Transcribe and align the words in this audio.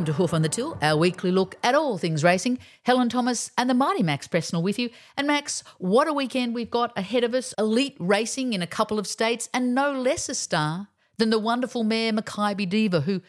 Welcome 0.00 0.14
to 0.14 0.18
Hoof 0.18 0.32
on 0.32 0.40
the 0.40 0.48
Till, 0.48 0.78
our 0.80 0.96
weekly 0.96 1.30
look 1.30 1.56
at 1.62 1.74
all 1.74 1.98
things 1.98 2.24
racing. 2.24 2.58
Helen 2.84 3.10
Thomas 3.10 3.50
and 3.58 3.68
the 3.68 3.74
mighty 3.74 4.02
Max 4.02 4.26
Presnell 4.26 4.62
with 4.62 4.78
you. 4.78 4.88
And 5.14 5.26
Max, 5.26 5.62
what 5.76 6.08
a 6.08 6.12
weekend 6.14 6.54
we've 6.54 6.70
got 6.70 6.96
ahead 6.96 7.22
of 7.22 7.34
us. 7.34 7.52
Elite 7.58 7.98
racing 8.00 8.54
in 8.54 8.62
a 8.62 8.66
couple 8.66 8.98
of 8.98 9.06
states, 9.06 9.50
and 9.52 9.74
no 9.74 9.92
less 9.92 10.30
a 10.30 10.34
star 10.34 10.88
than 11.18 11.28
the 11.28 11.38
wonderful 11.38 11.84
mare 11.84 12.14
Makybe 12.14 12.66
Diva, 12.66 13.02
who 13.02 13.20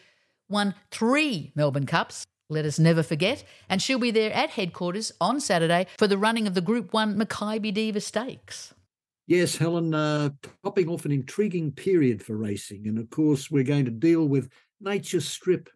won 0.48 0.74
three 0.90 1.52
Melbourne 1.54 1.84
Cups. 1.84 2.24
Let 2.48 2.64
us 2.64 2.78
never 2.78 3.02
forget. 3.02 3.44
And 3.68 3.82
she'll 3.82 3.98
be 3.98 4.10
there 4.10 4.32
at 4.32 4.48
headquarters 4.48 5.12
on 5.20 5.40
Saturday 5.40 5.88
for 5.98 6.06
the 6.06 6.16
running 6.16 6.46
of 6.46 6.54
the 6.54 6.62
Group 6.62 6.94
1 6.94 7.18
Makybe 7.18 7.74
Diva 7.74 8.00
Stakes. 8.00 8.72
Yes, 9.26 9.58
Helen, 9.58 9.92
uh, 9.92 10.30
topping 10.64 10.88
off 10.88 11.04
an 11.04 11.12
intriguing 11.12 11.72
period 11.72 12.22
for 12.22 12.34
racing. 12.34 12.86
And 12.86 12.98
of 12.98 13.10
course, 13.10 13.50
we're 13.50 13.62
going 13.62 13.84
to 13.84 13.90
deal 13.90 14.26
with 14.26 14.48
Nature 14.80 15.20
Strip 15.20 15.68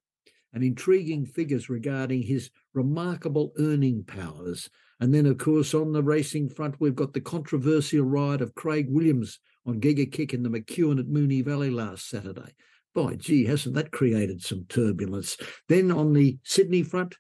and 0.53 0.65
intriguing 0.65 1.27
figures 1.27 1.69
regarding 1.69 2.23
his 2.23 2.51
remarkable 2.75 3.53
earning 3.59 4.05
powers. 4.05 4.71
And 5.01 5.13
then, 5.15 5.27
of 5.27 5.39
course, 5.39 5.75
on 5.75 5.93
the 5.93 6.03
racing 6.03 6.49
front, 6.49 6.77
we've 6.81 6.95
got 6.95 7.13
the 7.13 7.21
controversial 7.21 8.05
ride 8.05 8.41
of 8.41 8.55
Craig 8.55 8.87
Williams 8.89 9.39
on 9.67 9.81
Giga 9.81 10.11
Kick 10.11 10.33
in 10.33 10.43
the 10.43 10.49
McEwen 10.49 10.99
at 10.99 11.07
Moonee 11.07 11.45
Valley 11.45 11.71
last 11.71 12.09
Saturday. 12.09 12.55
By 12.95 13.17
gee, 13.17 13.45
hasn't 13.45 13.75
that 13.75 13.91
created 13.91 14.43
some 14.43 14.65
turbulence? 14.69 15.37
Then 15.69 15.91
on 15.91 16.15
the 16.15 16.39
Sydney 16.45 16.83
front, 16.83 17.17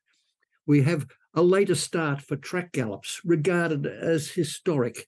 we 0.67 0.83
have 0.83 1.07
a 1.35 1.43
later 1.43 1.75
start 1.75 2.23
for 2.23 2.37
track 2.37 2.73
gallops, 2.73 3.21
regarded 3.25 3.87
as 3.87 4.31
historic. 4.31 5.07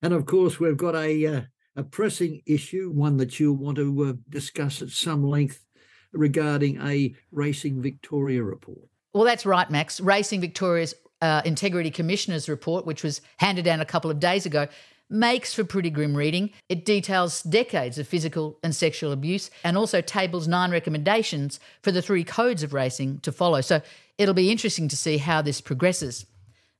And 0.00 0.14
of 0.14 0.26
course, 0.26 0.60
we've 0.60 0.76
got 0.76 0.94
a 0.94 1.26
uh, 1.26 1.40
a 1.76 1.82
pressing 1.82 2.42
issue, 2.46 2.90
one 2.90 3.16
that 3.16 3.40
you'll 3.40 3.56
want 3.56 3.76
to 3.78 4.04
uh, 4.04 4.12
discuss 4.28 4.82
at 4.82 4.90
some 4.90 5.24
length 5.24 5.64
regarding 6.12 6.80
a 6.80 7.14
Racing 7.32 7.82
Victoria 7.82 8.42
report. 8.42 8.88
Well, 9.12 9.24
that's 9.24 9.46
right, 9.46 9.70
Max. 9.70 10.00
Racing 10.00 10.40
Victoria's 10.40 10.94
uh, 11.20 11.42
Integrity 11.44 11.90
Commissioner's 11.90 12.48
report, 12.48 12.86
which 12.86 13.02
was 13.02 13.20
handed 13.38 13.64
down 13.64 13.80
a 13.80 13.84
couple 13.84 14.10
of 14.10 14.20
days 14.20 14.46
ago, 14.46 14.68
makes 15.10 15.52
for 15.52 15.64
pretty 15.64 15.90
grim 15.90 16.16
reading. 16.16 16.50
It 16.68 16.84
details 16.84 17.42
decades 17.42 17.98
of 17.98 18.06
physical 18.06 18.58
and 18.62 18.74
sexual 18.74 19.10
abuse 19.10 19.50
and 19.64 19.76
also 19.76 20.00
tables 20.00 20.46
nine 20.46 20.70
recommendations 20.70 21.58
for 21.82 21.90
the 21.90 22.00
three 22.00 22.22
codes 22.22 22.62
of 22.62 22.72
racing 22.72 23.18
to 23.20 23.32
follow. 23.32 23.60
So 23.60 23.82
it'll 24.18 24.34
be 24.34 24.52
interesting 24.52 24.86
to 24.88 24.96
see 24.96 25.18
how 25.18 25.42
this 25.42 25.60
progresses. 25.60 26.26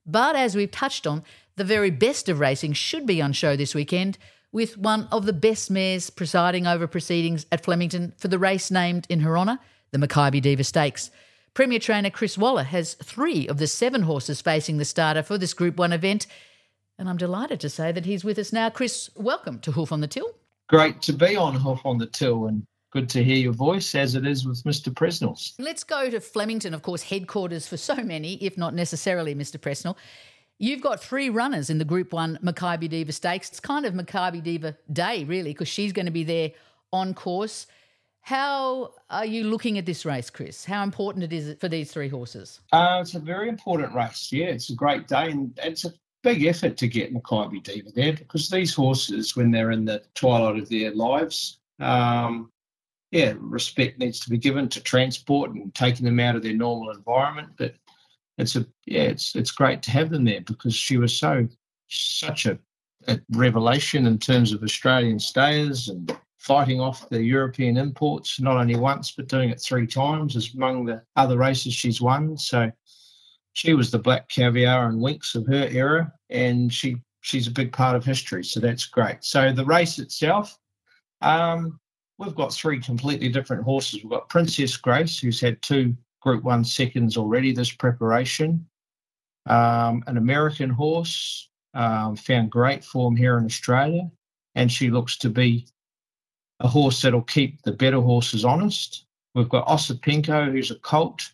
But 0.06 0.36
as 0.36 0.54
we've 0.54 0.70
touched 0.70 1.06
on, 1.06 1.24
the 1.56 1.64
very 1.64 1.90
best 1.90 2.28
of 2.28 2.40
racing 2.40 2.72
should 2.74 3.04
be 3.04 3.20
on 3.20 3.32
show 3.32 3.56
this 3.56 3.74
weekend 3.74 4.16
with 4.52 4.76
one 4.76 5.08
of 5.12 5.26
the 5.26 5.32
best 5.32 5.70
mares 5.70 6.10
presiding 6.10 6.66
over 6.66 6.86
proceedings 6.86 7.46
at 7.52 7.64
Flemington 7.64 8.12
for 8.16 8.28
the 8.28 8.38
race 8.38 8.70
named 8.70 9.06
in 9.08 9.20
her 9.20 9.38
honour, 9.38 9.58
the 9.92 9.98
Makybe 9.98 10.42
Diva 10.42 10.64
Stakes. 10.64 11.10
Premier 11.54 11.78
trainer 11.78 12.10
Chris 12.10 12.38
Waller 12.38 12.62
has 12.62 12.94
three 12.94 13.48
of 13.48 13.58
the 13.58 13.66
seven 13.66 14.02
horses 14.02 14.40
facing 14.40 14.78
the 14.78 14.84
starter 14.84 15.22
for 15.22 15.36
this 15.36 15.54
Group 15.54 15.76
1 15.76 15.92
event. 15.92 16.26
And 16.98 17.08
I'm 17.08 17.16
delighted 17.16 17.60
to 17.60 17.68
say 17.70 17.92
that 17.92 18.06
he's 18.06 18.24
with 18.24 18.38
us 18.38 18.52
now. 18.52 18.70
Chris, 18.70 19.10
welcome 19.16 19.58
to 19.60 19.72
Hoof 19.72 19.90
on 19.90 20.00
the 20.00 20.06
Till. 20.06 20.32
Great 20.68 21.02
to 21.02 21.12
be 21.12 21.34
on 21.36 21.54
Hoof 21.54 21.80
on 21.84 21.98
the 21.98 22.06
Till 22.06 22.46
and 22.46 22.64
good 22.92 23.08
to 23.08 23.24
hear 23.24 23.36
your 23.36 23.52
voice 23.52 23.94
as 23.94 24.14
it 24.14 24.26
is 24.26 24.46
with 24.46 24.62
Mr. 24.64 24.92
Presnell. 24.92 25.52
Let's 25.58 25.84
go 25.84 26.10
to 26.10 26.20
Flemington, 26.20 26.74
of 26.74 26.82
course, 26.82 27.02
headquarters 27.02 27.66
for 27.66 27.76
so 27.76 27.96
many, 27.96 28.34
if 28.34 28.58
not 28.58 28.74
necessarily 28.74 29.34
Mr. 29.34 29.58
Presnell. 29.58 29.96
You've 30.62 30.82
got 30.82 31.02
three 31.02 31.30
runners 31.30 31.70
in 31.70 31.78
the 31.78 31.86
Group 31.86 32.12
1 32.12 32.40
Makybe 32.44 32.86
Diva 32.90 33.12
Stakes. 33.12 33.48
It's 33.48 33.60
kind 33.60 33.86
of 33.86 33.94
Makybe 33.94 34.42
Diva 34.42 34.76
Day, 34.92 35.24
really, 35.24 35.52
because 35.52 35.68
she's 35.68 35.90
going 35.90 36.04
to 36.04 36.12
be 36.12 36.22
there 36.22 36.50
on 36.92 37.14
course. 37.14 37.66
How 38.20 38.92
are 39.08 39.24
you 39.24 39.44
looking 39.44 39.78
at 39.78 39.86
this 39.86 40.04
race, 40.04 40.28
Chris? 40.28 40.62
How 40.66 40.82
important 40.82 41.24
it 41.24 41.32
is 41.32 41.56
for 41.58 41.68
these 41.68 41.90
three 41.90 42.10
horses? 42.10 42.60
Uh, 42.72 42.98
it's 43.00 43.14
a 43.14 43.18
very 43.18 43.48
important 43.48 43.94
race. 43.94 44.30
Yeah, 44.30 44.48
it's 44.48 44.68
a 44.68 44.74
great 44.74 45.08
day, 45.08 45.30
and 45.30 45.58
it's 45.62 45.86
a 45.86 45.94
big 46.22 46.44
effort 46.44 46.76
to 46.76 46.88
get 46.88 47.14
Makybe 47.14 47.62
Diva 47.62 47.90
there 47.94 48.12
because 48.12 48.50
these 48.50 48.74
horses, 48.74 49.34
when 49.34 49.50
they're 49.50 49.70
in 49.70 49.86
the 49.86 50.02
twilight 50.14 50.62
of 50.62 50.68
their 50.68 50.94
lives, 50.94 51.60
um, 51.78 52.52
yeah, 53.12 53.32
respect 53.38 53.98
needs 53.98 54.20
to 54.20 54.28
be 54.28 54.36
given 54.36 54.68
to 54.68 54.82
transport 54.82 55.52
and 55.52 55.74
taking 55.74 56.04
them 56.04 56.20
out 56.20 56.36
of 56.36 56.42
their 56.42 56.52
normal 56.52 56.90
environment. 56.90 57.48
But 57.56 57.76
it's 58.40 58.56
a 58.56 58.66
yeah, 58.86 59.02
it's 59.02 59.36
it's 59.36 59.50
great 59.50 59.82
to 59.82 59.90
have 59.90 60.10
them 60.10 60.24
there 60.24 60.40
because 60.40 60.74
she 60.74 60.96
was 60.96 61.16
so 61.16 61.46
such 61.88 62.46
a, 62.46 62.58
a 63.08 63.20
revelation 63.32 64.06
in 64.06 64.18
terms 64.18 64.52
of 64.52 64.62
Australian 64.62 65.18
stayers 65.18 65.88
and 65.88 66.16
fighting 66.38 66.80
off 66.80 67.08
the 67.10 67.22
European 67.22 67.76
imports, 67.76 68.40
not 68.40 68.56
only 68.56 68.76
once 68.76 69.12
but 69.12 69.28
doing 69.28 69.50
it 69.50 69.60
three 69.60 69.86
times 69.86 70.36
as 70.36 70.54
among 70.54 70.86
the 70.86 71.02
other 71.16 71.36
races 71.36 71.74
she's 71.74 72.00
won. 72.00 72.36
So 72.36 72.70
she 73.52 73.74
was 73.74 73.90
the 73.90 73.98
black 73.98 74.28
caviar 74.28 74.88
and 74.88 75.00
Winx 75.00 75.34
of 75.34 75.46
her 75.46 75.68
era, 75.70 76.12
and 76.30 76.72
she 76.72 76.96
she's 77.20 77.46
a 77.46 77.52
big 77.52 77.72
part 77.72 77.96
of 77.96 78.04
history. 78.04 78.44
So 78.44 78.60
that's 78.60 78.86
great. 78.86 79.22
So 79.22 79.52
the 79.52 79.64
race 79.64 79.98
itself, 79.98 80.56
um, 81.20 81.78
we've 82.18 82.34
got 82.34 82.52
three 82.52 82.80
completely 82.80 83.28
different 83.28 83.64
horses. 83.64 84.02
We've 84.02 84.12
got 84.12 84.28
Princess 84.28 84.76
Grace, 84.76 85.18
who's 85.18 85.40
had 85.40 85.60
two 85.62 85.94
Group 86.20 86.44
One 86.44 86.64
seconds 86.64 87.16
already 87.16 87.52
this 87.52 87.72
preparation. 87.72 88.66
Um, 89.46 90.04
an 90.06 90.16
American 90.16 90.70
horse 90.70 91.48
um, 91.74 92.16
found 92.16 92.50
great 92.50 92.84
form 92.84 93.16
here 93.16 93.38
in 93.38 93.44
Australia, 93.44 94.10
and 94.54 94.70
she 94.70 94.90
looks 94.90 95.16
to 95.18 95.30
be 95.30 95.66
a 96.60 96.68
horse 96.68 97.00
that'll 97.02 97.22
keep 97.22 97.62
the 97.62 97.72
better 97.72 98.00
horses 98.00 98.44
honest. 98.44 99.06
We've 99.34 99.48
got 99.48 99.66
Osipenko, 99.66 100.52
who's 100.52 100.70
a 100.70 100.76
colt, 100.76 101.32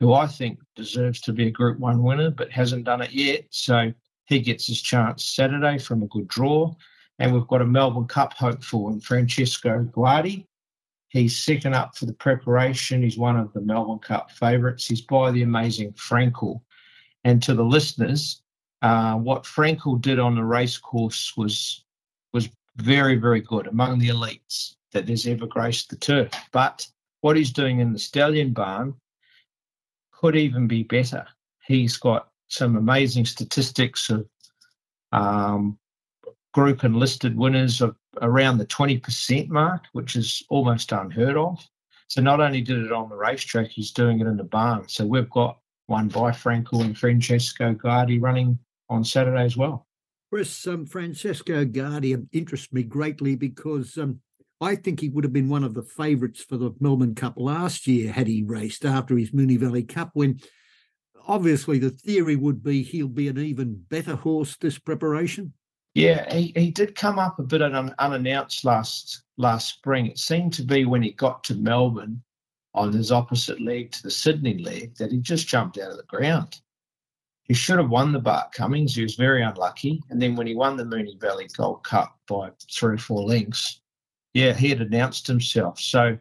who 0.00 0.12
I 0.12 0.26
think 0.26 0.58
deserves 0.74 1.20
to 1.22 1.32
be 1.32 1.46
a 1.46 1.50
Group 1.50 1.78
One 1.78 2.02
winner, 2.02 2.30
but 2.30 2.50
hasn't 2.50 2.84
done 2.84 3.00
it 3.00 3.12
yet. 3.12 3.44
So 3.50 3.92
he 4.26 4.40
gets 4.40 4.66
his 4.66 4.82
chance 4.82 5.24
Saturday 5.24 5.78
from 5.78 6.02
a 6.02 6.08
good 6.08 6.28
draw. 6.28 6.74
And 7.18 7.32
we've 7.32 7.46
got 7.46 7.62
a 7.62 7.66
Melbourne 7.66 8.06
Cup 8.06 8.34
hopeful 8.34 8.90
in 8.90 9.00
Francesco 9.00 9.84
Guardi, 9.84 10.44
He's 11.16 11.38
second 11.38 11.74
up 11.74 11.96
for 11.96 12.06
the 12.06 12.12
preparation. 12.12 13.02
He's 13.02 13.16
one 13.16 13.36
of 13.36 13.52
the 13.52 13.60
Melbourne 13.60 13.98
Cup 13.98 14.30
favourites. 14.30 14.86
He's 14.86 15.00
by 15.00 15.30
the 15.30 15.42
amazing 15.42 15.92
Frankel. 15.92 16.60
And 17.24 17.42
to 17.42 17.54
the 17.54 17.64
listeners, 17.64 18.42
uh, 18.82 19.14
what 19.14 19.44
Frankel 19.44 20.00
did 20.00 20.18
on 20.18 20.34
the 20.34 20.44
race 20.44 20.76
course 20.76 21.36
was 21.36 21.84
was 22.32 22.48
very, 22.76 23.16
very 23.16 23.40
good 23.40 23.66
among 23.66 23.98
the 23.98 24.08
elites 24.08 24.74
that 24.92 25.08
has 25.08 25.26
ever 25.26 25.46
graced 25.46 25.88
the 25.88 25.96
turf. 25.96 26.30
But 26.52 26.86
what 27.22 27.36
he's 27.36 27.52
doing 27.52 27.80
in 27.80 27.92
the 27.92 27.98
Stallion 27.98 28.52
Barn 28.52 28.94
could 30.12 30.36
even 30.36 30.68
be 30.68 30.82
better. 30.82 31.26
He's 31.66 31.96
got 31.96 32.28
some 32.48 32.76
amazing 32.76 33.24
statistics 33.24 34.10
of 34.10 34.28
um, 35.12 35.78
group 36.56 36.84
and 36.84 36.96
listed 36.96 37.36
winners 37.36 37.82
of 37.82 37.94
around 38.22 38.56
the 38.56 38.64
20% 38.64 39.50
mark, 39.50 39.82
which 39.92 40.16
is 40.16 40.42
almost 40.48 40.90
unheard 40.90 41.36
of. 41.36 41.62
So 42.08 42.22
not 42.22 42.40
only 42.40 42.62
did 42.62 42.82
it 42.82 42.92
on 42.92 43.10
the 43.10 43.14
racetrack, 43.14 43.68
he's 43.68 43.90
doing 43.90 44.20
it 44.20 44.26
in 44.26 44.38
the 44.38 44.44
barn. 44.44 44.88
So 44.88 45.04
we've 45.04 45.28
got 45.28 45.58
one 45.86 46.08
by 46.08 46.30
Frankel 46.30 46.82
and 46.82 46.96
Francesco 46.96 47.74
Guardi 47.74 48.22
running 48.22 48.58
on 48.88 49.04
Saturday 49.04 49.44
as 49.44 49.54
well. 49.54 49.86
Chris, 50.32 50.66
um, 50.66 50.86
Francesco 50.86 51.66
Guardi 51.66 52.26
interests 52.32 52.72
me 52.72 52.82
greatly 52.84 53.36
because 53.36 53.98
um, 53.98 54.20
I 54.62 54.76
think 54.76 55.00
he 55.00 55.10
would 55.10 55.24
have 55.24 55.34
been 55.34 55.50
one 55.50 55.62
of 55.62 55.74
the 55.74 55.82
favourites 55.82 56.42
for 56.42 56.56
the 56.56 56.70
Melbourne 56.80 57.14
Cup 57.14 57.34
last 57.36 57.86
year 57.86 58.10
had 58.10 58.28
he 58.28 58.42
raced 58.42 58.86
after 58.86 59.18
his 59.18 59.30
Moonee 59.30 59.58
Valley 59.58 59.82
Cup 59.82 60.12
when 60.14 60.40
obviously 61.28 61.78
the 61.78 61.90
theory 61.90 62.34
would 62.34 62.62
be 62.62 62.82
he'll 62.82 63.08
be 63.08 63.28
an 63.28 63.38
even 63.38 63.84
better 63.90 64.16
horse 64.16 64.56
this 64.56 64.78
preparation. 64.78 65.52
Yeah, 65.96 66.30
he, 66.30 66.52
he 66.54 66.70
did 66.70 66.94
come 66.94 67.18
up 67.18 67.38
a 67.38 67.42
bit 67.42 67.62
un, 67.62 67.94
unannounced 67.98 68.66
last 68.66 69.22
last 69.38 69.76
spring. 69.76 70.04
It 70.04 70.18
seemed 70.18 70.52
to 70.52 70.62
be 70.62 70.84
when 70.84 71.02
he 71.02 71.12
got 71.12 71.42
to 71.44 71.54
Melbourne 71.54 72.22
on 72.74 72.92
his 72.92 73.10
opposite 73.10 73.62
leg 73.62 73.92
to 73.92 74.02
the 74.02 74.10
Sydney 74.10 74.58
leg 74.58 74.94
that 74.96 75.10
he 75.10 75.16
just 75.16 75.48
jumped 75.48 75.78
out 75.78 75.92
of 75.92 75.96
the 75.96 76.02
ground. 76.02 76.60
He 77.44 77.54
should 77.54 77.78
have 77.78 77.88
won 77.88 78.12
the 78.12 78.18
Bart 78.18 78.52
Cummings. 78.52 78.94
He 78.94 79.04
was 79.04 79.14
very 79.14 79.42
unlucky. 79.42 80.02
And 80.10 80.20
then 80.20 80.36
when 80.36 80.46
he 80.46 80.54
won 80.54 80.76
the 80.76 80.84
Moonee 80.84 81.18
Valley 81.18 81.48
Gold 81.56 81.82
Cup 81.84 82.14
by 82.28 82.50
three 82.70 82.96
or 82.96 82.98
four 82.98 83.22
lengths, 83.22 83.80
yeah, 84.34 84.52
he 84.52 84.68
had 84.68 84.82
announced 84.82 85.26
himself. 85.26 85.80
So, 85.80 86.18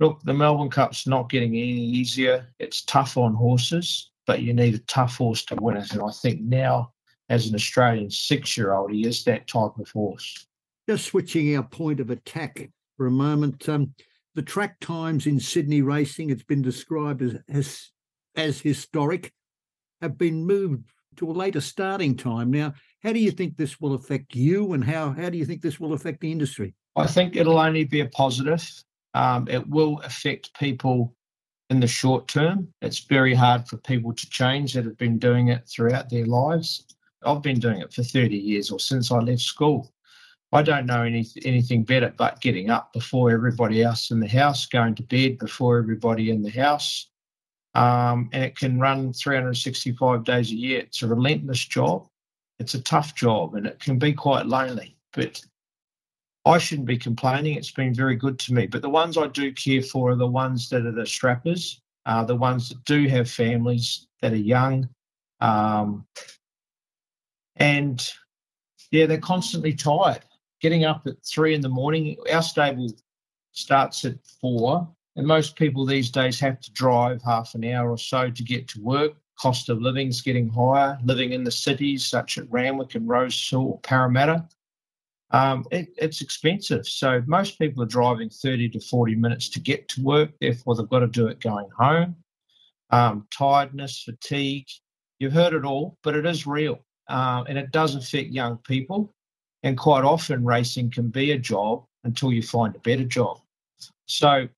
look, 0.00 0.20
the 0.24 0.34
Melbourne 0.34 0.68
Cup's 0.68 1.06
not 1.06 1.30
getting 1.30 1.52
any 1.52 1.62
easier. 1.62 2.46
It's 2.58 2.84
tough 2.84 3.16
on 3.16 3.32
horses, 3.32 4.10
but 4.26 4.42
you 4.42 4.52
need 4.52 4.74
a 4.74 4.80
tough 4.80 5.16
horse 5.16 5.46
to 5.46 5.56
win 5.56 5.78
it. 5.78 5.92
And 5.92 6.02
I 6.02 6.10
think 6.10 6.42
now 6.42 6.92
as 7.28 7.46
an 7.46 7.54
Australian 7.54 8.10
six 8.10 8.56
year 8.56 8.72
old, 8.72 8.92
he 8.92 9.06
is 9.06 9.24
that 9.24 9.46
type 9.46 9.78
of 9.78 9.90
horse. 9.90 10.46
Just 10.88 11.06
switching 11.06 11.56
our 11.56 11.62
point 11.62 12.00
of 12.00 12.10
attack 12.10 12.70
for 12.96 13.06
a 13.06 13.10
moment. 13.10 13.68
Um, 13.68 13.94
the 14.34 14.42
track 14.42 14.80
times 14.80 15.26
in 15.26 15.40
Sydney 15.40 15.82
racing, 15.82 16.30
it's 16.30 16.42
been 16.42 16.62
described 16.62 17.22
as, 17.22 17.36
as, 17.48 17.90
as 18.36 18.60
historic, 18.60 19.32
have 20.00 20.16
been 20.16 20.46
moved 20.46 20.84
to 21.16 21.30
a 21.30 21.32
later 21.32 21.60
starting 21.60 22.16
time. 22.16 22.50
Now, 22.50 22.72
how 23.02 23.12
do 23.12 23.18
you 23.18 23.30
think 23.30 23.56
this 23.56 23.80
will 23.80 23.94
affect 23.94 24.34
you 24.34 24.72
and 24.72 24.84
how, 24.84 25.10
how 25.10 25.28
do 25.28 25.36
you 25.36 25.44
think 25.44 25.60
this 25.60 25.80
will 25.80 25.92
affect 25.92 26.20
the 26.20 26.32
industry? 26.32 26.74
I 26.96 27.06
think 27.06 27.36
it'll 27.36 27.58
only 27.58 27.84
be 27.84 28.00
a 28.00 28.06
positive. 28.06 28.64
Um, 29.14 29.46
it 29.48 29.68
will 29.68 30.00
affect 30.00 30.54
people 30.54 31.14
in 31.70 31.80
the 31.80 31.86
short 31.86 32.28
term. 32.28 32.68
It's 32.80 33.00
very 33.00 33.34
hard 33.34 33.68
for 33.68 33.76
people 33.78 34.12
to 34.14 34.30
change 34.30 34.74
that 34.74 34.84
have 34.84 34.96
been 34.98 35.18
doing 35.18 35.48
it 35.48 35.68
throughout 35.68 36.08
their 36.08 36.26
lives. 36.26 36.84
I've 37.24 37.42
been 37.42 37.58
doing 37.58 37.80
it 37.80 37.92
for 37.92 38.02
30 38.02 38.36
years 38.36 38.70
or 38.70 38.78
since 38.78 39.10
I 39.10 39.18
left 39.18 39.40
school. 39.40 39.92
I 40.52 40.62
don't 40.62 40.86
know 40.86 41.02
any, 41.02 41.26
anything 41.44 41.84
better 41.84 42.14
but 42.16 42.40
getting 42.40 42.70
up 42.70 42.92
before 42.92 43.30
everybody 43.30 43.82
else 43.82 44.10
in 44.10 44.20
the 44.20 44.28
house, 44.28 44.66
going 44.66 44.94
to 44.94 45.02
bed 45.02 45.38
before 45.38 45.78
everybody 45.78 46.30
in 46.30 46.42
the 46.42 46.50
house. 46.50 47.10
Um, 47.74 48.30
and 48.32 48.42
it 48.42 48.56
can 48.56 48.80
run 48.80 49.12
365 49.12 50.24
days 50.24 50.50
a 50.50 50.54
year. 50.54 50.80
It's 50.80 51.02
a 51.02 51.06
relentless 51.06 51.64
job. 51.64 52.08
It's 52.58 52.74
a 52.74 52.82
tough 52.82 53.14
job 53.14 53.54
and 53.54 53.66
it 53.66 53.78
can 53.78 53.98
be 53.98 54.12
quite 54.12 54.46
lonely. 54.46 54.96
But 55.12 55.42
I 56.46 56.56
shouldn't 56.56 56.88
be 56.88 56.96
complaining. 56.96 57.56
It's 57.56 57.70
been 57.70 57.94
very 57.94 58.16
good 58.16 58.38
to 58.40 58.54
me. 58.54 58.66
But 58.66 58.80
the 58.80 58.88
ones 58.88 59.18
I 59.18 59.26
do 59.26 59.52
care 59.52 59.82
for 59.82 60.12
are 60.12 60.16
the 60.16 60.26
ones 60.26 60.70
that 60.70 60.86
are 60.86 60.92
the 60.92 61.06
strappers, 61.06 61.82
uh, 62.06 62.24
the 62.24 62.36
ones 62.36 62.70
that 62.70 62.82
do 62.84 63.06
have 63.08 63.30
families 63.30 64.06
that 64.22 64.32
are 64.32 64.36
young. 64.36 64.88
Um, 65.40 66.06
and 67.58 68.12
yeah, 68.90 69.06
they're 69.06 69.18
constantly 69.18 69.74
tired. 69.74 70.20
Getting 70.60 70.84
up 70.84 71.06
at 71.06 71.24
three 71.24 71.54
in 71.54 71.60
the 71.60 71.68
morning, 71.68 72.16
our 72.32 72.42
stable 72.42 72.90
starts 73.52 74.04
at 74.04 74.14
four, 74.40 74.88
and 75.16 75.26
most 75.26 75.56
people 75.56 75.84
these 75.84 76.10
days 76.10 76.40
have 76.40 76.60
to 76.60 76.72
drive 76.72 77.22
half 77.22 77.54
an 77.54 77.64
hour 77.64 77.90
or 77.90 77.98
so 77.98 78.30
to 78.30 78.42
get 78.42 78.68
to 78.68 78.82
work. 78.82 79.12
Cost 79.38 79.68
of 79.68 79.80
living's 79.80 80.20
getting 80.20 80.48
higher. 80.48 80.98
Living 81.04 81.32
in 81.32 81.44
the 81.44 81.50
cities 81.50 82.06
such 82.06 82.38
as 82.38 82.46
Randwick 82.48 82.96
and 82.96 83.08
Rosehill 83.08 83.66
or 83.66 83.80
Parramatta, 83.80 84.48
um, 85.30 85.64
it, 85.70 85.88
it's 85.96 86.22
expensive. 86.22 86.86
So 86.86 87.22
most 87.26 87.58
people 87.58 87.82
are 87.82 87.86
driving 87.86 88.30
30 88.30 88.70
to 88.70 88.80
40 88.80 89.14
minutes 89.14 89.48
to 89.50 89.60
get 89.60 89.88
to 89.90 90.02
work. 90.02 90.30
Therefore, 90.40 90.74
they've 90.74 90.88
got 90.88 91.00
to 91.00 91.06
do 91.06 91.28
it 91.28 91.40
going 91.40 91.68
home. 91.76 92.16
Um, 92.90 93.26
tiredness, 93.30 94.02
fatigue, 94.02 94.66
you've 95.18 95.34
heard 95.34 95.52
it 95.52 95.64
all, 95.64 95.98
but 96.02 96.16
it 96.16 96.24
is 96.24 96.46
real. 96.46 96.80
Uh, 97.08 97.44
and 97.48 97.56
it 97.58 97.70
does 97.70 97.94
affect 97.94 98.30
young 98.30 98.58
people. 98.58 99.10
And 99.62 99.76
quite 99.76 100.04
often, 100.04 100.44
racing 100.44 100.90
can 100.90 101.08
be 101.08 101.32
a 101.32 101.38
job 101.38 101.84
until 102.04 102.32
you 102.32 102.42
find 102.42 102.74
a 102.76 102.80
better 102.80 103.04
job. 103.04 103.40
So 104.06 104.48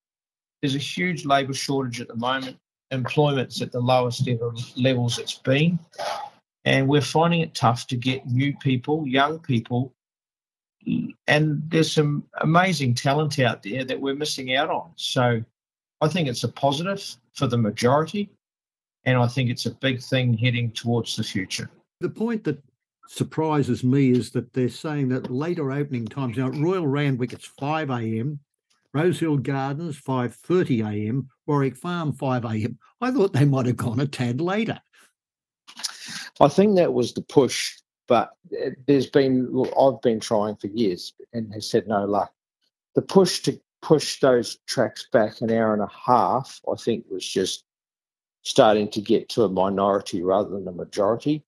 there's 0.61 0.75
a 0.75 0.79
huge 0.79 1.25
labour 1.25 1.53
shortage 1.53 2.01
at 2.01 2.07
the 2.07 2.15
moment. 2.15 2.57
Employment's 2.91 3.61
at 3.61 3.71
the 3.71 3.79
lowest 3.79 4.27
ever 4.27 4.51
levels 4.75 5.17
it's 5.17 5.37
been. 5.37 5.79
And 6.65 6.87
we're 6.87 7.01
finding 7.01 7.41
it 7.41 7.55
tough 7.55 7.87
to 7.87 7.97
get 7.97 8.27
new 8.27 8.55
people, 8.57 9.07
young 9.07 9.39
people, 9.39 9.93
and 11.27 11.61
there's 11.69 11.91
some 11.91 12.23
amazing 12.41 12.95
talent 12.95 13.39
out 13.39 13.63
there 13.63 13.83
that 13.83 13.99
we're 13.99 14.15
missing 14.15 14.55
out 14.55 14.69
on. 14.69 14.91
So 14.95 15.43
I 16.01 16.07
think 16.07 16.27
it's 16.27 16.43
a 16.43 16.49
positive 16.49 17.03
for 17.33 17.47
the 17.47 17.57
majority, 17.57 18.29
and 19.05 19.17
I 19.17 19.27
think 19.27 19.49
it's 19.49 19.65
a 19.65 19.71
big 19.71 20.01
thing 20.01 20.37
heading 20.37 20.71
towards 20.71 21.15
the 21.15 21.23
future. 21.23 21.69
The 22.01 22.09
point 22.09 22.43
that 22.43 22.61
surprises 23.07 23.83
me 23.83 24.11
is 24.11 24.31
that 24.31 24.53
they're 24.53 24.69
saying 24.69 25.09
that 25.09 25.31
later 25.31 25.71
opening 25.71 26.07
times 26.07 26.37
now 26.37 26.47
at 26.47 26.55
Royal 26.55 26.87
Randwick 26.87 27.33
it's 27.33 27.45
5 27.45 27.89
a.m., 27.89 28.39
Rosehill 28.93 29.37
Gardens 29.37 29.99
5:30 30.01 30.85
a.m., 30.85 31.29
Warwick 31.45 31.77
Farm 31.77 32.11
5 32.11 32.45
a.m. 32.45 32.77
I 32.99 33.11
thought 33.11 33.33
they 33.33 33.45
might 33.45 33.67
have 33.67 33.77
gone 33.77 33.99
a 33.99 34.07
tad 34.07 34.41
later. 34.41 34.81
I 36.39 36.47
think 36.47 36.75
that 36.75 36.93
was 36.93 37.13
the 37.13 37.21
push 37.21 37.77
but 38.11 38.31
there's 38.87 39.09
been, 39.09 39.63
I've 39.79 40.01
been 40.01 40.19
trying 40.19 40.57
for 40.57 40.67
years 40.67 41.13
and 41.31 41.53
has 41.53 41.71
had 41.71 41.87
no 41.87 42.03
luck. 42.03 42.33
The 42.93 43.01
push 43.01 43.39
to 43.43 43.57
push 43.81 44.19
those 44.19 44.57
tracks 44.67 45.07
back 45.13 45.39
an 45.39 45.49
hour 45.49 45.71
and 45.71 45.81
a 45.81 45.87
half, 45.87 46.59
I 46.69 46.75
think, 46.75 47.05
was 47.09 47.25
just 47.25 47.63
starting 48.41 48.89
to 48.89 48.99
get 48.99 49.29
to 49.29 49.43
a 49.43 49.49
minority 49.49 50.23
rather 50.23 50.49
than 50.49 50.67
a 50.67 50.73
majority. 50.73 51.45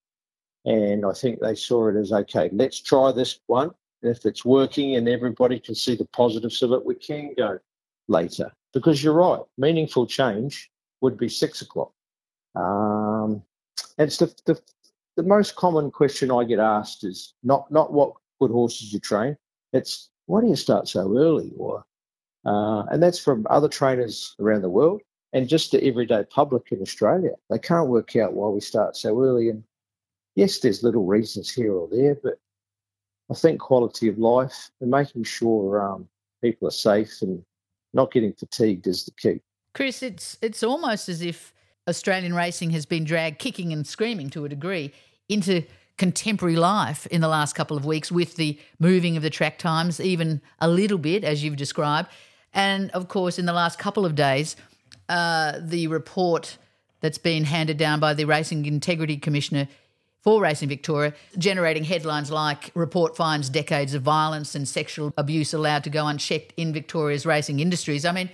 And 0.65 1.05
I 1.05 1.11
think 1.13 1.39
they 1.39 1.55
saw 1.55 1.89
it 1.89 1.95
as 1.95 2.11
okay, 2.11 2.49
let's 2.53 2.81
try 2.81 3.11
this 3.11 3.39
one. 3.47 3.71
And 4.01 4.15
if 4.15 4.25
it's 4.25 4.45
working 4.45 4.95
and 4.95 5.07
everybody 5.09 5.59
can 5.59 5.75
see 5.75 5.95
the 5.95 6.05
positives 6.05 6.61
of 6.61 6.71
it, 6.71 6.85
we 6.85 6.95
can 6.95 7.33
go 7.37 7.59
later. 8.07 8.51
Because 8.73 9.03
you're 9.03 9.13
right, 9.13 9.41
meaningful 9.57 10.07
change 10.07 10.71
would 11.01 11.17
be 11.17 11.29
six 11.29 11.61
o'clock. 11.61 11.91
Um, 12.55 13.43
and 13.97 14.07
it's 14.07 14.17
the, 14.17 14.33
the, 14.45 14.59
the 15.15 15.23
most 15.23 15.55
common 15.55 15.91
question 15.91 16.31
I 16.31 16.43
get 16.43 16.59
asked 16.59 17.03
is 17.03 17.33
not 17.43 17.69
not 17.71 17.93
what 17.93 18.13
good 18.39 18.51
horses 18.51 18.93
you 18.93 18.99
train. 18.99 19.37
It's 19.73 20.09
why 20.25 20.41
do 20.41 20.47
you 20.47 20.55
start 20.55 20.87
so 20.87 21.17
early? 21.17 21.51
Or 21.57 21.83
uh, 22.45 22.83
and 22.91 23.01
that's 23.01 23.19
from 23.19 23.45
other 23.49 23.69
trainers 23.69 24.35
around 24.39 24.61
the 24.61 24.69
world 24.69 25.01
and 25.33 25.49
just 25.49 25.71
the 25.71 25.83
everyday 25.83 26.23
public 26.25 26.71
in 26.71 26.81
Australia. 26.81 27.31
They 27.49 27.59
can't 27.59 27.89
work 27.89 28.15
out 28.15 28.33
why 28.33 28.49
we 28.49 28.59
start 28.59 28.95
so 28.95 29.21
early. 29.21 29.49
And 29.49 29.63
yes, 30.35 30.59
there's 30.59 30.83
little 30.83 31.05
reasons 31.05 31.51
here 31.51 31.73
or 31.73 31.87
there, 31.89 32.15
but 32.21 32.35
I 33.31 33.33
think 33.35 33.59
quality 33.59 34.07
of 34.07 34.17
life 34.17 34.69
and 34.81 34.91
making 34.91 35.23
sure 35.23 35.81
um, 35.81 36.07
people 36.41 36.67
are 36.67 36.71
safe 36.71 37.21
and 37.21 37.43
not 37.93 38.11
getting 38.11 38.33
fatigued 38.33 38.87
is 38.87 39.05
the 39.05 39.11
key. 39.11 39.41
Chris, 39.73 40.03
it's 40.03 40.37
it's 40.41 40.63
almost 40.63 41.09
as 41.09 41.21
if 41.21 41.53
Australian 41.87 42.33
racing 42.33 42.71
has 42.71 42.85
been 42.85 43.03
dragged 43.03 43.39
kicking 43.39 43.73
and 43.73 43.85
screaming 43.87 44.29
to 44.31 44.45
a 44.45 44.49
degree 44.49 44.93
into 45.29 45.63
contemporary 45.97 46.55
life 46.55 47.05
in 47.07 47.21
the 47.21 47.27
last 47.27 47.53
couple 47.53 47.77
of 47.77 47.85
weeks 47.85 48.11
with 48.11 48.35
the 48.35 48.59
moving 48.79 49.15
of 49.15 49.23
the 49.23 49.29
track 49.29 49.57
times, 49.57 49.99
even 49.99 50.41
a 50.59 50.67
little 50.67 50.97
bit, 50.97 51.23
as 51.23 51.43
you've 51.43 51.55
described. 51.55 52.09
And 52.53 52.91
of 52.91 53.07
course, 53.07 53.39
in 53.39 53.45
the 53.45 53.53
last 53.53 53.79
couple 53.79 54.05
of 54.05 54.15
days, 54.15 54.55
uh, 55.09 55.59
the 55.61 55.87
report 55.87 56.57
that's 57.01 57.17
been 57.17 57.43
handed 57.43 57.77
down 57.77 57.99
by 57.99 58.13
the 58.13 58.25
Racing 58.25 58.65
Integrity 58.65 59.17
Commissioner 59.17 59.67
for 60.23 60.41
Racing 60.41 60.69
Victoria, 60.69 61.13
generating 61.37 61.83
headlines 61.83 62.31
like 62.31 62.71
report 62.75 63.17
finds 63.17 63.49
decades 63.49 63.93
of 63.93 64.03
violence 64.03 64.55
and 64.55 64.65
sexual 64.65 65.13
abuse 65.17 65.53
allowed 65.53 65.83
to 65.83 65.89
go 65.89 66.07
unchecked 66.07 66.53
in 66.55 66.71
Victoria's 66.71 67.25
racing 67.25 67.59
industries. 67.59 68.05
I 68.05 68.13
mean, 68.13 68.29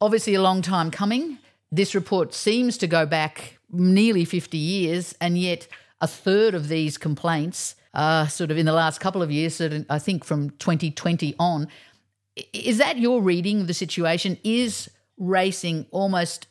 obviously 0.00 0.34
a 0.34 0.40
long 0.40 0.62
time 0.62 0.90
coming. 0.90 1.36
This 1.70 1.94
report 1.94 2.32
seems 2.32 2.78
to 2.78 2.86
go 2.86 3.04
back 3.04 3.58
nearly 3.70 4.24
50 4.24 4.56
years, 4.56 5.14
and 5.20 5.36
yet 5.36 5.68
a 6.00 6.06
third 6.06 6.54
of 6.54 6.68
these 6.68 6.96
complaints, 6.96 7.74
uh, 7.92 8.26
sort 8.28 8.50
of 8.50 8.56
in 8.56 8.64
the 8.64 8.72
last 8.72 8.98
couple 8.98 9.22
of 9.22 9.30
years, 9.30 9.60
I 9.60 9.98
think 9.98 10.24
from 10.24 10.50
2020 10.50 11.34
on. 11.38 11.68
Is 12.54 12.78
that 12.78 12.98
your 12.98 13.20
reading 13.20 13.60
of 13.60 13.66
the 13.66 13.74
situation? 13.74 14.38
Is 14.42 14.90
racing 15.18 15.86
almost 15.90 16.46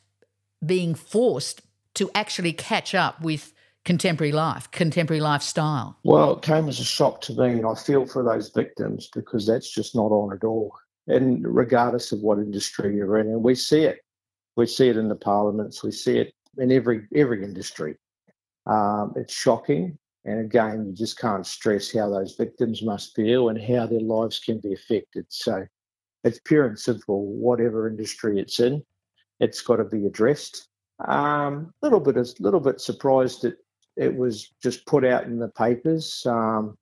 being 0.64 0.94
forced 0.94 1.62
to 1.94 2.08
actually 2.14 2.52
catch 2.52 2.94
up 2.94 3.20
with 3.20 3.52
contemporary 3.86 4.32
life, 4.32 4.70
contemporary 4.70 5.20
lifestyle? 5.20 5.96
Well, 6.04 6.36
it 6.36 6.42
came 6.42 6.68
as 6.68 6.80
a 6.80 6.84
shock 6.84 7.22
to 7.22 7.32
me, 7.32 7.52
and 7.52 7.66
I 7.66 7.74
feel 7.74 8.04
for 8.04 8.22
those 8.22 8.50
victims 8.50 9.08
because 9.14 9.46
that's 9.46 9.70
just 9.70 9.94
not 9.94 10.12
on 10.12 10.34
at 10.36 10.44
all. 10.44 10.74
And 11.06 11.42
regardless 11.46 12.12
of 12.12 12.20
what 12.20 12.38
industry 12.38 12.96
you're 12.96 13.16
in, 13.16 13.28
and 13.28 13.42
we 13.42 13.54
see 13.54 13.84
it 13.84 14.00
we 14.56 14.66
see 14.66 14.88
it 14.88 14.96
in 14.96 15.08
the 15.08 15.14
parliaments. 15.14 15.84
We 15.84 15.92
see 15.92 16.18
it 16.18 16.34
in 16.58 16.72
every 16.72 17.06
every 17.14 17.44
industry. 17.44 17.96
Um, 18.66 19.12
it's 19.14 19.32
shocking, 19.32 19.96
and 20.24 20.40
again, 20.40 20.86
you 20.86 20.92
just 20.92 21.18
can't 21.18 21.46
stress 21.46 21.92
how 21.92 22.10
those 22.10 22.34
victims 22.34 22.82
must 22.82 23.14
feel 23.14 23.50
and 23.50 23.60
how 23.60 23.86
their 23.86 24.00
lives 24.00 24.40
can 24.40 24.58
be 24.58 24.72
affected. 24.72 25.26
So, 25.28 25.66
it's 26.24 26.40
pure 26.44 26.66
and 26.66 26.78
simple. 26.78 27.26
Whatever 27.26 27.86
industry 27.86 28.40
it's 28.40 28.58
in, 28.58 28.82
it's 29.38 29.60
got 29.60 29.76
to 29.76 29.84
be 29.84 30.06
addressed. 30.06 30.68
A 31.00 31.14
um, 31.14 31.74
little 31.82 32.00
bit, 32.00 32.16
a 32.16 32.26
little 32.40 32.60
bit 32.60 32.80
surprised 32.80 33.42
that 33.42 33.58
it 33.96 34.14
was 34.14 34.52
just 34.62 34.86
put 34.86 35.04
out 35.04 35.24
in 35.24 35.38
the 35.38 35.48
papers. 35.48 36.24
Um, 36.26 36.76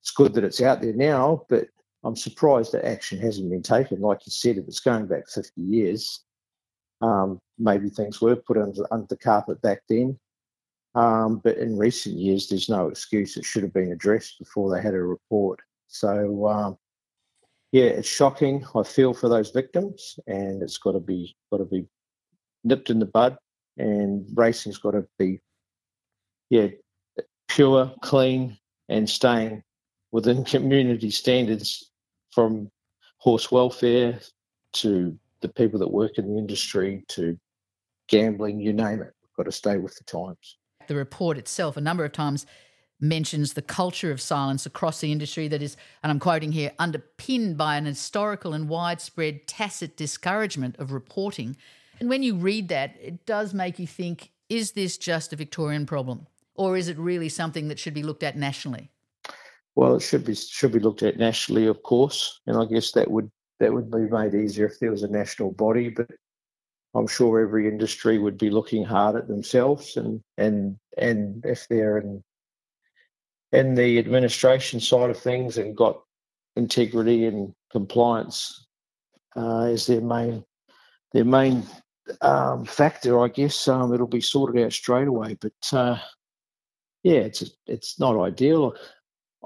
it's 0.00 0.10
good 0.10 0.34
that 0.34 0.44
it's 0.44 0.60
out 0.60 0.82
there 0.82 0.92
now, 0.92 1.44
but 1.48 1.68
I'm 2.04 2.16
surprised 2.16 2.72
that 2.72 2.86
action 2.86 3.18
hasn't 3.18 3.50
been 3.50 3.62
taken. 3.62 4.00
Like 4.00 4.26
you 4.26 4.30
said, 4.30 4.58
if 4.58 4.68
it's 4.68 4.80
going 4.80 5.06
back 5.06 5.28
50 5.28 5.60
years, 5.60 6.20
um, 7.00 7.40
maybe 7.58 7.88
things 7.88 8.20
were 8.20 8.36
put 8.36 8.58
under, 8.58 8.82
under 8.92 9.06
the 9.08 9.16
carpet 9.16 9.60
back 9.62 9.80
then. 9.88 10.18
Um, 10.94 11.40
but 11.42 11.56
in 11.56 11.76
recent 11.76 12.16
years, 12.16 12.48
there's 12.48 12.68
no 12.68 12.88
excuse. 12.88 13.36
It 13.36 13.44
should 13.44 13.62
have 13.62 13.72
been 13.72 13.92
addressed 13.92 14.38
before 14.38 14.70
they 14.70 14.82
had 14.82 14.94
a 14.94 15.02
report. 15.02 15.60
So, 15.88 16.46
um, 16.46 16.78
yeah, 17.72 17.86
it's 17.86 18.08
shocking. 18.08 18.64
I 18.76 18.84
feel 18.84 19.12
for 19.14 19.28
those 19.28 19.50
victims, 19.50 20.18
and 20.26 20.62
it's 20.62 20.78
got 20.78 20.92
to 20.92 21.00
be 21.00 21.34
got 21.50 21.58
to 21.58 21.64
be 21.64 21.88
nipped 22.62 22.90
in 22.90 23.00
the 23.00 23.06
bud. 23.06 23.36
And 23.76 24.28
racing's 24.34 24.78
got 24.78 24.92
to 24.92 25.04
be, 25.18 25.40
yeah, 26.50 26.68
pure, 27.48 27.92
clean, 28.02 28.58
and 28.88 29.08
staying 29.08 29.62
within 30.12 30.44
community 30.44 31.10
standards 31.10 31.90
from 32.30 32.70
horse 33.18 33.50
welfare 33.50 34.20
to 34.72 35.18
the 35.40 35.48
people 35.48 35.78
that 35.78 35.90
work 35.90 36.18
in 36.18 36.32
the 36.32 36.38
industry 36.38 37.04
to 37.08 37.38
gambling, 38.08 38.60
you 38.60 38.72
name 38.72 39.00
it. 39.00 39.12
We've 39.22 39.36
got 39.36 39.44
to 39.44 39.52
stay 39.52 39.76
with 39.76 39.94
the 39.96 40.04
times. 40.04 40.58
The 40.86 40.94
report 40.94 41.38
itself, 41.38 41.76
a 41.76 41.80
number 41.80 42.04
of 42.04 42.12
times, 42.12 42.46
mentions 43.00 43.54
the 43.54 43.62
culture 43.62 44.10
of 44.10 44.20
silence 44.20 44.66
across 44.66 45.00
the 45.00 45.12
industry 45.12 45.48
that 45.48 45.62
is, 45.62 45.76
and 46.02 46.10
I'm 46.10 46.20
quoting 46.20 46.52
here, 46.52 46.72
underpinned 46.78 47.56
by 47.56 47.76
an 47.76 47.86
historical 47.86 48.52
and 48.52 48.68
widespread 48.68 49.46
tacit 49.46 49.96
discouragement 49.96 50.76
of 50.78 50.92
reporting. 50.92 51.56
And 52.00 52.08
when 52.08 52.22
you 52.22 52.36
read 52.36 52.68
that, 52.68 52.96
it 53.00 53.26
does 53.26 53.54
make 53.54 53.78
you 53.78 53.86
think 53.86 54.30
is 54.48 54.72
this 54.72 54.98
just 54.98 55.32
a 55.32 55.36
Victorian 55.36 55.86
problem? 55.86 56.26
Or 56.54 56.76
is 56.76 56.88
it 56.88 56.98
really 56.98 57.28
something 57.28 57.68
that 57.68 57.78
should 57.78 57.94
be 57.94 58.02
looked 58.02 58.22
at 58.22 58.36
nationally? 58.36 58.90
Well, 59.74 59.96
it 59.96 60.00
should 60.00 60.24
be 60.24 60.34
should 60.34 60.72
be 60.72 60.78
looked 60.78 61.02
at 61.02 61.18
nationally, 61.18 61.66
of 61.66 61.82
course, 61.82 62.40
and 62.46 62.56
I 62.56 62.64
guess 62.64 62.92
that 62.92 63.10
would 63.10 63.30
that 63.58 63.72
would 63.72 63.90
be 63.90 64.08
made 64.08 64.34
easier 64.34 64.66
if 64.66 64.78
there 64.78 64.90
was 64.90 65.02
a 65.02 65.08
national 65.08 65.50
body. 65.50 65.88
But 65.88 66.10
I'm 66.94 67.08
sure 67.08 67.40
every 67.40 67.66
industry 67.66 68.18
would 68.18 68.38
be 68.38 68.50
looking 68.50 68.84
hard 68.84 69.16
at 69.16 69.26
themselves, 69.26 69.96
and 69.96 70.22
and 70.38 70.76
and 70.96 71.44
if 71.44 71.66
they're 71.68 71.98
in 71.98 72.22
in 73.52 73.74
the 73.74 73.98
administration 73.98 74.80
side 74.80 75.10
of 75.10 75.18
things 75.18 75.58
and 75.58 75.76
got 75.76 76.00
integrity 76.56 77.26
and 77.26 77.52
compliance 77.70 78.66
uh, 79.36 79.64
as 79.64 79.86
their 79.86 80.00
main 80.00 80.44
their 81.12 81.24
main 81.24 81.64
um, 82.20 82.64
factor, 82.64 83.20
I 83.20 83.28
guess 83.28 83.66
um, 83.66 83.92
it'll 83.92 84.06
be 84.06 84.20
sorted 84.20 84.64
out 84.64 84.72
straight 84.72 85.08
away. 85.08 85.36
But 85.40 85.52
uh, 85.72 85.98
yeah, 87.04 87.20
it's 87.20 87.44
it's 87.66 88.00
not 88.00 88.20
ideal. 88.20 88.74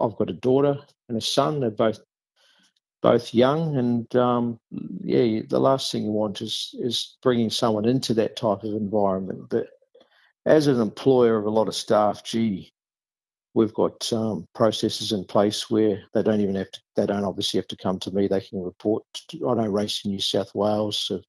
I've 0.00 0.16
got 0.16 0.30
a 0.30 0.34
daughter 0.34 0.78
and 1.08 1.18
a 1.18 1.20
son. 1.20 1.60
They're 1.60 1.70
both 1.70 2.00
both 3.02 3.34
young, 3.34 3.76
and 3.76 4.16
um, 4.16 4.58
yeah, 5.02 5.42
the 5.48 5.60
last 5.60 5.92
thing 5.92 6.04
you 6.04 6.12
want 6.12 6.40
is 6.40 6.74
is 6.78 7.18
bringing 7.22 7.50
someone 7.50 7.84
into 7.84 8.14
that 8.14 8.36
type 8.36 8.62
of 8.62 8.72
environment. 8.72 9.50
But 9.50 9.66
as 10.46 10.68
an 10.68 10.80
employer 10.80 11.36
of 11.36 11.44
a 11.44 11.50
lot 11.50 11.68
of 11.68 11.74
staff, 11.74 12.24
gee, 12.24 12.72
we've 13.54 13.74
got 13.74 14.10
um, 14.12 14.46
processes 14.54 15.10
in 15.10 15.24
place 15.24 15.68
where 15.68 16.00
they 16.14 16.22
don't 16.22 16.40
even 16.40 16.54
have 16.54 16.70
to. 16.70 16.80
They 16.94 17.06
don't 17.06 17.24
obviously 17.24 17.58
have 17.58 17.68
to 17.68 17.76
come 17.76 17.98
to 18.00 18.12
me. 18.12 18.28
They 18.28 18.40
can 18.40 18.62
report. 18.62 19.02
To, 19.30 19.48
I 19.48 19.54
know 19.54 19.68
Racing 19.68 20.12
New 20.12 20.20
South 20.20 20.54
Wales 20.54 20.96
so 20.96 21.20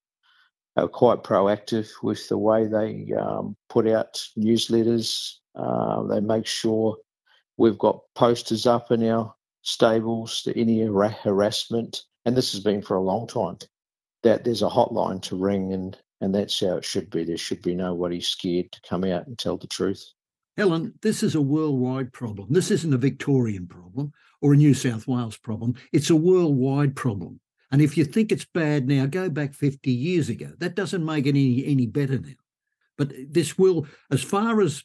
are 0.77 0.88
quite 0.88 1.24
proactive 1.24 1.89
with 2.03 2.27
the 2.29 2.38
way 2.38 2.67
they 2.67 3.12
um, 3.13 3.55
put 3.67 3.88
out 3.88 4.24
newsletters. 4.38 5.33
Uh, 5.60 6.04
they 6.04 6.22
make 6.22 6.46
sure 6.46 6.98
we've 7.58 7.78
got 7.78 8.00
posters 8.16 8.66
up 8.66 8.92
in 8.92 9.04
our 9.10 9.34
stables 9.62 10.42
to 10.44 10.58
any 10.60 10.82
harassment, 10.82 12.04
and 12.25 12.36
this 12.36 12.54
has 12.54 12.62
been 12.62 12.82
for 12.82 12.96
a 12.96 13.01
long 13.01 13.28
time, 13.28 13.58
that 14.24 14.44
there's 14.44 14.62
a 14.62 14.70
hotline 14.70 15.22
to 15.22 15.36
ring, 15.36 15.74
and, 15.74 15.98
and 16.22 16.34
that's 16.34 16.60
how 16.60 16.78
it 16.78 16.86
should 16.86 17.10
be. 17.10 17.25
There 17.25 17.38
should 17.38 17.62
be 17.62 17.75
nobody 17.75 18.22
scared 18.22 18.72
to 18.72 18.82
come 18.88 19.04
out 19.04 19.28
and 19.28 19.38
tell 19.38 19.58
the 19.58 19.68
truth. 19.68 20.04
Helen, 20.56 20.94
this 21.01 21.24
is 21.24 21.36
a 21.36 21.42
worldwide 21.42 22.13
problem. 22.13 22.48
This 22.51 22.72
isn't 22.72 22.94
a 22.94 22.98
Victorian 22.98 23.68
problem 23.68 24.12
or 24.42 24.54
a 24.54 24.58
New 24.58 24.74
South 24.74 25.08
Wales 25.08 25.38
problem. 25.38 25.75
It's 25.92 26.10
a 26.10 26.16
worldwide 26.16 26.96
problem. 26.96 27.39
And 27.72 27.82
if 27.82 27.98
you 27.98 28.04
think 28.04 28.32
it's 28.32 28.46
bad 28.46 28.88
now, 28.88 29.06
go 29.06 29.30
back 29.30 29.54
50 29.54 29.92
years 29.92 30.28
ago. 30.30 30.51
That 30.58 30.75
doesn't 30.75 31.06
make 31.06 31.28
it 31.28 31.30
any, 31.30 31.66
any 31.66 31.86
better 31.86 32.18
now. 32.18 32.34
But 32.98 33.13
this 33.30 33.58
will, 33.58 33.88
as 34.12 34.22
far 34.22 34.60
as 34.62 34.84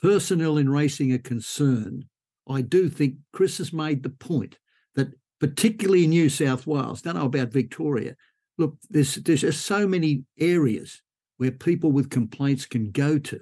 personnel 0.00 0.56
in 0.58 0.70
racing 0.70 1.12
are 1.12 1.18
concerned, 1.18 2.06
I 2.48 2.62
do 2.62 2.88
think 2.88 3.16
Chris 3.32 3.58
has 3.58 3.72
made 3.72 4.02
the 4.02 4.10
point 4.10 4.58
that, 4.94 5.08
particularly 5.40 6.04
in 6.04 6.10
New 6.10 6.28
South 6.28 6.66
Wales, 6.66 7.02
don't 7.02 7.16
know 7.16 7.26
about 7.26 7.52
Victoria. 7.52 8.16
Look, 8.56 8.76
there's 8.90 9.16
there's 9.16 9.42
just 9.42 9.66
so 9.66 9.86
many 9.86 10.24
areas 10.38 11.02
where 11.36 11.52
people 11.52 11.92
with 11.92 12.10
complaints 12.10 12.66
can 12.66 12.90
go 12.90 13.18
to, 13.18 13.40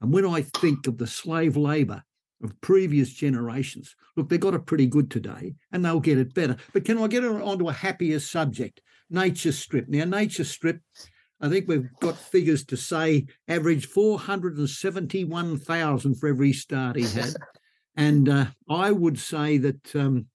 and 0.00 0.12
when 0.12 0.26
I 0.26 0.42
think 0.42 0.86
of 0.86 0.98
the 0.98 1.06
slave 1.06 1.56
labour 1.56 2.02
of 2.42 2.60
previous 2.60 3.10
generations, 3.10 3.94
look, 4.16 4.28
they 4.28 4.38
got 4.38 4.54
it 4.54 4.66
pretty 4.66 4.86
good 4.86 5.10
today, 5.10 5.54
and 5.72 5.84
they'll 5.84 6.00
get 6.00 6.18
it 6.18 6.34
better. 6.34 6.56
But 6.72 6.84
can 6.84 6.98
I 6.98 7.06
get 7.06 7.24
onto 7.24 7.68
a 7.68 7.72
happier 7.72 8.18
subject? 8.20 8.80
Nature 9.10 9.52
Strip. 9.52 9.88
Now, 9.88 10.04
Nature 10.04 10.44
Strip 10.44 10.80
I 11.40 11.48
think 11.48 11.68
we've 11.68 11.88
got 12.00 12.16
figures 12.16 12.64
to 12.66 12.76
say 12.76 13.26
average 13.46 13.86
471,000 13.86 16.14
for 16.16 16.28
every 16.28 16.52
start 16.52 16.96
he 16.96 17.04
had. 17.04 17.34
and 17.96 18.28
uh, 18.28 18.46
I 18.68 18.90
would 18.90 19.16
say 19.18 19.58
that 19.58 19.94
um, 19.94 20.26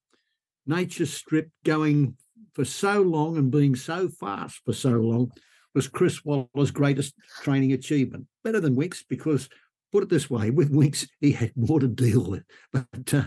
Nature 0.65 1.05
Strip 1.05 1.49
going 1.65 2.15
for 2.53 2.63
so 2.63 3.01
long 3.01 3.37
and 3.37 3.51
being 3.51 3.75
so 3.75 4.07
fast 4.07 4.61
for 4.63 4.71
so 4.73 4.91
long 4.91 5.31
was 5.73 5.87
Chris 5.87 6.23
Waller's 6.23 6.71
greatest 6.71 7.15
training 7.41 7.73
achievement. 7.73 8.27
Better 8.43 8.59
than 8.59 8.75
Winx 8.75 9.03
because, 9.07 9.49
put 9.91 10.03
it 10.03 10.09
this 10.09 10.29
way, 10.29 10.51
with 10.51 10.71
Winx 10.71 11.07
he 11.19 11.31
had 11.31 11.51
more 11.55 11.79
to 11.79 11.87
deal 11.87 12.29
with. 12.29 12.43
But 12.71 13.13
uh, 13.13 13.23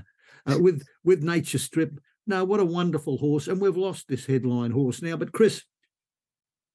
uh, 0.47 0.59
with 0.61 0.87
with 1.05 1.23
Nature 1.23 1.59
Strip, 1.59 1.99
no, 2.27 2.45
what 2.45 2.61
a 2.61 2.65
wonderful 2.65 3.19
horse. 3.19 3.49
And 3.49 3.61
we've 3.61 3.77
lost 3.77 4.07
this 4.09 4.27
headline 4.27 4.71
horse 4.71 5.03
now. 5.03 5.17
But 5.17 5.33
Chris, 5.33 5.65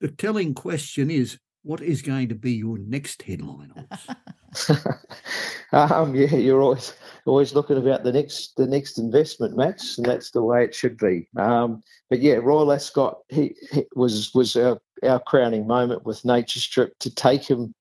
the 0.02 0.10
telling 0.10 0.54
question 0.54 1.10
is, 1.10 1.38
what 1.64 1.80
is 1.80 2.02
going 2.02 2.28
to 2.30 2.36
be 2.36 2.54
your 2.54 2.80
next 2.80 3.22
headline? 3.22 3.72
um, 5.72 6.16
yeah, 6.16 6.36
you're 6.36 6.62
always 6.62 6.94
always 7.26 7.54
looking 7.54 7.78
about 7.78 8.04
the 8.04 8.12
next 8.12 8.56
the 8.58 8.66
next 8.66 8.98
investment, 8.98 9.56
Max, 9.56 9.98
and 9.98 10.06
that's 10.06 10.32
the 10.32 10.42
way 10.42 10.64
it 10.64 10.74
should 10.74 10.98
be. 10.98 11.30
Um, 11.38 11.84
but 12.10 12.20
yeah, 12.20 12.36
Royal 12.36 12.74
Ascot 12.74 13.20
he, 13.30 13.56
he, 13.72 13.86
was 13.96 14.34
was 14.34 14.56
our, 14.56 14.82
our 15.04 15.20
crowning 15.20 15.68
moment 15.68 16.04
with 16.04 16.26
Nature 16.26 16.60
Strip 16.60 16.98
to 17.00 17.14
take 17.14 17.44
him 17.44 17.76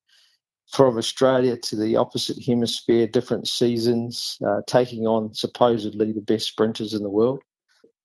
from 0.73 0.99
Australia 0.99 1.57
to 1.57 1.75
the 1.75 1.97
opposite 1.97 2.45
hemisphere, 2.45 3.07
different 3.07 3.49
seasons, 3.49 4.39
uh, 4.47 4.61
taking 4.67 5.07
on 5.07 5.35
supposedly 5.35 6.12
the 6.12 6.21
best 6.21 6.47
sprinters 6.47 6.93
in 6.93 7.03
the 7.03 7.11
world. 7.11 7.41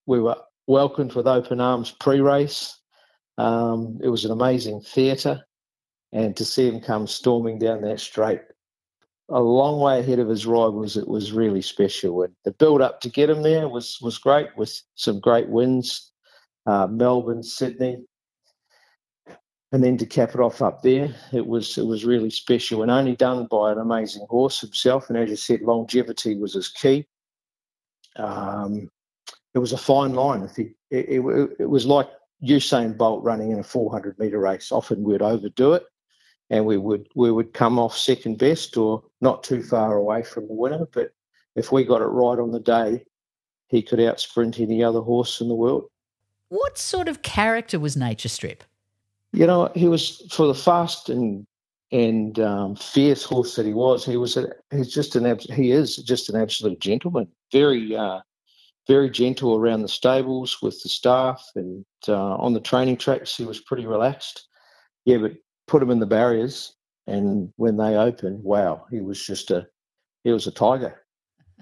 We 0.07 0.21
were 0.21 0.37
welcomed 0.67 1.13
with 1.13 1.27
open 1.27 1.59
arms 1.59 1.91
pre-race. 1.91 2.79
Um, 3.37 3.99
it 4.01 4.09
was 4.09 4.25
an 4.25 4.31
amazing 4.31 4.81
theatre, 4.81 5.45
and 6.11 6.35
to 6.37 6.45
see 6.45 6.67
him 6.67 6.79
come 6.79 7.07
storming 7.07 7.59
down 7.59 7.81
that 7.81 7.99
straight, 7.99 8.41
a 9.29 9.41
long 9.41 9.79
way 9.79 9.99
ahead 9.99 10.19
of 10.19 10.29
his 10.29 10.45
rivals, 10.45 10.95
it 10.97 11.07
was 11.07 11.31
really 11.31 11.61
special. 11.61 12.23
And 12.23 12.33
the 12.45 12.51
build 12.51 12.81
up 12.81 13.01
to 13.01 13.09
get 13.09 13.29
him 13.29 13.43
there 13.43 13.67
was 13.67 13.99
was 14.01 14.17
great, 14.17 14.47
with 14.55 14.81
some 14.95 15.19
great 15.19 15.49
wins, 15.49 16.11
uh, 16.65 16.87
Melbourne, 16.87 17.43
Sydney, 17.43 18.05
and 19.71 19.83
then 19.83 19.97
to 19.97 20.05
cap 20.05 20.29
it 20.29 20.39
off 20.39 20.61
up 20.61 20.83
there, 20.83 21.13
it 21.33 21.45
was 21.45 21.77
it 21.77 21.85
was 21.85 22.05
really 22.05 22.29
special, 22.29 22.81
and 22.81 22.91
only 22.91 23.15
done 23.15 23.47
by 23.51 23.71
an 23.71 23.79
amazing 23.79 24.25
horse 24.29 24.61
himself. 24.61 25.09
And 25.09 25.17
as 25.17 25.29
you 25.29 25.35
said, 25.35 25.61
longevity 25.61 26.37
was 26.37 26.53
his 26.53 26.69
key. 26.69 27.05
Um, 28.15 28.89
it 29.53 29.59
was 29.59 29.73
a 29.73 29.77
fine 29.77 30.13
line. 30.13 30.43
If 30.43 30.55
he, 30.55 30.75
it, 30.91 31.19
it, 31.19 31.49
it 31.59 31.69
was 31.69 31.85
like 31.85 32.07
Usain 32.43 32.97
Bolt 32.97 33.23
running 33.23 33.51
in 33.51 33.59
a 33.59 33.63
400 33.63 34.17
meter 34.19 34.39
race. 34.39 34.71
Often 34.71 35.03
we'd 35.03 35.21
overdo 35.21 35.73
it, 35.73 35.83
and 36.49 36.65
we 36.65 36.77
would 36.77 37.07
we 37.15 37.31
would 37.31 37.53
come 37.53 37.79
off 37.79 37.97
second 37.97 38.37
best 38.37 38.77
or 38.77 39.03
not 39.21 39.43
too 39.43 39.63
far 39.63 39.95
away 39.95 40.23
from 40.23 40.47
the 40.47 40.53
winner. 40.53 40.85
But 40.91 41.11
if 41.55 41.71
we 41.71 41.83
got 41.83 42.01
it 42.01 42.05
right 42.05 42.39
on 42.39 42.51
the 42.51 42.59
day, 42.59 43.05
he 43.67 43.81
could 43.81 43.99
outsprint 43.99 44.59
any 44.59 44.83
other 44.83 45.01
horse 45.01 45.41
in 45.41 45.47
the 45.47 45.55
world. 45.55 45.85
What 46.49 46.77
sort 46.77 47.07
of 47.07 47.21
character 47.21 47.79
was 47.79 47.97
Nature 47.97 48.29
Strip? 48.29 48.63
You 49.33 49.47
know, 49.47 49.71
he 49.75 49.87
was 49.87 50.25
for 50.31 50.47
the 50.47 50.55
fast 50.55 51.09
and 51.09 51.45
and 51.91 52.39
um, 52.39 52.75
fierce 52.75 53.23
horse 53.23 53.55
that 53.55 53.65
he 53.65 53.73
was. 53.73 54.05
He 54.05 54.17
was 54.17 54.37
a, 54.37 54.47
he's 54.71 54.93
just 54.93 55.15
an 55.15 55.39
he 55.53 55.71
is 55.71 55.97
just 55.97 56.29
an 56.29 56.35
absolute 56.35 56.79
gentleman. 56.79 57.27
Very 57.51 57.95
uh, 57.95 58.21
very 58.87 59.09
gentle 59.09 59.55
around 59.55 59.81
the 59.81 59.87
stables 59.87 60.61
with 60.61 60.81
the 60.83 60.89
staff 60.89 61.43
and 61.55 61.85
uh, 62.07 62.35
on 62.35 62.53
the 62.53 62.59
training 62.59 62.97
tracks 62.97 63.35
he 63.35 63.45
was 63.45 63.59
pretty 63.59 63.85
relaxed. 63.85 64.47
Yeah 65.05 65.17
but 65.17 65.33
put 65.67 65.81
him 65.81 65.91
in 65.91 65.99
the 65.99 66.05
barriers 66.05 66.75
and 67.07 67.51
when 67.55 67.77
they 67.77 67.95
opened 67.95 68.43
wow 68.43 68.85
he 68.91 69.01
was 69.01 69.23
just 69.25 69.51
a 69.51 69.67
he 70.23 70.31
was 70.31 70.47
a 70.47 70.51
tiger. 70.51 71.01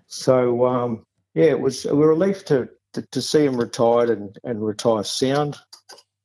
So 0.08 0.66
um, 0.66 1.06
yeah 1.34 1.46
it 1.46 1.60
was 1.60 1.86
a 1.86 1.96
relief 1.96 2.46
to, 2.46 2.70
to, 2.94 3.02
to 3.02 3.22
see 3.22 3.46
him 3.46 3.58
retired 3.58 4.10
and, 4.10 4.38
and 4.44 4.66
retire 4.66 5.04
sound. 5.04 5.58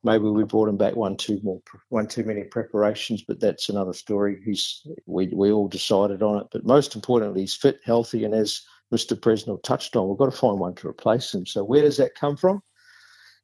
Maybe 0.01 0.23
we 0.25 0.45
brought 0.45 0.69
him 0.69 0.77
back 0.77 0.95
one 0.95 1.17
too 1.17 1.39
more 1.43 1.61
one 1.89 2.07
too 2.07 2.23
many 2.23 2.43
preparations 2.43 3.23
but 3.25 3.39
that's 3.39 3.69
another 3.69 3.93
story. 3.93 4.41
He's 4.43 4.85
we, 5.05 5.27
we 5.27 5.51
all 5.51 5.69
decided 5.69 6.23
on 6.23 6.41
it 6.41 6.47
but 6.51 6.65
most 6.65 6.95
importantly 6.95 7.41
he's 7.41 7.55
fit 7.55 7.79
healthy 7.85 8.25
and 8.25 8.33
as 8.33 8.61
Mr. 8.93 9.19
Presnell 9.19 9.61
touched 9.63 9.95
on. 9.95 10.07
We've 10.07 10.17
got 10.17 10.31
to 10.31 10.37
find 10.37 10.59
one 10.59 10.75
to 10.75 10.87
replace 10.87 11.33
him. 11.33 11.45
So 11.45 11.63
where 11.63 11.81
does 11.81 11.97
that 11.97 12.15
come 12.15 12.35
from? 12.35 12.61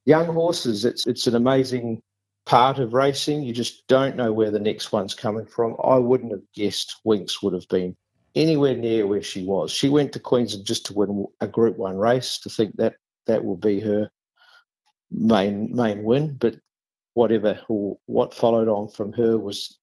Young 0.06 0.28
horses, 0.28 0.86
it's 0.86 1.08
it's 1.08 1.28
an 1.28 1.36
amazing 1.36 2.02
part 2.46 2.80
of 2.80 2.94
racing. 2.94 3.44
You 3.44 3.54
just 3.54 3.88
don't 3.88 4.16
know 4.16 4.32
where 4.32 4.52
the 4.52 4.60
next 4.60 4.92
one's 4.92 5.16
coming 5.16 5.46
from. 5.46 5.76
I 5.84 5.96
wouldn't 5.96 6.32
have 6.32 6.44
guessed 6.54 6.98
Winx 7.06 7.42
would 7.42 7.54
have 7.54 7.68
been 7.70 7.96
anywhere 8.36 8.76
near 8.76 9.08
where 9.08 9.24
she 9.24 9.44
was. 9.44 9.72
She 9.72 9.90
went 9.90 10.14
to 10.14 10.20
Queensland 10.20 10.66
just 10.66 10.86
to 10.88 10.94
win 10.94 11.26
a 11.42 11.48
Group 11.48 11.78
One 11.78 11.98
race. 11.98 12.38
To 12.40 12.50
think 12.50 12.76
that 12.78 12.96
that 13.26 13.44
will 13.44 13.58
be 13.58 13.80
her 13.80 14.10
main 15.12 15.76
main 15.76 16.04
win, 16.04 16.36
but 16.40 16.56
whatever 17.14 17.60
what 18.06 18.34
followed 18.34 18.68
on 18.68 18.90
from 18.90 19.14
her 19.14 19.38
was 19.38 19.80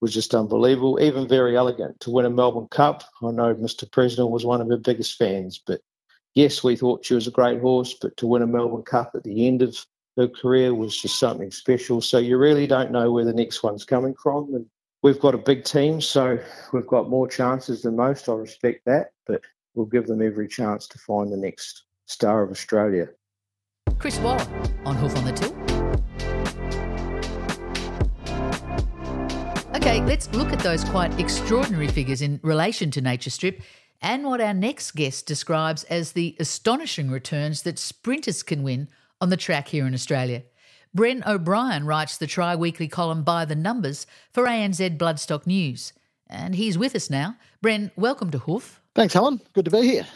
was 0.00 0.12
just 0.12 0.34
unbelievable. 0.34 1.00
Even 1.00 1.28
Verry 1.28 1.54
Elleegant 1.54 1.98
to 2.00 2.10
win 2.10 2.26
a 2.26 2.30
Melbourne 2.30 2.68
Cup. 2.68 3.04
I 3.22 3.30
know 3.30 3.54
Mr. 3.54 3.88
Presnell 3.88 4.30
was 4.30 4.44
one 4.44 4.60
of 4.60 4.68
her 4.68 4.76
biggest 4.76 5.16
fans, 5.16 5.62
but 5.64 5.80
yes, 6.34 6.62
we 6.62 6.76
thought 6.76 7.04
she 7.04 7.14
was 7.14 7.26
a 7.26 7.32
great 7.32 7.60
horse, 7.60 7.94
but 7.94 8.16
to 8.18 8.26
win 8.26 8.42
a 8.42 8.46
Melbourne 8.46 8.82
Cup 8.82 9.12
at 9.14 9.24
the 9.24 9.46
end 9.46 9.62
of 9.62 9.76
her 10.16 10.28
career 10.28 10.74
was 10.74 11.00
just 11.00 11.18
something 11.18 11.50
special. 11.50 12.00
So 12.00 12.18
you 12.18 12.38
really 12.38 12.66
don't 12.66 12.92
know 12.92 13.10
where 13.10 13.24
the 13.24 13.32
next 13.32 13.62
one's 13.62 13.84
coming 13.84 14.14
from. 14.22 14.54
And 14.54 14.66
we've 15.02 15.20
got 15.20 15.34
a 15.34 15.38
big 15.38 15.64
team, 15.64 16.00
so 16.00 16.38
we've 16.72 16.86
got 16.86 17.08
more 17.08 17.28
chances 17.28 17.82
than 17.82 17.96
most. 17.96 18.28
I 18.28 18.34
respect 18.34 18.84
that, 18.86 19.08
but 19.26 19.42
we'll 19.74 19.86
give 19.86 20.06
them 20.06 20.22
every 20.22 20.48
chance 20.48 20.86
to 20.88 20.98
find 20.98 21.32
the 21.32 21.36
next 21.36 21.84
star 22.06 22.42
of 22.42 22.50
Australia. 22.50 23.08
Chris 23.98 24.18
Waller 24.18 24.46
on 24.84 24.96
Hoof 24.96 25.16
on 25.16 25.24
the 25.24 25.32
Till. 25.32 25.73
Okay, 29.74 30.00
let's 30.02 30.32
look 30.32 30.52
at 30.52 30.60
those 30.60 30.84
quite 30.84 31.18
extraordinary 31.18 31.88
figures 31.88 32.22
in 32.22 32.38
relation 32.44 32.92
to 32.92 33.00
Nature 33.00 33.30
Strip 33.30 33.60
and 34.00 34.24
what 34.24 34.40
our 34.40 34.54
next 34.54 34.92
guest 34.92 35.26
describes 35.26 35.82
as 35.84 36.12
the 36.12 36.36
astonishing 36.38 37.10
returns 37.10 37.62
that 37.62 37.80
sprinters 37.80 38.44
can 38.44 38.62
win 38.62 38.88
on 39.20 39.30
the 39.30 39.36
track 39.36 39.66
here 39.66 39.84
in 39.84 39.92
Australia. 39.92 40.44
Bren 40.96 41.26
O'Brien 41.26 41.86
writes 41.86 42.16
the 42.16 42.28
tri 42.28 42.54
weekly 42.54 42.86
column 42.86 43.24
By 43.24 43.44
the 43.44 43.56
Numbers 43.56 44.06
for 44.30 44.46
ANZ 44.46 44.96
Bloodstock 44.96 45.44
News. 45.44 45.92
And 46.28 46.54
he's 46.54 46.78
with 46.78 46.94
us 46.94 47.10
now. 47.10 47.36
Bren, 47.60 47.90
welcome 47.96 48.30
to 48.30 48.38
Hoof. 48.38 48.80
Thanks, 48.94 49.12
Helen. 49.12 49.40
Good 49.54 49.64
to 49.64 49.72
be 49.72 49.82
here. 49.82 50.06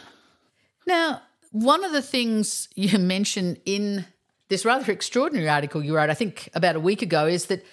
Now, 0.87 1.21
one 1.51 1.83
of 1.83 1.91
the 1.91 2.01
things 2.01 2.69
you 2.75 2.97
mentioned 2.97 3.59
in 3.65 4.05
this 4.47 4.63
rather 4.63 4.89
extraordinary 4.89 5.49
article 5.49 5.83
you 5.83 5.97
wrote, 5.97 6.09
I 6.09 6.13
think 6.13 6.47
about 6.53 6.77
a 6.77 6.79
week 6.79 7.01
ago, 7.01 7.27
is 7.27 7.47
that 7.47 7.65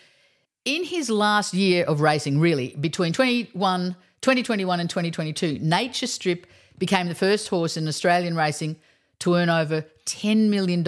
in 0.66 0.84
his 0.84 1.08
last 1.08 1.54
year 1.54 1.84
of 1.84 2.02
racing, 2.02 2.38
really, 2.38 2.74
between 2.78 3.14
21, 3.14 3.96
2021 4.20 4.80
and 4.80 4.90
2022, 4.90 5.60
Nature 5.60 6.08
Strip 6.08 6.46
became 6.76 7.08
the 7.08 7.14
first 7.14 7.48
horse 7.48 7.76
in 7.76 7.88
Australian 7.88 8.36
racing 8.36 8.76
to 9.20 9.36
earn 9.36 9.48
over 9.48 9.86
$10 10.04 10.48
million 10.50 10.84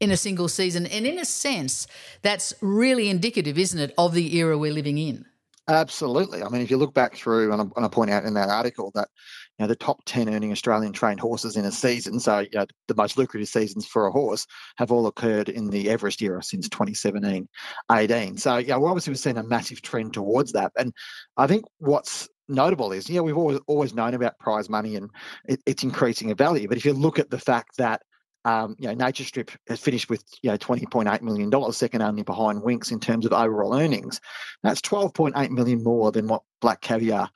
in 0.00 0.10
a 0.10 0.16
single 0.16 0.48
season. 0.48 0.86
And 0.86 1.06
in 1.06 1.18
a 1.18 1.24
sense, 1.24 1.86
that's 2.22 2.54
really 2.62 3.10
indicative, 3.10 3.58
isn't 3.58 3.78
it, 3.78 3.94
of 3.98 4.14
the 4.14 4.36
era 4.36 4.56
we're 4.56 4.72
living 4.72 4.98
in? 4.98 5.26
Absolutely. 5.68 6.42
I 6.42 6.48
mean, 6.48 6.62
if 6.62 6.70
you 6.70 6.78
look 6.78 6.94
back 6.94 7.14
through, 7.14 7.52
and 7.52 7.60
I, 7.60 7.64
and 7.76 7.84
I 7.84 7.88
point 7.88 8.10
out 8.10 8.24
in 8.24 8.32
that 8.34 8.48
article 8.48 8.90
that 8.94 9.08
you 9.58 9.64
know, 9.64 9.68
the 9.68 9.76
top 9.76 10.00
10 10.06 10.28
earning 10.28 10.52
Australian 10.52 10.92
trained 10.92 11.18
horses 11.18 11.56
in 11.56 11.64
a 11.64 11.72
season, 11.72 12.20
so 12.20 12.40
you 12.40 12.48
know, 12.54 12.66
the 12.86 12.94
most 12.94 13.18
lucrative 13.18 13.48
seasons 13.48 13.86
for 13.86 14.06
a 14.06 14.12
horse, 14.12 14.46
have 14.76 14.92
all 14.92 15.06
occurred 15.06 15.48
in 15.48 15.68
the 15.70 15.90
Everest 15.90 16.22
era 16.22 16.42
since 16.42 16.68
2017 16.68 17.48
18. 17.90 18.36
So, 18.36 18.58
yeah, 18.58 18.76
well, 18.76 18.90
obviously, 18.90 19.12
we've 19.12 19.36
a 19.36 19.42
massive 19.42 19.82
trend 19.82 20.14
towards 20.14 20.52
that. 20.52 20.72
And 20.78 20.92
I 21.36 21.48
think 21.48 21.64
what's 21.78 22.28
notable 22.48 22.92
is, 22.92 23.10
yeah, 23.10 23.20
we've 23.20 23.36
always, 23.36 23.58
always 23.66 23.94
known 23.94 24.14
about 24.14 24.38
prize 24.38 24.68
money 24.68 24.94
and 24.94 25.10
it, 25.48 25.60
it's 25.66 25.82
increasing 25.82 26.30
in 26.30 26.36
value. 26.36 26.68
But 26.68 26.78
if 26.78 26.84
you 26.84 26.92
look 26.92 27.18
at 27.18 27.30
the 27.30 27.38
fact 27.38 27.76
that 27.78 28.02
um, 28.44 28.76
you 28.78 28.86
know, 28.86 28.94
Nature 28.94 29.24
Strip 29.24 29.50
has 29.68 29.80
finished 29.80 30.08
with 30.08 30.24
you 30.42 30.50
know 30.50 30.56
twenty 30.56 30.86
point 30.86 31.08
eight 31.08 31.22
million 31.22 31.50
dollars, 31.50 31.76
second 31.76 32.02
only 32.02 32.22
behind 32.22 32.62
Winx 32.62 32.92
in 32.92 33.00
terms 33.00 33.26
of 33.26 33.32
overall 33.32 33.74
earnings. 33.74 34.20
That's 34.62 34.80
twelve 34.80 35.12
point 35.12 35.34
eight 35.36 35.50
million 35.50 35.82
more 35.82 36.12
than 36.12 36.28
what 36.28 36.42
Black 36.60 36.80
Caviar, 36.80 37.28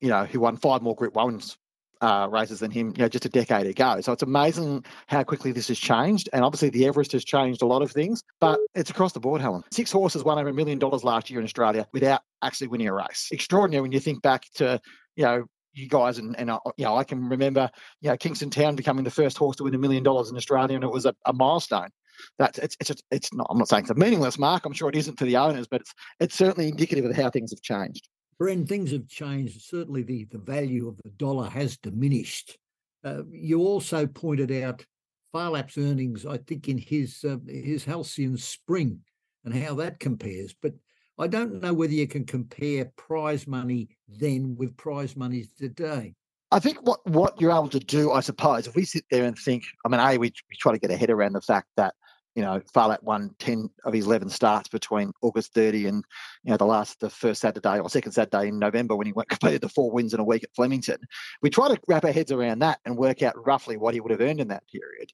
you 0.00 0.08
know, 0.08 0.24
who 0.24 0.40
won 0.40 0.56
five 0.56 0.82
more 0.82 0.96
Group 0.96 1.14
Ones 1.14 1.56
uh, 2.00 2.28
races 2.30 2.60
than 2.60 2.70
him, 2.70 2.92
you 2.96 3.02
know, 3.02 3.08
just 3.08 3.24
a 3.24 3.28
decade 3.28 3.66
ago. 3.66 4.00
So 4.00 4.12
it's 4.12 4.22
amazing 4.22 4.84
how 5.06 5.22
quickly 5.22 5.52
this 5.52 5.68
has 5.68 5.78
changed. 5.78 6.28
And 6.32 6.44
obviously, 6.44 6.70
the 6.70 6.86
Everest 6.86 7.12
has 7.12 7.24
changed 7.24 7.62
a 7.62 7.66
lot 7.66 7.82
of 7.82 7.90
things, 7.90 8.22
but 8.40 8.58
it's 8.74 8.90
across 8.90 9.12
the 9.12 9.20
board, 9.20 9.40
Helen. 9.40 9.62
Six 9.70 9.92
horses 9.92 10.24
won 10.24 10.38
over 10.38 10.48
a 10.48 10.54
million 10.54 10.78
dollars 10.78 11.04
last 11.04 11.30
year 11.30 11.40
in 11.40 11.44
Australia 11.44 11.86
without 11.92 12.22
actually 12.42 12.68
winning 12.68 12.88
a 12.88 12.94
race. 12.94 13.28
Extraordinary 13.32 13.82
when 13.82 13.92
you 13.92 14.00
think 14.00 14.22
back 14.22 14.44
to, 14.54 14.80
you 15.16 15.24
know, 15.24 15.44
you 15.72 15.88
guys 15.88 16.18
and, 16.18 16.38
and 16.38 16.50
uh, 16.50 16.58
you 16.76 16.84
know, 16.84 16.96
I 16.96 17.04
can 17.04 17.28
remember, 17.28 17.70
you 18.00 18.08
know, 18.08 18.16
Kingston 18.16 18.50
Town 18.50 18.76
becoming 18.76 19.04
the 19.04 19.10
first 19.10 19.36
horse 19.36 19.56
to 19.56 19.64
win 19.64 19.74
a 19.74 19.78
million 19.78 20.02
dollars 20.02 20.30
in 20.30 20.36
Australia, 20.36 20.74
and 20.74 20.84
it 20.84 20.90
was 20.90 21.06
a, 21.06 21.14
a 21.26 21.32
milestone. 21.32 21.90
That's 22.38 22.58
it's 22.58 22.76
it's 22.80 23.02
it's 23.10 23.34
not. 23.34 23.46
I'm 23.50 23.58
not 23.58 23.68
saying 23.68 23.82
it's 23.82 23.90
a 23.90 23.94
meaningless 23.94 24.38
mark. 24.38 24.64
I'm 24.64 24.72
sure 24.72 24.88
it 24.88 24.96
isn't 24.96 25.18
for 25.18 25.26
the 25.26 25.36
owners, 25.36 25.66
but 25.66 25.82
it's 25.82 25.94
it's 26.18 26.34
certainly 26.34 26.70
indicative 26.70 27.04
of 27.04 27.14
how 27.14 27.28
things 27.30 27.50
have 27.50 27.60
changed. 27.60 28.08
Bren, 28.40 28.68
things 28.68 28.92
have 28.92 29.08
changed. 29.08 29.62
Certainly, 29.62 30.02
the 30.02 30.24
the 30.24 30.38
value 30.38 30.88
of 30.88 30.96
the 31.02 31.10
dollar 31.10 31.48
has 31.48 31.76
diminished. 31.78 32.58
Uh, 33.04 33.22
you 33.30 33.60
also 33.60 34.06
pointed 34.06 34.50
out 34.50 34.84
Phar 35.32 35.50
Lap's 35.50 35.78
earnings. 35.78 36.26
I 36.26 36.38
think 36.38 36.68
in 36.68 36.78
his 36.78 37.24
uh, 37.24 37.38
his 37.46 37.84
Halcyon 37.84 38.36
Spring 38.36 39.00
and 39.44 39.54
how 39.54 39.74
that 39.76 40.00
compares, 40.00 40.54
but 40.60 40.74
I 41.18 41.28
don't 41.28 41.62
know 41.62 41.72
whether 41.72 41.92
you 41.92 42.06
can 42.06 42.24
compare 42.24 42.92
prize 42.96 43.46
money 43.46 43.88
then 44.08 44.54
with 44.56 44.76
prize 44.76 45.16
money 45.16 45.46
today. 45.56 46.14
I 46.52 46.58
think 46.58 46.78
what, 46.82 47.04
what 47.08 47.40
you're 47.40 47.50
able 47.50 47.68
to 47.70 47.80
do, 47.80 48.12
I 48.12 48.20
suppose, 48.20 48.66
if 48.66 48.76
we 48.76 48.84
sit 48.84 49.04
there 49.10 49.24
and 49.24 49.36
think, 49.36 49.64
I 49.84 49.88
mean, 49.88 50.00
A, 50.00 50.18
we, 50.18 50.32
we 50.48 50.56
try 50.58 50.72
to 50.72 50.78
get 50.78 50.90
a 50.90 50.96
head 50.96 51.10
around 51.10 51.32
the 51.32 51.40
fact 51.40 51.68
that, 51.76 51.94
you 52.36 52.42
know, 52.42 52.60
Phar 52.74 52.88
Lap 52.88 53.02
won 53.02 53.34
10 53.38 53.70
of 53.86 53.94
his 53.94 54.04
11 54.04 54.28
starts 54.28 54.68
between 54.68 55.10
August 55.22 55.54
30 55.54 55.86
and, 55.86 56.04
you 56.44 56.50
know, 56.50 56.58
the 56.58 56.66
last, 56.66 57.00
the 57.00 57.08
first 57.08 57.40
Saturday 57.40 57.80
or 57.80 57.88
second 57.88 58.12
Saturday 58.12 58.48
in 58.48 58.58
November 58.58 58.94
when 58.94 59.06
he 59.06 59.12
went, 59.14 59.28
completed 59.30 59.62
the 59.62 59.70
four 59.70 59.90
wins 59.90 60.12
in 60.12 60.20
a 60.20 60.24
week 60.24 60.44
at 60.44 60.54
Flemington. 60.54 60.98
We 61.40 61.48
try 61.48 61.68
to 61.68 61.80
wrap 61.88 62.04
our 62.04 62.12
heads 62.12 62.30
around 62.30 62.58
that 62.58 62.78
and 62.84 62.98
work 62.98 63.22
out 63.22 63.34
roughly 63.46 63.78
what 63.78 63.94
he 63.94 64.00
would 64.00 64.12
have 64.12 64.20
earned 64.20 64.40
in 64.40 64.48
that 64.48 64.64
period. 64.70 65.12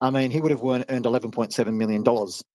I 0.00 0.10
mean, 0.10 0.30
he 0.30 0.40
would 0.40 0.50
have 0.50 0.62
earned 0.62 0.84
$11.7 0.86 1.74
million 1.74 2.04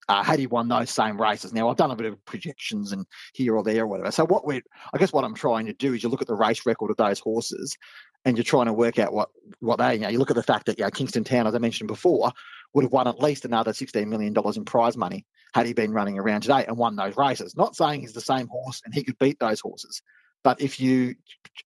uh, 0.10 0.24
had 0.24 0.38
he 0.38 0.45
won 0.45 0.67
those 0.67 0.91
same 0.91 1.19
races. 1.19 1.54
Now, 1.54 1.69
I've 1.69 1.78
done 1.78 1.89
a 1.89 1.95
bit 1.95 2.06
of 2.06 2.24
projections 2.26 2.91
and 2.91 3.06
here 3.34 3.56
or 3.56 3.63
there 3.63 3.84
or 3.84 3.88
whatever. 3.88 4.12
So, 4.12 4.28
what 4.28 4.45
we 4.45 4.62
I 4.93 5.00
guess 5.00 5.12
what 5.12 5.24
I'm 5.24 5.34
trying 5.34 5.65
to 5.65 5.74
do 5.74 5.93
is 5.93 6.04
you 6.04 6.10
look 6.10 6.21
at 6.21 6.28
the 6.28 6.36
race 6.36 6.67
record 6.67 6.91
of 6.91 6.97
those 6.97 7.19
horses 7.19 7.76
and 8.26 8.38
you're 8.38 8.43
trying 8.43 8.67
to 8.67 8.74
work 8.74 9.00
out 9.00 9.13
what, 9.13 9.30
what 9.60 9.80
they, 9.80 9.95
you 9.95 10.02
know, 10.02 10.10
you 10.10 10.19
look 10.19 10.30
at 10.30 10.36
the 10.36 10.43
fact 10.43 10.67
that, 10.67 10.78
you 10.78 10.84
know, 10.84 10.91
Kingston 10.91 11.24
Town, 11.24 11.47
as 11.47 11.56
I 11.56 11.58
mentioned 11.58 11.88
before, 11.88 12.32
would 12.73 12.84
have 12.84 12.91
won 12.91 13.07
at 13.07 13.19
least 13.19 13.45
another 13.45 13.71
$16 13.71 14.07
million 14.07 14.34
in 14.55 14.65
prize 14.65 14.97
money 14.97 15.25
had 15.53 15.65
he 15.65 15.73
been 15.73 15.91
running 15.91 16.17
around 16.17 16.41
today 16.41 16.65
and 16.65 16.77
won 16.77 16.95
those 16.95 17.17
races. 17.17 17.55
Not 17.55 17.75
saying 17.75 18.01
he's 18.01 18.13
the 18.13 18.21
same 18.21 18.47
horse 18.47 18.81
and 18.86 18.93
he 18.93 19.03
could 19.03 19.17
beat 19.19 19.39
those 19.39 19.60
horses. 19.60 20.01
But 20.43 20.62
if 20.62 20.79
you, 20.79 21.15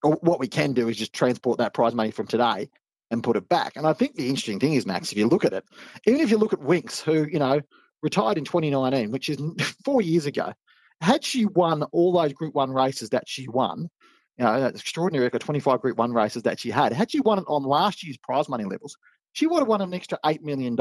what 0.02 0.39
we 0.39 0.48
can 0.48 0.74
do 0.74 0.89
is 0.89 0.98
just 0.98 1.13
transport 1.13 1.60
that 1.60 1.74
prize 1.74 1.94
money 1.94 2.12
from 2.12 2.28
today 2.28 2.70
and 3.12 3.24
put 3.24 3.38
it 3.38 3.48
back. 3.48 3.74
And 3.76 3.88
I 3.88 3.94
think 3.94 4.15
the 4.15 4.28
interesting 4.28 4.60
thing 4.60 4.74
is, 4.74 4.86
Max, 4.86 5.12
if 5.12 5.18
you 5.18 5.28
look 5.28 5.46
at 5.46 5.54
it, 5.54 5.63
even 6.06 6.22
if 6.22 6.32
you 6.32 6.38
look 6.38 6.54
at 6.54 6.60
Winx, 6.60 7.02
who, 7.02 7.26
you 7.26 7.39
know, 7.39 7.62
retired 8.02 8.38
in 8.38 8.46
2019, 8.46 9.12
which 9.12 9.30
is 9.30 9.39
four 9.86 10.02
years 10.02 10.26
ago, 10.26 10.54
had 11.02 11.24
she 11.24 11.46
won 11.46 11.84
all 11.84 12.13
those 12.13 12.34
Group 12.34 12.56
1 12.56 12.72
races 12.72 13.10
that 13.10 13.28
she 13.28 13.48
won, 13.48 13.89
you 14.38 14.46
know, 14.46 14.60
that 14.60 14.76
extraordinary 14.76 15.26
record, 15.26 15.41
25 15.41 15.82
Group 15.82 15.98
1 15.98 16.13
races 16.13 16.44
that 16.44 16.60
she 16.60 16.70
had, 16.70 16.91
had 16.94 17.12
she 17.12 17.20
won 17.20 17.39
it 17.39 17.46
on 17.48 17.63
last 17.63 18.04
year's 18.04 18.18
prize 18.18 18.50
money 18.50 18.65
levels, 18.65 18.98
she 19.36 19.48
would 19.48 19.60
have 19.60 19.67
won 19.67 19.82
an 19.82 19.93
extra 19.93 20.17
$8 20.24 20.43
million. 20.43 20.78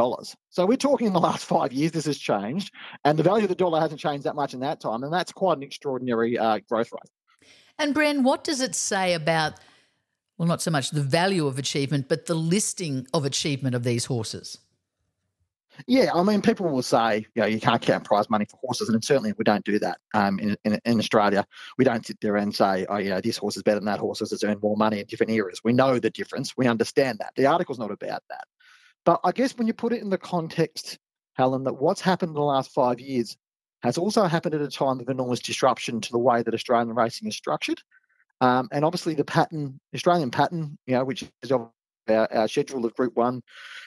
So 0.51 0.65
we're 0.65 0.77
talking 0.77 1.09
in 1.09 1.13
the 1.13 1.19
last 1.19 1.45
five 1.45 1.73
years, 1.73 1.91
this 1.91 2.07
has 2.07 2.17
changed, 2.17 2.73
and 3.05 3.19
the 3.19 3.25
value 3.25 3.45
of 3.45 3.49
the 3.49 3.57
dollar 3.57 3.81
hasn't 3.81 4.01
changed 4.01 4.25
that 4.25 4.37
much 4.37 4.55
in 4.55 4.61
that 4.61 4.81
time. 4.81 5.03
And 5.03 5.13
that's 5.13 5.33
quite 5.33 5.57
an 5.57 5.65
extraordinary 5.65 6.39
uh, 6.39 6.61
growth 6.69 6.93
rate. 6.93 7.51
And 7.81 7.93
Bren, 7.93 8.23
what 8.23 8.45
does 8.45 8.61
it 8.61 8.77
say 8.77 9.15
about 9.15 9.55
well, 10.39 10.49
not 10.49 10.63
so 10.63 10.71
much 10.71 10.91
the 10.91 11.03
value 11.03 11.47
of 11.47 11.59
achievement, 11.59 12.09
but 12.09 12.27
the 12.27 12.35
listing 12.35 13.07
of 13.13 13.25
achievement 13.25 13.75
of 13.75 13.83
these 13.83 14.05
horses? 14.05 14.59
Yeah, 15.87 16.11
I 16.15 16.23
mean, 16.23 16.41
people 16.41 16.69
will 16.69 16.83
say, 16.83 17.27
you 17.35 17.43
know, 17.43 17.47
you 17.47 17.61
can't 17.61 17.83
count 17.83 18.05
prize 18.05 18.31
money 18.31 18.45
for 18.45 18.59
horses, 18.63 18.89
and 18.89 19.05
certainly 19.05 19.33
we 19.37 19.45
don't 19.45 19.65
do 19.65 19.79
that 19.81 19.99
um, 20.15 20.39
in, 20.39 20.57
in, 20.65 20.79
in 20.85 20.99
Australia. 20.99 21.45
We 21.79 21.85
don't 21.85 22.07
sit 22.07 22.21
there 22.21 22.37
and 22.37 22.55
say, 22.55 22.87
oh, 22.89 22.99
you 22.99 23.11
know, 23.11 23.21
this 23.21 23.39
horse 23.39 23.57
is 23.57 23.63
better 23.63 23.81
than 23.81 23.87
that 23.87 23.99
horse 23.99 24.21
has 24.21 24.45
earned 24.45 24.63
more 24.63 24.77
money 24.77 25.01
in 25.01 25.07
different 25.07 25.33
eras. 25.33 25.61
We 25.65 25.73
know 25.73 25.99
the 25.99 26.11
difference. 26.11 26.57
We 26.57 26.67
understand 26.67 27.19
that. 27.19 27.33
The 27.37 27.47
article's 27.47 27.79
not 27.79 27.91
about 27.91 28.23
that. 28.31 28.45
But 29.05 29.21
I 29.25 29.33
guess 29.33 29.57
when 29.57 29.67
you 29.67 29.75
put 29.75 29.93
it 29.93 30.03
in 30.03 30.11
the 30.11 30.19
context, 30.19 30.99
Helen, 31.35 31.65
that 31.65 31.75
what's 31.75 32.01
happened 32.01 32.31
in 32.31 32.35
the 32.35 32.43
last 32.43 32.71
five 32.71 33.01
years 33.01 33.37
has 33.83 33.99
also 33.99 34.25
happened 34.25 34.55
at 34.55 34.63
a 34.63 34.69
time 34.69 35.01
of 35.01 35.09
enormous 35.09 35.41
disruption 35.41 36.01
to 36.01 36.11
the 36.11 36.19
way 36.19 36.43
that 36.43 36.55
Australian 36.55 36.95
racing 36.95 37.29
is 37.29 37.37
structured. 37.37 37.83
Um, 38.41 38.69
and 38.73 38.85
obviously 38.85 39.15
the 39.15 39.25
pattern, 39.25 39.79
Australian 39.95 40.31
pattern, 40.31 40.79
you 40.87 40.95
know, 40.95 41.05
which 41.05 41.25
is 41.43 41.53
our, 42.09 42.33
our, 42.33 42.49
schedule 42.49 42.85
of 42.85 42.95
Group 42.95 43.17
One, 43.17 43.43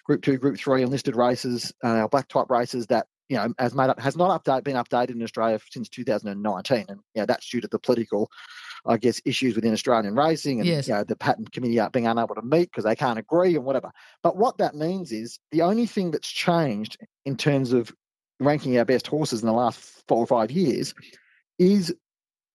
Group 0.05 0.21
Two, 0.21 0.37
Group 0.37 0.57
Three 0.57 0.81
enlisted 0.81 1.15
races, 1.15 1.73
uh, 1.83 1.87
our 1.87 2.09
black 2.09 2.27
type 2.27 2.49
races 2.49 2.87
that 2.87 3.07
you 3.29 3.37
know 3.37 3.53
has 3.59 3.73
made 3.73 3.89
up 3.89 3.99
has 3.99 4.15
not 4.15 4.43
update 4.43 4.63
been 4.63 4.75
updated 4.75 5.11
in 5.11 5.23
Australia 5.23 5.59
since 5.69 5.89
2019, 5.89 6.85
and 6.87 6.99
you 7.15 7.21
know, 7.21 7.25
that's 7.25 7.49
due 7.49 7.61
to 7.61 7.67
the 7.67 7.79
political, 7.79 8.29
I 8.85 8.97
guess, 8.97 9.21
issues 9.25 9.55
within 9.55 9.73
Australian 9.73 10.15
racing 10.15 10.59
and 10.59 10.67
yes. 10.67 10.87
you 10.87 10.93
know, 10.93 11.03
the 11.03 11.15
pattern 11.15 11.45
committee 11.45 11.79
being 11.91 12.07
unable 12.07 12.35
to 12.35 12.41
meet 12.41 12.71
because 12.71 12.83
they 12.83 12.95
can't 12.95 13.19
agree 13.19 13.55
and 13.55 13.65
whatever. 13.65 13.91
But 14.23 14.37
what 14.37 14.57
that 14.57 14.75
means 14.75 15.11
is 15.11 15.39
the 15.51 15.61
only 15.61 15.85
thing 15.85 16.11
that's 16.11 16.29
changed 16.29 16.97
in 17.25 17.35
terms 17.35 17.73
of 17.73 17.91
ranking 18.39 18.77
our 18.77 18.85
best 18.85 19.07
horses 19.07 19.41
in 19.41 19.47
the 19.47 19.53
last 19.53 20.03
four 20.07 20.19
or 20.19 20.27
five 20.27 20.51
years 20.51 20.93
is 21.59 21.93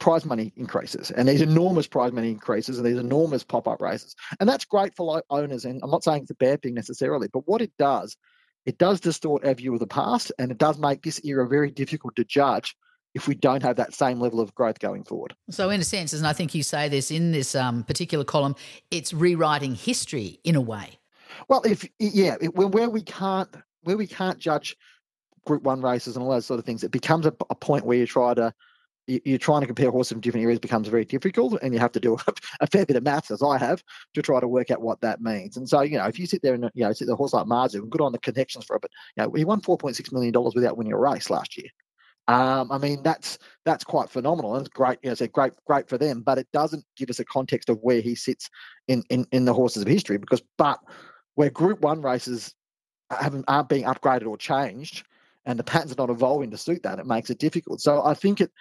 prize 0.02 0.24
money 0.24 0.52
increases 0.56 1.12
and 1.12 1.28
these 1.28 1.40
enormous 1.40 1.86
prize 1.86 2.10
money 2.10 2.28
increases 2.28 2.76
and 2.76 2.84
these 2.84 2.98
enormous 2.98 3.44
pop-up 3.44 3.80
races 3.80 4.16
and 4.40 4.48
that's 4.48 4.64
great 4.64 4.92
for 4.96 5.22
owners 5.30 5.64
and 5.64 5.80
i'm 5.84 5.90
not 5.90 6.02
saying 6.02 6.22
it's 6.22 6.30
a 6.32 6.34
bad 6.34 6.60
thing 6.60 6.74
necessarily 6.74 7.28
but 7.32 7.46
what 7.46 7.62
it 7.62 7.70
does 7.78 8.16
it 8.66 8.78
does 8.78 8.98
distort 8.98 9.44
our 9.44 9.54
view 9.54 9.72
of 9.72 9.78
the 9.78 9.86
past 9.86 10.32
and 10.40 10.50
it 10.50 10.58
does 10.58 10.76
make 10.76 11.02
this 11.02 11.24
era 11.24 11.46
very 11.46 11.70
difficult 11.70 12.16
to 12.16 12.24
judge 12.24 12.74
if 13.14 13.28
we 13.28 13.36
don't 13.36 13.62
have 13.62 13.76
that 13.76 13.94
same 13.94 14.18
level 14.18 14.40
of 14.40 14.52
growth 14.54 14.78
going 14.78 15.04
forward. 15.04 15.34
So, 15.50 15.68
in 15.68 15.82
a 15.82 15.84
sense, 15.84 16.14
and 16.14 16.26
I 16.26 16.32
think 16.32 16.54
you 16.54 16.62
say 16.62 16.88
this 16.88 17.10
in 17.10 17.30
this 17.32 17.54
um, 17.54 17.84
particular 17.84 18.24
column, 18.24 18.56
it's 18.90 19.12
rewriting 19.12 19.74
history 19.74 20.40
in 20.44 20.56
a 20.56 20.62
way. 20.62 20.98
Well, 21.46 21.60
if 21.66 21.86
yeah, 21.98 22.36
it, 22.40 22.54
where 22.54 22.88
we 22.88 23.02
can't 23.02 23.50
where 23.82 23.98
we 23.98 24.06
can't 24.06 24.38
judge 24.38 24.76
Group 25.44 25.62
One 25.62 25.82
races 25.82 26.16
and 26.16 26.24
all 26.24 26.30
those 26.30 26.46
sort 26.46 26.58
of 26.58 26.64
things, 26.64 26.82
it 26.84 26.90
becomes 26.90 27.26
a, 27.26 27.34
a 27.50 27.54
point 27.54 27.84
where 27.84 27.98
you 27.98 28.06
try 28.06 28.32
to 28.32 28.54
you're 29.06 29.38
trying 29.38 29.60
to 29.60 29.66
compare 29.66 29.90
horses 29.90 30.12
from 30.12 30.20
different 30.20 30.44
areas 30.44 30.60
becomes 30.60 30.88
very 30.88 31.04
difficult 31.04 31.58
and 31.62 31.74
you 31.74 31.80
have 31.80 31.92
to 31.92 32.00
do 32.00 32.16
a, 32.60 32.66
fair 32.66 32.86
bit 32.86 32.96
of 32.96 33.02
maths 33.02 33.30
as 33.30 33.42
I 33.42 33.58
have 33.58 33.82
to 34.14 34.22
try 34.22 34.40
to 34.40 34.48
work 34.48 34.70
out 34.70 34.80
what 34.80 35.00
that 35.00 35.20
means. 35.20 35.56
And 35.56 35.68
so, 35.68 35.82
you 35.82 35.98
know, 35.98 36.06
if 36.06 36.18
you 36.18 36.26
sit 36.26 36.42
there 36.42 36.54
and, 36.54 36.70
you 36.74 36.84
know, 36.84 36.92
sit 36.92 37.08
the 37.08 37.16
horse 37.16 37.32
like 37.32 37.46
Mazu, 37.46 37.88
good 37.88 38.00
on 38.00 38.12
the 38.12 38.18
connections 38.18 38.64
for 38.64 38.76
it, 38.76 38.82
but, 38.82 38.90
you 39.16 39.22
know, 39.22 39.32
he 39.32 39.44
won 39.44 39.60
$4.6 39.60 40.12
million 40.12 40.32
without 40.54 40.76
winning 40.76 40.92
a 40.92 40.98
race 40.98 41.30
last 41.30 41.56
year. 41.56 41.68
Um, 42.28 42.70
I 42.70 42.78
mean, 42.78 43.02
that's 43.02 43.38
that's 43.64 43.82
quite 43.82 44.08
phenomenal 44.08 44.54
and 44.54 44.64
it's 44.64 44.72
great. 44.72 44.98
You 45.02 45.08
know, 45.08 45.12
it's 45.12 45.26
great, 45.32 45.52
great 45.66 45.88
for 45.88 45.98
them, 45.98 46.22
but 46.22 46.38
it 46.38 46.46
doesn't 46.52 46.84
give 46.96 47.10
us 47.10 47.18
a 47.18 47.24
context 47.24 47.68
of 47.68 47.78
where 47.82 48.00
he 48.00 48.14
sits 48.14 48.48
in, 48.86 49.02
in, 49.10 49.26
in 49.32 49.44
the 49.44 49.52
horses 49.52 49.82
of 49.82 49.88
history 49.88 50.18
because, 50.18 50.42
but 50.56 50.78
where 51.34 51.50
Group 51.50 51.80
One 51.80 52.00
races 52.00 52.54
haven't 53.10 53.44
aren't 53.48 53.68
being 53.68 53.84
upgraded 53.84 54.26
or 54.26 54.36
changed, 54.36 55.04
and 55.44 55.58
the 55.58 55.64
patterns 55.64 55.92
are 55.92 55.96
not 55.96 56.10
evolving 56.10 56.50
to 56.50 56.58
suit 56.58 56.82
that, 56.82 56.98
it 56.98 57.06
makes 57.06 57.30
it 57.30 57.38
difficult. 57.38 57.80
So 57.80 58.04
I 58.04 58.14
think 58.14 58.40
it 58.40 58.52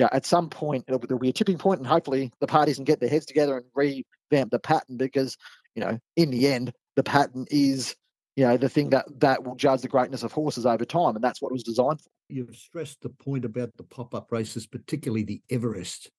yeah, 0.00 0.08
at 0.12 0.24
some 0.24 0.48
point 0.48 0.86
there'll 0.86 1.18
be 1.18 1.28
a 1.28 1.32
tipping 1.32 1.58
point, 1.58 1.78
and 1.78 1.86
hopefully 1.86 2.32
the 2.40 2.46
parties 2.46 2.76
can 2.76 2.86
get 2.86 3.00
their 3.00 3.10
heads 3.10 3.26
together 3.26 3.58
and 3.58 3.66
revamp 3.74 4.50
the 4.50 4.58
pattern 4.58 4.96
because 4.96 5.36
you 5.74 5.82
know 5.82 5.98
in 6.16 6.30
the 6.30 6.46
end 6.46 6.72
the 6.96 7.02
pattern 7.02 7.44
is 7.50 7.94
you 8.34 8.46
know 8.46 8.56
the 8.56 8.70
thing 8.70 8.88
that 8.90 9.04
that 9.20 9.44
will 9.44 9.56
judge 9.56 9.82
the 9.82 9.88
greatness 9.88 10.22
of 10.22 10.32
horses 10.32 10.64
over 10.64 10.86
time, 10.86 11.16
and 11.16 11.22
that's 11.22 11.42
what 11.42 11.50
it 11.50 11.52
was 11.52 11.64
designed 11.64 12.00
for. 12.00 12.08
You've 12.30 12.56
stressed 12.56 13.02
the 13.02 13.10
point 13.10 13.44
about 13.44 13.76
the 13.76 13.82
pop-up 13.82 14.32
races, 14.32 14.66
particularly 14.66 15.22
the 15.22 15.42
Everest, 15.50 16.10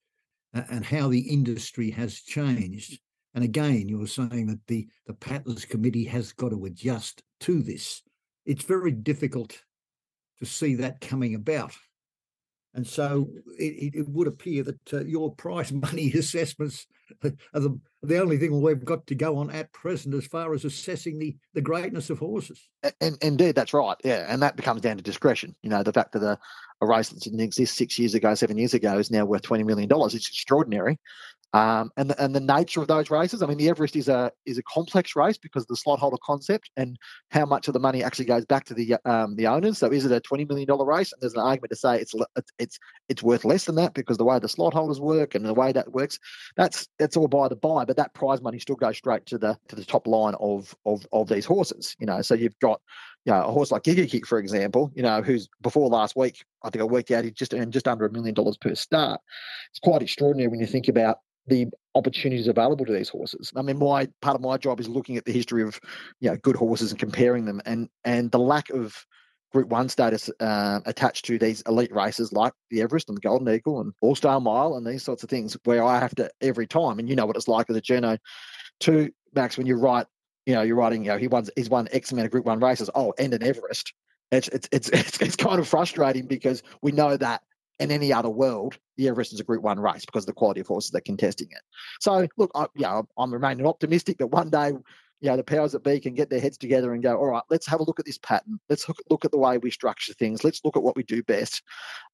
and 0.54 0.86
how 0.86 1.08
the 1.08 1.22
industry 1.22 1.90
has 1.90 2.22
changed. 2.22 3.00
And 3.34 3.44
again, 3.44 3.90
you 3.90 3.98
were 3.98 4.06
saying 4.06 4.46
that 4.46 4.68
the 4.68 4.88
the 5.08 5.16
patterns 5.16 5.66
committee 5.66 6.06
has 6.06 6.34
got 6.34 6.50
to 6.50 6.66
adjust 6.66 7.24
to 7.40 7.64
this. 7.64 8.04
It's 8.46 8.64
very 8.64 8.92
difficult 8.92 9.64
to 10.38 10.46
see 10.46 10.76
that 10.76 11.02
coming 11.02 11.34
about 11.34 11.74
and 12.74 12.88
so 12.88 13.30
it, 13.60 13.96
it 13.96 14.10
would 14.10 14.28
appear 14.28 14.64
that 14.64 14.94
uh, 14.94 15.04
your 15.04 15.34
prize 15.36 15.72
money 15.72 16.12
assessments 16.14 16.88
are 17.24 17.60
the, 17.60 17.80
the 18.02 18.20
only 18.20 18.38
thing 18.38 18.62
we've 18.62 18.86
got 18.86 19.06
to 19.08 19.16
go 19.16 19.38
on 19.38 19.50
at 19.52 19.72
present 19.74 20.16
as 20.16 20.26
far 20.26 20.54
as 20.54 20.66
assessing 20.66 21.20
the, 21.20 21.36
the 21.54 21.62
greatness 21.62 22.10
of 22.10 22.20
horses. 22.20 22.70
And, 23.02 23.18
indeed, 23.22 23.56
that's 23.56 23.74
right. 23.74 23.98
Yeah. 24.04 24.26
And 24.28 24.42
that 24.42 24.56
becomes 24.56 24.82
down 24.82 24.98
to 24.98 25.04
discretion. 25.04 25.56
You 25.62 25.70
know, 25.70 25.84
the 25.84 25.94
fact 25.94 26.14
that 26.14 26.24
a, 26.24 26.40
a 26.82 26.88
race 26.88 27.10
that 27.10 27.22
didn't 27.22 27.42
exist 27.42 27.76
six 27.76 28.00
years 28.00 28.16
ago, 28.16 28.34
seven 28.34 28.58
years 28.58 28.74
ago 28.74 28.98
is 28.98 29.12
now 29.12 29.26
worth 29.26 29.42
$20 29.42 29.66
million. 29.66 29.90
It's 29.92 30.16
extraordinary. 30.16 31.00
Um, 31.54 31.92
and 31.98 32.10
the, 32.10 32.24
and 32.24 32.34
the 32.34 32.40
nature 32.40 32.82
of 32.82 32.88
those 32.88 33.10
races. 33.10 33.42
I 33.42 33.46
mean, 33.46 33.58
the 33.58 33.68
Everest 33.68 33.96
is 33.98 34.08
a 34.08 34.32
is 34.46 34.58
a 34.58 34.64
complex 34.64 35.16
race 35.16 35.38
because 35.38 35.64
of 35.64 35.68
the 35.68 35.76
slot 35.76 36.00
holder 36.00 36.18
concept 36.24 36.70
and 36.78 36.98
how 37.30 37.46
much 37.46 37.68
of 37.68 37.74
the 37.74 37.80
money 37.80 38.04
actually 38.04 38.26
goes 38.26 38.46
back 38.46 38.64
to 38.66 38.74
the 38.74 38.96
um, 39.06 39.36
the 39.36 39.48
owners. 39.48 39.78
So, 39.78 39.88
is 39.92 40.06
it 40.06 40.12
a 40.14 40.22
twenty 40.22 40.46
million 40.46 40.68
dollar 40.68 40.86
race? 40.86 41.12
And 41.12 41.22
there's 41.22 41.34
an 41.34 41.42
argument 41.42 41.72
to 41.72 41.76
say 41.76 42.00
it's 42.00 42.14
it's 42.58 42.80
it's 43.10 43.22
worth 43.22 43.44
less 43.44 43.66
than 43.66 43.76
that 43.76 43.94
because 43.94 44.18
the 44.18 44.24
way 44.24 44.40
the 44.40 44.48
slot 44.48 44.74
holders 44.74 45.02
work 45.02 45.36
and 45.36 45.46
the 45.46 45.54
way 45.54 45.74
that 45.74 45.92
works, 45.92 46.18
that's 46.56 46.88
that's 47.00 47.18
all 47.18 47.28
by 47.28 47.50
the 47.50 47.58
by. 47.58 47.84
But 47.84 47.98
that 47.98 48.14
prize 48.14 48.42
money 48.42 48.60
still 48.60 48.78
goes 48.78 48.98
straight 48.98 49.26
to 49.26 49.38
the 49.38 49.58
to 49.68 49.76
the 49.76 49.86
top 49.86 50.08
line 50.08 50.36
of 50.40 50.74
of 50.86 51.06
of 51.12 51.28
these 51.28 51.46
horses. 51.46 51.96
You 52.00 52.06
know, 52.06 52.22
so 52.22 52.34
you've 52.34 52.60
got 52.60 52.80
you 53.26 53.32
know, 53.32 53.44
a 53.44 53.52
horse 53.52 53.72
like 53.72 53.84
Giga 53.84 54.10
Kick, 54.10 54.26
for 54.26 54.40
example, 54.40 54.92
you 54.96 55.04
know, 55.04 55.22
who's 55.22 55.48
before 55.62 55.90
last 55.90 56.16
week, 56.16 56.44
I 56.64 56.70
think 56.70 56.82
I 56.82 56.86
worked 56.86 57.12
out 57.12 57.24
he 57.24 57.32
just 57.32 57.54
earned 57.54 57.74
just 57.74 57.88
under 57.88 58.06
a 58.06 58.12
million 58.12 58.34
dollars 58.34 58.58
per 58.58 58.74
start. 58.76 59.22
It's 59.70 59.80
quite 59.80 60.02
extraordinary 60.02 60.48
when 60.48 60.60
you 60.60 60.66
think 60.66 60.88
about 60.88 61.18
the 61.48 61.68
opportunities 61.96 62.48
available 62.48 62.86
to 62.86 62.94
these 62.94 63.10
horses. 63.10 63.52
I 63.56 63.62
mean, 63.62 63.78
my 63.80 64.08
part 64.22 64.36
of 64.36 64.42
my 64.42 64.58
job 64.58 64.80
is 64.80 64.90
looking 64.90 65.18
at 65.18 65.26
the 65.26 65.32
history 65.32 65.64
of 65.64 65.80
you 66.20 66.30
know 66.30 66.38
good 66.38 66.56
horses 66.56 66.92
and 66.92 67.00
comparing 67.00 67.46
them, 67.46 67.62
and 67.66 67.90
and 68.04 68.32
the 68.32 68.40
lack 68.40 68.70
of 68.70 69.06
Group 69.52 69.68
One 69.68 69.90
status 69.90 70.30
uh, 70.40 70.80
attached 70.86 71.26
to 71.26 71.38
these 71.38 71.62
elite 71.68 71.94
races 71.94 72.32
like 72.32 72.54
the 72.70 72.82
Everest 72.82 73.10
and 73.10 73.18
the 73.18 73.22
Golden 73.22 73.50
Eagle 73.50 73.82
and 73.82 73.94
All 74.02 74.16
Star 74.16 74.40
Mile 74.40 74.76
and 74.76 74.86
these 74.86 75.04
sorts 75.04 75.24
of 75.24 75.30
things, 75.30 75.58
where 75.66 75.84
I 75.84 76.00
have 76.00 76.16
to 76.16 76.32
every 76.42 76.68
time, 76.68 77.00
and 77.00 77.10
you 77.10 77.16
know 77.16 77.26
what 77.26 77.36
it's 77.36 77.48
like 77.48 77.70
as 77.70 77.76
a 77.76 77.82
journo, 77.82 78.18
to 78.82 79.12
Max 79.36 79.58
when 79.58 79.68
you 79.68 79.76
write, 79.76 80.08
you 80.46 80.54
know, 80.54 80.62
you're 80.62 80.76
writing, 80.76 81.04
you 81.06 81.12
know, 81.12 81.18
he 81.18 81.28
won 81.28 81.48
he's 81.56 81.70
won 81.70 81.88
X 81.92 82.12
amount 82.12 82.26
of 82.26 82.32
Group 82.32 82.46
One 82.46 82.60
races. 82.60 82.90
Oh, 82.96 83.14
and 83.18 83.34
an 83.34 83.44
Everest. 83.44 83.94
It's 84.32 84.48
it's 84.50 84.70
it's 84.72 84.90
it's, 84.94 85.22
it's 85.22 85.36
kind 85.36 85.60
of 85.60 85.68
frustrating 85.68 86.28
because 86.28 86.64
we 86.82 86.92
know 86.92 87.18
that 87.18 87.42
in 87.80 87.92
any 87.92 88.14
other 88.14 88.30
world, 88.30 88.78
the 88.98 89.08
Everest 89.08 89.34
is 89.34 89.40
a 89.40 89.44
Group 89.44 89.64
One 89.64 89.80
race 89.80 90.06
because 90.06 90.24
of 90.24 90.28
the 90.28 90.34
quality 90.34 90.62
of 90.62 90.68
horses 90.68 90.92
that 90.92 91.00
are 91.00 91.02
contesting 91.02 91.48
it. 91.52 91.62
So, 92.00 92.28
look, 92.38 92.52
I, 92.56 92.68
you 92.76 92.84
know, 92.84 93.08
I'm 93.18 93.34
remaining 93.34 93.66
optimistic 93.66 94.20
that 94.20 94.28
one 94.28 94.50
day, 94.50 94.68
you 95.22 95.30
know, 95.30 95.38
the 95.38 95.44
powers 95.44 95.72
that 95.72 95.84
be 95.84 96.00
can 96.00 96.14
get 96.14 96.30
their 96.30 96.40
heads 96.40 96.58
together 96.58 96.94
and 96.94 97.04
go, 97.04 97.18
all 97.18 97.28
right, 97.28 97.44
let's 97.50 97.68
have 97.68 97.80
a 97.80 97.84
look 97.84 98.00
at 98.00 98.06
this 98.06 98.18
pattern. 98.20 98.60
Let's 98.70 98.88
look, 98.88 98.98
look 99.10 99.26
at 99.26 99.32
the 99.32 99.38
way 99.38 99.58
we 99.58 99.72
structure 99.72 100.14
things. 100.14 100.44
Let's 100.44 100.62
look 100.64 100.78
at 100.78 100.84
what 100.84 100.96
we 100.96 101.04
do 101.04 101.24
best, 101.24 101.62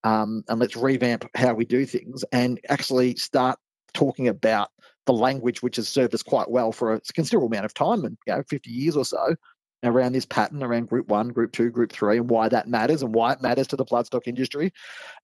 um, 0.04 0.44
and 0.48 0.60
let's 0.60 0.76
revamp 0.76 1.30
how 1.36 1.54
we 1.54 1.66
do 1.66 1.86
things, 1.86 2.24
and 2.32 2.60
actually 2.70 3.16
start 3.16 3.60
talking 3.94 4.28
about 4.28 4.70
the 5.08 5.14
language 5.14 5.64
which 5.64 5.78
has 5.78 5.90
served 5.90 6.14
us 6.14 6.22
quite 6.22 6.52
well 6.52 6.72
for 6.72 6.94
a 6.94 7.02
considerable 7.14 7.48
amount 7.48 7.66
of 7.66 7.74
time, 7.74 8.06
and 8.06 8.18
you 8.28 8.36
know, 8.36 8.44
50 8.48 8.70
years 8.70 8.96
or 8.96 9.06
so, 9.06 9.36
around 9.84 10.12
this 10.12 10.26
pattern 10.26 10.62
around 10.62 10.90
group 10.90 11.08
one, 11.08 11.30
group 11.30 11.52
two, 11.52 11.70
group 11.70 11.92
three, 11.92 12.18
and 12.18 12.30
why 12.30 12.50
that 12.50 12.68
matters, 12.68 13.02
and 13.02 13.16
why 13.16 13.32
it 13.32 13.42
matters 13.42 13.68
to 13.68 13.76
the 13.76 13.86
bloodstock 13.86 14.28
industry, 14.28 14.72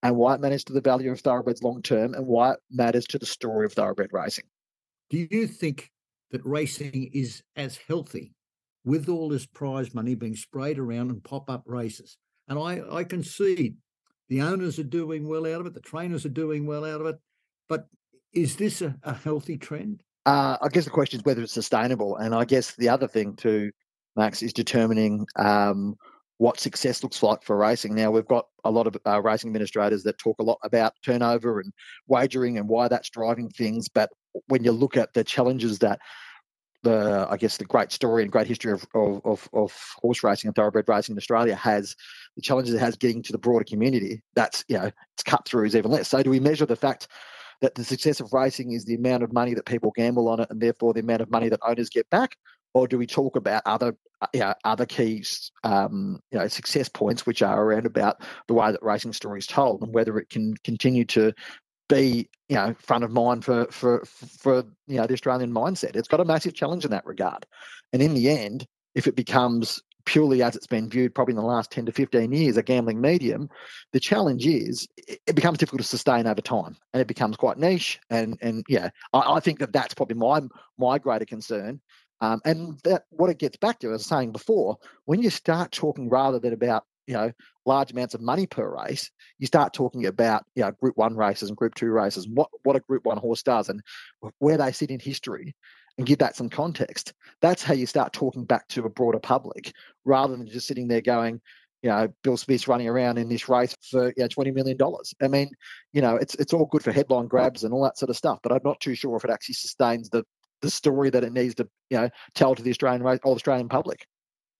and 0.01 0.15
why 0.15 0.33
it 0.33 0.41
matters 0.41 0.63
to 0.63 0.73
the 0.73 0.81
value 0.81 1.11
of 1.11 1.19
thoroughbreds 1.19 1.61
long 1.61 1.81
term, 1.81 2.13
and 2.13 2.25
why 2.25 2.53
it 2.53 2.59
matters 2.71 3.05
to 3.05 3.19
the 3.19 3.25
story 3.25 3.65
of 3.65 3.73
thoroughbred 3.73 4.09
racing. 4.13 4.45
Do 5.09 5.27
you 5.29 5.47
think 5.47 5.91
that 6.31 6.45
racing 6.45 7.11
is 7.13 7.43
as 7.55 7.77
healthy 7.87 8.33
with 8.85 9.09
all 9.09 9.29
this 9.29 9.45
prize 9.45 9.93
money 9.93 10.15
being 10.15 10.35
sprayed 10.35 10.79
around 10.79 11.11
and 11.11 11.23
pop 11.23 11.49
up 11.49 11.63
races? 11.65 12.17
And 12.47 12.57
I, 12.57 12.81
I 12.91 13.03
concede 13.03 13.75
the 14.29 14.41
owners 14.41 14.79
are 14.79 14.83
doing 14.83 15.27
well 15.27 15.45
out 15.45 15.61
of 15.61 15.67
it, 15.67 15.73
the 15.73 15.81
trainers 15.81 16.25
are 16.25 16.29
doing 16.29 16.65
well 16.65 16.85
out 16.85 17.01
of 17.01 17.07
it, 17.07 17.19
but 17.67 17.87
is 18.33 18.55
this 18.55 18.81
a, 18.81 18.95
a 19.03 19.13
healthy 19.13 19.57
trend? 19.57 20.03
Uh, 20.25 20.57
I 20.61 20.69
guess 20.69 20.85
the 20.85 20.89
question 20.91 21.19
is 21.19 21.25
whether 21.25 21.41
it's 21.41 21.51
sustainable. 21.51 22.15
And 22.17 22.33
I 22.33 22.45
guess 22.45 22.75
the 22.75 22.89
other 22.89 23.07
thing 23.07 23.35
too 23.35 23.71
Max, 24.15 24.41
is 24.41 24.53
determining 24.53 25.25
um, 25.37 25.95
what 26.37 26.59
success 26.59 27.03
looks 27.03 27.23
like 27.23 27.43
for 27.43 27.57
racing. 27.57 27.95
Now, 27.95 28.11
we've 28.11 28.27
got 28.27 28.47
a 28.63 28.71
lot 28.71 28.87
of 28.87 28.97
uh, 29.05 29.21
racing 29.21 29.49
administrators 29.49 30.03
that 30.03 30.17
talk 30.17 30.37
a 30.39 30.43
lot 30.43 30.59
about 30.63 30.93
turnover 31.03 31.59
and 31.59 31.71
wagering 32.07 32.57
and 32.57 32.67
why 32.67 32.87
that's 32.87 33.09
driving 33.09 33.49
things. 33.49 33.87
But 33.87 34.09
when 34.47 34.63
you 34.63 34.71
look 34.71 34.97
at 34.97 35.13
the 35.13 35.23
challenges 35.23 35.79
that 35.79 35.99
the, 36.83 37.25
I 37.29 37.37
guess, 37.37 37.57
the 37.57 37.65
great 37.65 37.91
story 37.91 38.23
and 38.23 38.31
great 38.31 38.47
history 38.47 38.73
of, 38.73 38.85
of, 38.93 39.47
of, 39.53 39.73
horse 39.95 40.21
racing 40.21 40.49
and 40.49 40.55
thoroughbred 40.55 40.89
racing 40.89 41.13
in 41.13 41.17
Australia 41.17 41.55
has, 41.55 41.95
the 42.35 42.41
challenges 42.41 42.73
it 42.73 42.79
has 42.79 42.97
getting 42.97 43.23
to 43.23 43.31
the 43.31 43.37
broader 43.37 43.63
community, 43.63 44.21
that's, 44.35 44.65
you 44.67 44.77
know, 44.77 44.91
it's 45.13 45.23
cut 45.23 45.45
through 45.47 45.65
is 45.65 45.77
even 45.77 45.91
less. 45.91 46.09
So 46.09 46.21
do 46.21 46.29
we 46.29 46.41
measure 46.41 46.65
the 46.65 46.75
fact 46.75 47.07
that 47.63 47.73
the 47.73 47.83
success 47.83 48.19
of 48.19 48.31
racing 48.31 48.73
is 48.73 48.85
the 48.85 48.93
amount 48.93 49.23
of 49.23 49.33
money 49.33 49.55
that 49.55 49.65
people 49.65 49.91
gamble 49.95 50.29
on 50.29 50.39
it 50.39 50.47
and 50.51 50.61
therefore 50.61 50.93
the 50.93 50.99
amount 50.99 51.21
of 51.21 51.31
money 51.31 51.49
that 51.49 51.59
owners 51.63 51.89
get 51.89 52.07
back? 52.11 52.37
or 52.73 52.87
do 52.87 52.97
we 52.97 53.07
talk 53.07 53.35
about 53.35 53.61
other 53.65 53.95
uh, 54.21 54.27
you 54.33 54.39
know, 54.39 54.53
other 54.63 54.85
key 54.85 55.23
um, 55.63 56.19
you 56.31 56.39
know 56.39 56.47
success 56.47 56.89
points 56.89 57.25
which 57.25 57.41
are 57.41 57.63
around 57.63 57.85
about 57.85 58.21
the 58.47 58.53
way 58.53 58.71
that 58.71 58.83
racing 58.83 59.13
story 59.13 59.39
is 59.39 59.47
told 59.47 59.81
and 59.81 59.93
whether 59.93 60.17
it 60.17 60.29
can 60.29 60.55
continue 60.63 61.05
to 61.05 61.33
be 61.89 62.27
you 62.49 62.55
know 62.55 62.73
front 62.79 63.03
of 63.03 63.11
mind 63.11 63.43
for 63.43 63.65
for 63.71 64.03
for 64.05 64.63
you 64.87 64.97
know 64.97 65.07
the 65.07 65.13
Australian 65.13 65.51
mindset. 65.51 65.95
It's 65.95 66.07
got 66.07 66.19
a 66.19 66.25
massive 66.25 66.53
challenge 66.53 66.85
in 66.85 66.91
that 66.91 67.05
regard, 67.05 67.45
and 67.91 68.01
in 68.01 68.13
the 68.13 68.29
end, 68.29 68.65
if 68.95 69.07
it 69.07 69.15
becomes 69.15 69.81
purely 70.05 70.43
as 70.43 70.55
it's 70.55 70.67
been 70.67 70.89
viewed 70.89 71.15
probably 71.15 71.31
in 71.31 71.37
the 71.37 71.41
last 71.41 71.71
10 71.71 71.85
to 71.85 71.91
15 71.91 72.31
years 72.31 72.57
a 72.57 72.63
gambling 72.63 72.99
medium 72.99 73.49
the 73.93 73.99
challenge 73.99 74.45
is 74.45 74.87
it 74.97 75.35
becomes 75.35 75.57
difficult 75.57 75.81
to 75.81 75.87
sustain 75.87 76.27
over 76.27 76.41
time 76.41 76.75
and 76.93 77.01
it 77.01 77.07
becomes 77.07 77.37
quite 77.37 77.57
niche 77.57 77.99
and 78.09 78.37
and 78.41 78.65
yeah 78.67 78.89
I, 79.13 79.35
I 79.35 79.39
think 79.39 79.59
that 79.59 79.71
that's 79.71 79.93
probably 79.93 80.15
my 80.15 80.41
my 80.77 80.99
greater 80.99 81.25
concern. 81.25 81.81
Um, 82.21 82.41
and 82.45 82.79
that 82.83 83.03
what 83.09 83.29
it 83.29 83.39
gets 83.39 83.57
back 83.57 83.79
to, 83.79 83.87
as 83.87 83.91
I 83.91 83.93
was 83.93 84.05
saying 84.05 84.31
before, 84.31 84.77
when 85.05 85.21
you 85.21 85.29
start 85.29 85.71
talking 85.71 86.09
rather 86.09 86.39
than 86.39 86.53
about 86.53 86.83
you 87.05 87.13
know 87.13 87.31
large 87.65 87.91
amounts 87.91 88.13
of 88.13 88.21
money 88.21 88.47
per 88.47 88.77
race, 88.77 89.11
you 89.39 89.47
start 89.47 89.73
talking 89.73 90.05
about 90.05 90.45
you 90.55 90.63
know 90.63 90.71
Group 90.71 90.97
One 90.97 91.17
races 91.17 91.49
and 91.49 91.57
Group 91.57 91.75
Two 91.75 91.91
races, 91.91 92.27
what 92.27 92.49
what 92.63 92.75
a 92.75 92.81
Group 92.81 93.05
One 93.05 93.17
horse 93.17 93.43
does, 93.43 93.67
and 93.67 93.81
where 94.39 94.57
they 94.57 94.71
sit 94.71 94.89
in 94.89 94.99
history, 94.99 95.55
and 95.97 96.07
give 96.07 96.19
that 96.19 96.35
some 96.35 96.49
context. 96.49 97.13
That's 97.41 97.63
how 97.63 97.73
you 97.73 97.85
start 97.85 98.13
talking 98.13 98.45
back 98.45 98.67
to 98.69 98.85
a 98.85 98.89
broader 98.89 99.19
public, 99.19 99.73
rather 100.05 100.35
than 100.35 100.47
just 100.47 100.67
sitting 100.67 100.87
there 100.87 101.01
going, 101.01 101.39
you 101.81 101.89
know, 101.89 102.07
Bill 102.23 102.37
Smith's 102.37 102.67
running 102.67 102.87
around 102.87 103.17
in 103.17 103.29
this 103.29 103.49
race 103.49 103.75
for 103.89 104.07
you 104.07 104.23
know, 104.23 104.27
twenty 104.27 104.51
million 104.51 104.77
dollars. 104.77 105.13
I 105.21 105.27
mean, 105.27 105.51
you 105.91 106.01
know, 106.01 106.15
it's 106.15 106.35
it's 106.35 106.53
all 106.53 106.65
good 106.65 106.83
for 106.83 106.91
headline 106.91 107.27
grabs 107.27 107.63
and 107.63 107.73
all 107.73 107.83
that 107.83 107.97
sort 107.97 108.09
of 108.09 108.17
stuff, 108.17 108.39
but 108.41 108.51
I'm 108.51 108.61
not 108.63 108.79
too 108.79 108.95
sure 108.95 109.15
if 109.17 109.25
it 109.25 109.29
actually 109.29 109.55
sustains 109.55 110.09
the 110.09 110.23
the 110.61 110.69
story 110.69 111.09
that 111.09 111.25
it 111.25 111.33
needs 111.33 111.55
to 111.55 111.67
you 111.89 111.97
know 111.97 112.09
tell 112.33 112.55
to 112.55 112.63
the 112.63 112.69
Australian 112.69 113.03
all 113.03 113.35
Australian 113.35 113.69
public 113.69 114.07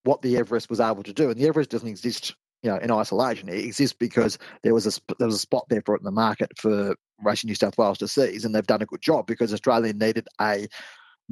what 0.04 0.22
the 0.22 0.36
Everest 0.38 0.70
was 0.70 0.82
able 0.82 1.02
to 1.04 1.14
do. 1.14 1.30
And 1.30 1.40
the 1.40 1.48
Everest 1.48 1.70
doesn't 1.70 1.88
exist 1.88 2.36
you 2.62 2.70
know 2.70 2.78
in 2.78 2.92
isolation. 2.92 3.48
It 3.48 3.64
exists 3.64 3.96
because 3.98 4.38
there 4.64 4.74
was 4.74 4.86
a 4.86 5.14
there 5.18 5.28
was 5.28 5.36
a 5.36 5.40
spot 5.40 5.66
there 5.70 5.82
for 5.86 5.96
it 5.96 6.02
in 6.02 6.06
the 6.06 6.12
market 6.12 6.52
for 6.58 6.96
Racing 7.24 7.48
New 7.48 7.56
South 7.56 7.78
Wales 7.78 8.00
to 8.00 8.08
seize, 8.08 8.44
and 8.44 8.54
they've 8.54 8.68
done 8.68 8.82
a 8.82 8.86
good 8.86 9.02
job 9.02 9.28
because 9.28 9.54
Australia 9.54 9.94
needed 9.94 10.28
a 10.42 10.68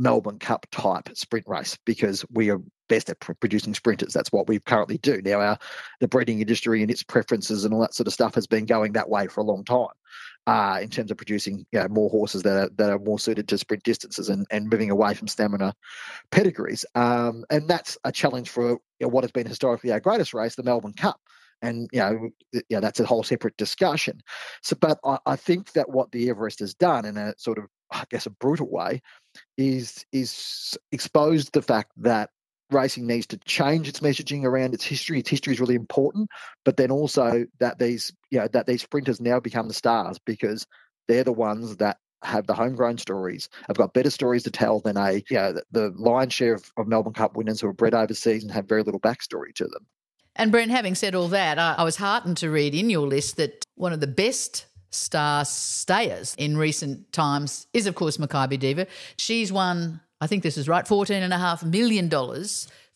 Melbourne 0.01 0.39
Cup 0.39 0.65
type 0.71 1.09
sprint 1.13 1.47
race 1.47 1.77
because 1.85 2.25
we 2.31 2.49
are 2.49 2.59
best 2.89 3.09
at 3.09 3.19
pr- 3.19 3.33
producing 3.33 3.75
sprinters. 3.75 4.13
That's 4.13 4.31
what 4.31 4.47
we 4.47 4.59
currently 4.59 4.97
do. 4.97 5.21
Now, 5.21 5.39
our 5.39 5.57
the 5.99 6.07
breeding 6.07 6.41
industry 6.41 6.81
and 6.81 6.89
its 6.89 7.03
preferences 7.03 7.63
and 7.63 7.73
all 7.73 7.81
that 7.81 7.93
sort 7.93 8.07
of 8.07 8.13
stuff 8.13 8.33
has 8.35 8.47
been 8.47 8.65
going 8.65 8.93
that 8.93 9.09
way 9.09 9.27
for 9.27 9.41
a 9.41 9.45
long 9.45 9.63
time. 9.63 9.87
Uh, 10.47 10.79
in 10.81 10.89
terms 10.89 11.11
of 11.11 11.17
producing 11.17 11.63
you 11.71 11.79
know, 11.79 11.87
more 11.87 12.09
horses 12.09 12.41
that 12.41 12.57
are, 12.57 12.69
that 12.75 12.89
are 12.89 12.97
more 12.97 13.19
suited 13.19 13.47
to 13.47 13.59
sprint 13.59 13.83
distances 13.83 14.27
and, 14.27 14.47
and 14.49 14.71
moving 14.71 14.89
away 14.89 15.13
from 15.13 15.27
stamina 15.27 15.71
pedigrees. 16.31 16.83
Um, 16.95 17.45
and 17.51 17.67
that's 17.67 17.95
a 18.05 18.11
challenge 18.11 18.49
for 18.49 18.71
you 18.71 18.79
know, 19.01 19.09
what 19.09 19.23
has 19.23 19.31
been 19.31 19.45
historically 19.45 19.91
our 19.91 19.99
greatest 19.99 20.33
race, 20.33 20.55
the 20.55 20.63
Melbourne 20.63 20.93
Cup 20.93 21.21
and 21.61 21.89
you 21.93 21.99
know, 21.99 22.29
yeah, 22.69 22.79
that's 22.79 22.99
a 22.99 23.05
whole 23.05 23.23
separate 23.23 23.55
discussion. 23.57 24.21
So, 24.63 24.75
but 24.79 24.99
I, 25.05 25.19
I, 25.25 25.35
think 25.35 25.73
that 25.73 25.89
what 25.89 26.11
the 26.11 26.29
Everest 26.29 26.59
has 26.59 26.73
done 26.73 27.05
in 27.05 27.17
a 27.17 27.33
sort 27.37 27.59
of, 27.59 27.65
I 27.91 28.03
guess, 28.09 28.25
a 28.25 28.29
brutal 28.29 28.69
way, 28.69 29.01
is 29.57 30.05
is 30.11 30.77
exposed 30.91 31.53
the 31.53 31.61
fact 31.61 31.91
that 31.97 32.29
racing 32.71 33.05
needs 33.05 33.27
to 33.27 33.37
change 33.39 33.87
its 33.87 33.99
messaging 33.99 34.45
around 34.45 34.73
its 34.73 34.85
history. 34.85 35.19
Its 35.19 35.29
history 35.29 35.53
is 35.53 35.59
really 35.59 35.75
important, 35.75 36.29
but 36.63 36.77
then 36.77 36.91
also 36.91 37.45
that 37.59 37.79
these, 37.79 38.13
you 38.29 38.39
know, 38.39 38.47
that 38.47 38.65
these 38.65 38.81
sprinters 38.81 39.19
now 39.19 39.39
become 39.39 39.67
the 39.67 39.73
stars 39.73 40.17
because 40.25 40.65
they're 41.07 41.23
the 41.23 41.33
ones 41.33 41.77
that 41.77 41.97
have 42.23 42.47
the 42.47 42.53
homegrown 42.53 42.97
stories, 42.97 43.49
have 43.67 43.77
got 43.77 43.93
better 43.93 44.09
stories 44.09 44.43
to 44.43 44.51
tell 44.51 44.79
than 44.79 44.95
a, 44.95 45.23
you 45.29 45.37
know, 45.37 45.53
the, 45.53 45.63
the 45.71 45.93
lion's 45.97 46.33
share 46.33 46.53
of, 46.53 46.71
of 46.77 46.87
Melbourne 46.87 47.13
Cup 47.13 47.35
winners 47.35 47.59
who 47.59 47.67
are 47.67 47.73
bred 47.73 47.93
overseas 47.93 48.43
and 48.43 48.51
have 48.51 48.67
very 48.67 48.83
little 48.83 48.99
backstory 48.99 49.53
to 49.55 49.65
them. 49.65 49.85
And 50.35 50.53
Bren, 50.53 50.69
having 50.69 50.95
said 50.95 51.13
all 51.13 51.27
that, 51.29 51.59
I, 51.59 51.75
I 51.77 51.83
was 51.83 51.97
heartened 51.97 52.37
to 52.37 52.49
read 52.49 52.73
in 52.73 52.89
your 52.89 53.07
list 53.07 53.37
that 53.37 53.65
one 53.75 53.91
of 53.91 53.99
the 53.99 54.07
best 54.07 54.67
star 54.91 55.45
stayers 55.45 56.35
in 56.37 56.57
recent 56.57 57.11
times 57.11 57.67
is, 57.73 57.87
of 57.87 57.95
course, 57.95 58.17
Makybe 58.17 58.59
Diva. 58.59 58.87
She's 59.17 59.51
won, 59.51 60.01
I 60.19 60.27
think 60.27 60.43
this 60.43 60.57
is 60.57 60.67
right, 60.67 60.85
$14.5 60.85 61.63
million 61.63 62.09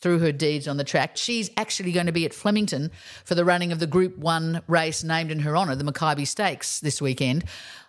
through 0.01 0.19
her 0.19 0.31
deeds 0.31 0.67
on 0.67 0.77
the 0.77 0.83
track. 0.83 1.17
She's 1.17 1.49
actually 1.57 1.91
going 1.91 2.05
to 2.05 2.11
be 2.11 2.25
at 2.25 2.33
Flemington 2.33 2.91
for 3.23 3.33
the 3.33 3.45
running 3.45 3.71
of 3.71 3.79
the 3.79 3.87
Group 3.87 4.17
1 4.17 4.61
race 4.67 5.03
named 5.03 5.31
in 5.31 5.39
her 5.39 5.57
honour, 5.57 5.75
the 5.75 5.83
Makybe 5.83 6.27
Stakes, 6.27 6.79
this 6.79 7.01
weekend. 7.01 7.45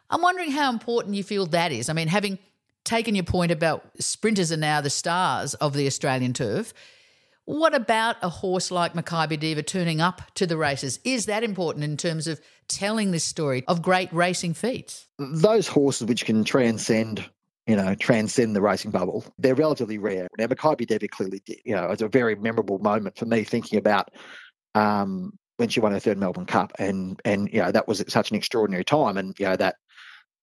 I'm 0.09 0.23
wondering 0.23 0.53
how 0.53 0.71
important 0.71 1.17
you 1.17 1.25
feel 1.25 1.47
that 1.47 1.73
is. 1.73 1.89
I 1.89 1.93
mean, 1.93 2.09
having 2.09 2.39
taken 2.85 3.17
your 3.17 3.25
point 3.25 3.51
about 3.51 3.85
sprinters 3.99 4.53
are 4.53 4.57
now 4.57 4.81
the 4.81 4.91
stars 4.91 5.55
of 5.55 5.75
the 5.75 5.87
Australian 5.87 6.33
turf, 6.33 6.73
what 7.47 7.75
about 7.75 8.17
a 8.23 8.29
horse 8.29 8.71
like 8.71 8.93
Makybe 8.93 9.41
Diva 9.41 9.63
turning 9.63 10.01
up 10.01 10.23
to 10.35 10.47
the 10.47 10.57
races? 10.57 11.01
Is 11.05 11.27
that 11.27 11.43
important 11.43 11.85
in 11.85 11.97
terms 11.97 12.27
of 12.27 12.41
telling 12.69 13.13
this 13.13 13.25
story 13.25 13.65
of 13.67 13.83
great 13.83 14.13
racing 14.13 14.55
feats? 14.55 15.09
Those 15.19 15.67
horses 15.67 16.07
which 16.07 16.25
can 16.25 16.45
transcend 16.45 17.29
you 17.67 17.75
know, 17.75 17.97
transcend 17.97 18.55
the 18.55 18.63
racing 18.63 18.93
bubble. 18.93 19.25
They're 19.39 19.57
relatively 19.57 19.99
rare. 19.99 20.29
Now, 20.39 20.47
Makybe 20.47 20.87
Diva 20.87 21.09
clearly 21.09 21.43
did. 21.45 21.59
You 21.65 21.75
know, 21.75 21.91
it's 21.91 22.03
a 22.03 22.07
very 22.07 22.37
memorable 22.37 22.79
moment 22.79 23.19
for 23.19 23.27
me 23.27 23.43
thinking 23.43 23.77
about 23.77 24.11
um, 24.77 25.37
when 25.57 25.69
she 25.69 25.81
won 25.81 25.91
her 25.93 25.99
third 25.99 26.17
Melbourne 26.17 26.47
Cup, 26.47 26.73
and 26.79 27.21
and 27.25 27.53
you 27.53 27.61
know 27.61 27.73
that 27.73 27.89
was 27.89 28.05
such 28.07 28.31
an 28.31 28.37
extraordinary 28.37 28.85
time, 28.85 29.17
and 29.17 29.35
you 29.41 29.47
know 29.47 29.57
that 29.57 29.77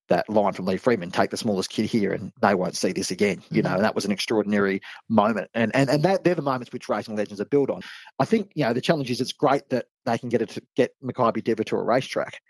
that 0.10 0.30
line 0.30 0.54
from 0.54 0.66
Lee 0.66 0.78
Freedman, 0.78 1.12
take 1.12 1.30
the 1.30 1.38
smallest 1.38 1.70
kid 1.70 1.86
here 1.86 2.12
and 2.13 2.32
they 2.42 2.56
won't 2.56 2.76
see 2.76 2.92
this 2.92 3.12
again. 3.12 3.42
You 3.50 3.62
know, 3.62 3.72
mm-hmm. 3.72 3.82
that 3.82 3.96
was 3.96 4.06
an 4.06 4.12
extraordinary 4.12 4.82
moment. 5.10 5.50
And 5.54 5.74
and, 5.76 5.89
and 5.89 6.04
that 6.04 6.24
they're 6.24 6.36
the 6.36 6.42
moments 6.42 6.74
which 6.74 6.89
racing 6.89 7.16
legends 7.16 7.39
are 7.39 7.46
built 7.46 7.70
on. 7.70 7.82
I 8.20 8.26
think, 8.26 8.52
you 8.56 8.63
know, 8.63 8.74
the 8.74 8.82
challenge 8.82 9.10
is 9.10 9.22
it's 9.22 9.34
great 9.34 9.70
that 9.70 9.86
they 10.06 10.18
can 10.18 10.30
get 10.30 10.42
it 10.42 10.50
to 10.50 10.62
get 10.76 10.92
Makybe 11.02 11.44
Diva 11.44 11.63
to 11.63 11.78
a 11.78 11.84
racetrack 11.84 12.42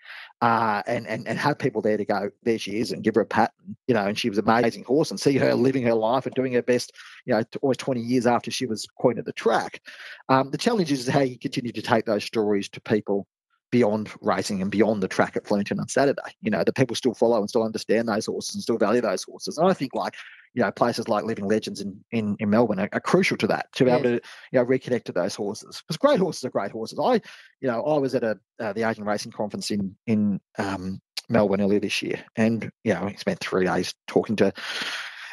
uh, 0.41 0.81
and, 0.87 1.07
and 1.07 1.27
and 1.27 1.37
have 1.37 1.59
people 1.59 1.81
there 1.81 1.97
to 1.97 2.05
go, 2.05 2.29
there 2.43 2.57
she 2.57 2.79
is, 2.79 2.91
and 2.91 3.03
give 3.03 3.15
her 3.15 3.21
a 3.21 3.25
pat. 3.25 3.53
You 3.87 3.93
know, 3.93 4.05
and 4.05 4.17
she 4.17 4.29
was 4.29 4.39
an 4.39 4.49
amazing 4.49 4.83
horse 4.85 5.11
and 5.11 5.19
see 5.19 5.37
her 5.37 5.53
living 5.53 5.83
her 5.83 5.93
life 5.93 6.25
and 6.25 6.33
doing 6.35 6.53
her 6.53 6.63
best, 6.63 6.93
you 7.25 7.33
know, 7.33 7.43
almost 7.61 7.79
20 7.79 8.01
years 8.01 8.25
after 8.25 8.49
she 8.49 8.65
was 8.65 8.87
queen 8.97 9.19
of 9.19 9.25
the 9.25 9.33
track. 9.33 9.81
Um, 10.29 10.49
the 10.49 10.57
challenge 10.57 10.91
is 10.91 11.07
how 11.07 11.21
you 11.21 11.37
continue 11.37 11.71
to 11.71 11.81
take 11.81 12.05
those 12.05 12.23
stories 12.23 12.67
to 12.69 12.81
people 12.81 13.27
beyond 13.73 14.11
racing 14.21 14.61
and 14.61 14.69
beyond 14.69 15.01
the 15.01 15.07
track 15.07 15.35
at 15.35 15.47
Flemington 15.47 15.79
on 15.79 15.87
Saturday. 15.87 16.21
You 16.41 16.51
know, 16.51 16.63
the 16.63 16.71
people 16.71 16.95
still 16.95 17.15
follow 17.15 17.39
and 17.39 17.49
still 17.49 17.63
understand 17.63 18.07
those 18.07 18.27
horses 18.27 18.53
and 18.53 18.61
still 18.61 18.77
value 18.77 19.01
those 19.01 19.23
horses. 19.23 19.57
And 19.57 19.67
I 19.67 19.73
think 19.73 19.95
like, 19.95 20.13
you 20.53 20.61
know, 20.61 20.69
places 20.69 21.07
like 21.07 21.25
Living 21.25 21.47
Legends 21.47 21.81
in, 21.81 21.99
in, 22.11 22.35
in 22.37 22.51
Melbourne 22.51 22.79
are, 22.79 22.89
are 22.93 22.99
crucial 22.99 23.35
to 23.37 23.47
that, 23.47 23.73
to 23.73 23.85
be 23.85 23.89
able 23.89 24.03
to, 24.03 24.13
you 24.51 24.59
know, 24.59 24.63
reconnect 24.63 25.05
to 25.05 25.11
those 25.11 25.33
horses. 25.33 25.81
Because 25.81 25.97
great 25.97 26.19
horses 26.19 26.45
are 26.45 26.51
great 26.51 26.71
horses. 26.71 26.99
I, 27.03 27.13
you 27.61 27.67
know, 27.67 27.83
I 27.83 27.97
was 27.97 28.13
at 28.13 28.23
a 28.23 28.37
uh, 28.59 28.73
the 28.73 28.87
Asian 28.87 29.05
Racing 29.05 29.31
Conference 29.31 29.71
in 29.71 29.95
in 30.05 30.39
um, 30.59 31.01
Melbourne 31.29 31.61
earlier 31.61 31.79
this 31.79 32.03
year, 32.03 32.23
and 32.35 32.69
you 32.83 32.93
know, 32.93 33.05
I 33.05 33.15
spent 33.15 33.39
three 33.39 33.65
days 33.65 33.95
talking 34.05 34.35
to 34.35 34.53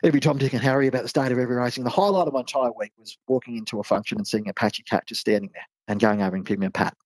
every 0.02 0.20
Tom, 0.20 0.38
Dick, 0.38 0.54
and 0.54 0.62
Harry 0.62 0.86
about 0.86 1.02
the 1.02 1.08
state 1.10 1.30
of 1.30 1.38
every 1.38 1.56
racing. 1.56 1.84
The 1.84 1.90
highlight 1.90 2.26
of 2.26 2.32
my 2.32 2.40
entire 2.40 2.72
week 2.72 2.92
was 2.96 3.18
walking 3.28 3.58
into 3.58 3.80
a 3.80 3.84
function 3.84 4.16
and 4.16 4.26
seeing 4.26 4.48
Apache 4.48 4.84
Cat 4.84 5.06
just 5.06 5.20
standing 5.20 5.50
there 5.52 5.66
and 5.88 6.00
going 6.00 6.22
over 6.22 6.36
and 6.36 6.46
giving 6.46 6.60
me 6.60 6.66
a 6.68 6.70
pat 6.70 6.96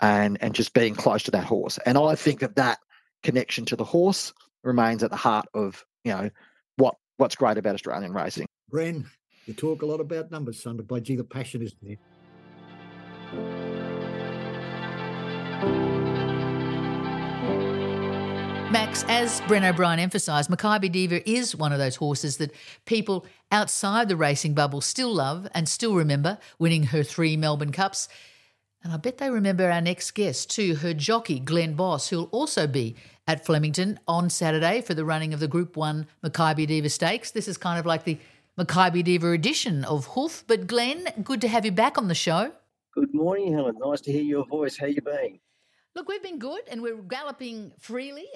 and 0.00 0.38
and 0.42 0.54
just 0.54 0.72
being 0.72 0.94
close 0.94 1.22
to 1.24 1.30
that 1.32 1.44
horse. 1.44 1.78
And 1.86 1.98
I 1.98 2.14
think 2.14 2.40
that 2.40 2.56
that 2.56 2.78
connection 3.22 3.64
to 3.66 3.76
the 3.76 3.84
horse 3.84 4.32
remains 4.62 5.02
at 5.02 5.10
the 5.10 5.16
heart 5.16 5.46
of 5.54 5.84
you 6.04 6.12
know 6.12 6.30
what 6.76 6.96
what's 7.16 7.36
great 7.36 7.58
about 7.58 7.74
Australian 7.74 8.12
racing. 8.12 8.46
Bren, 8.72 9.06
you 9.46 9.54
talk 9.54 9.82
a 9.82 9.86
lot 9.86 10.00
about 10.00 10.30
numbers, 10.30 10.62
son, 10.62 10.76
but 10.76 10.86
by 10.86 11.00
gee, 11.00 11.16
the 11.16 11.24
passion 11.24 11.62
is 11.62 11.74
there. 11.82 11.96
Max, 18.70 19.02
as 19.08 19.40
Bren 19.42 19.66
O'Brien 19.66 19.98
emphasised, 19.98 20.50
Makybe 20.50 20.92
Diva 20.92 21.26
is 21.28 21.56
one 21.56 21.72
of 21.72 21.78
those 21.78 21.96
horses 21.96 22.36
that 22.36 22.52
people 22.84 23.24
outside 23.50 24.10
the 24.10 24.16
racing 24.16 24.52
bubble 24.52 24.82
still 24.82 25.14
love 25.14 25.48
and 25.54 25.66
still 25.66 25.94
remember, 25.94 26.36
winning 26.58 26.82
her 26.84 27.02
three 27.02 27.34
Melbourne 27.34 27.72
Cups. 27.72 28.10
And 28.82 28.92
I 28.92 28.96
bet 28.96 29.18
they 29.18 29.30
remember 29.30 29.70
our 29.70 29.80
next 29.80 30.12
guest 30.12 30.50
too, 30.50 30.76
her 30.76 30.94
jockey, 30.94 31.40
Glen 31.40 31.74
Boss, 31.74 32.08
who'll 32.08 32.28
also 32.30 32.66
be 32.66 32.94
at 33.26 33.44
Flemington 33.44 33.98
on 34.06 34.30
Saturday 34.30 34.80
for 34.80 34.94
the 34.94 35.04
running 35.04 35.34
of 35.34 35.40
the 35.40 35.48
Group 35.48 35.76
1 35.76 36.06
Makybe 36.24 36.66
Diva 36.66 36.88
Stakes. 36.88 37.32
This 37.32 37.48
is 37.48 37.58
kind 37.58 37.78
of 37.78 37.86
like 37.86 38.04
the 38.04 38.18
Makybe 38.58 39.04
Diva 39.04 39.32
edition 39.32 39.84
of 39.84 40.06
Hoof. 40.06 40.44
But 40.46 40.66
Glenn, 40.66 41.08
good 41.22 41.40
to 41.40 41.48
have 41.48 41.64
you 41.64 41.72
back 41.72 41.98
on 41.98 42.08
the 42.08 42.14
show. 42.14 42.52
Good 42.94 43.12
morning, 43.12 43.52
Helen. 43.52 43.76
Nice 43.78 44.00
to 44.02 44.12
hear 44.12 44.22
your 44.22 44.46
voice. 44.46 44.78
How 44.78 44.86
you 44.86 45.02
been? 45.02 45.40
Look, 45.94 46.08
we've 46.08 46.22
been 46.22 46.38
good 46.38 46.62
and 46.70 46.80
we're 46.80 46.96
galloping 46.96 47.72
freely 47.80 48.26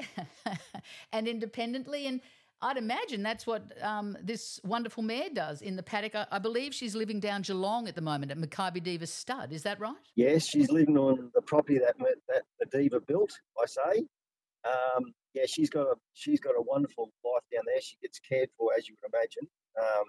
and 1.13 1.29
independently. 1.29 2.07
And 2.07 2.21
I'd 2.63 2.77
imagine 2.77 3.25
that's 3.25 3.45
what 3.47 3.63
um, 3.83 4.17
this 4.23 4.61
wonderful 4.63 5.03
mare 5.03 5.29
does 5.33 5.63
in 5.63 5.75
the 5.75 5.83
paddock. 5.83 6.15
I, 6.15 6.27
I, 6.31 6.39
believe 6.39 6.73
she's 6.73 6.95
living 6.95 7.19
down 7.19 7.43
Geelong 7.43 7.89
at 7.89 7.97
the 7.97 8.01
moment 8.01 8.31
at 8.31 8.39
Makybe 8.39 8.83
Diva 8.83 9.07
Stud. 9.07 9.53
Is 9.53 9.65
that 9.65 9.81
right? 9.81 9.97
Yes, 10.15 10.47
she's 10.47 10.71
living 10.71 10.97
on 10.97 11.31
the 11.35 11.43
property 11.43 11.79
that 11.79 11.97
that 11.99 12.43
the 12.61 12.67
Diva 12.67 13.01
built. 13.01 13.33
I 13.61 13.67
say. 13.67 14.05
Um, 14.65 15.13
yeah, 15.35 15.43
she's 15.47 15.71
got 15.71 15.83
a 15.83 15.95
she's 16.15 16.39
got 16.39 16.53
a 16.53 16.63
wonderful 16.63 17.11
life 17.25 17.43
down 17.53 17.65
there. 17.67 17.81
She 17.81 17.97
gets 18.01 18.21
cared 18.21 18.49
for, 18.57 18.71
as 18.79 18.89
you 18.89 18.95
would 19.03 19.13
imagine. 19.13 19.49
Um, 19.81 20.05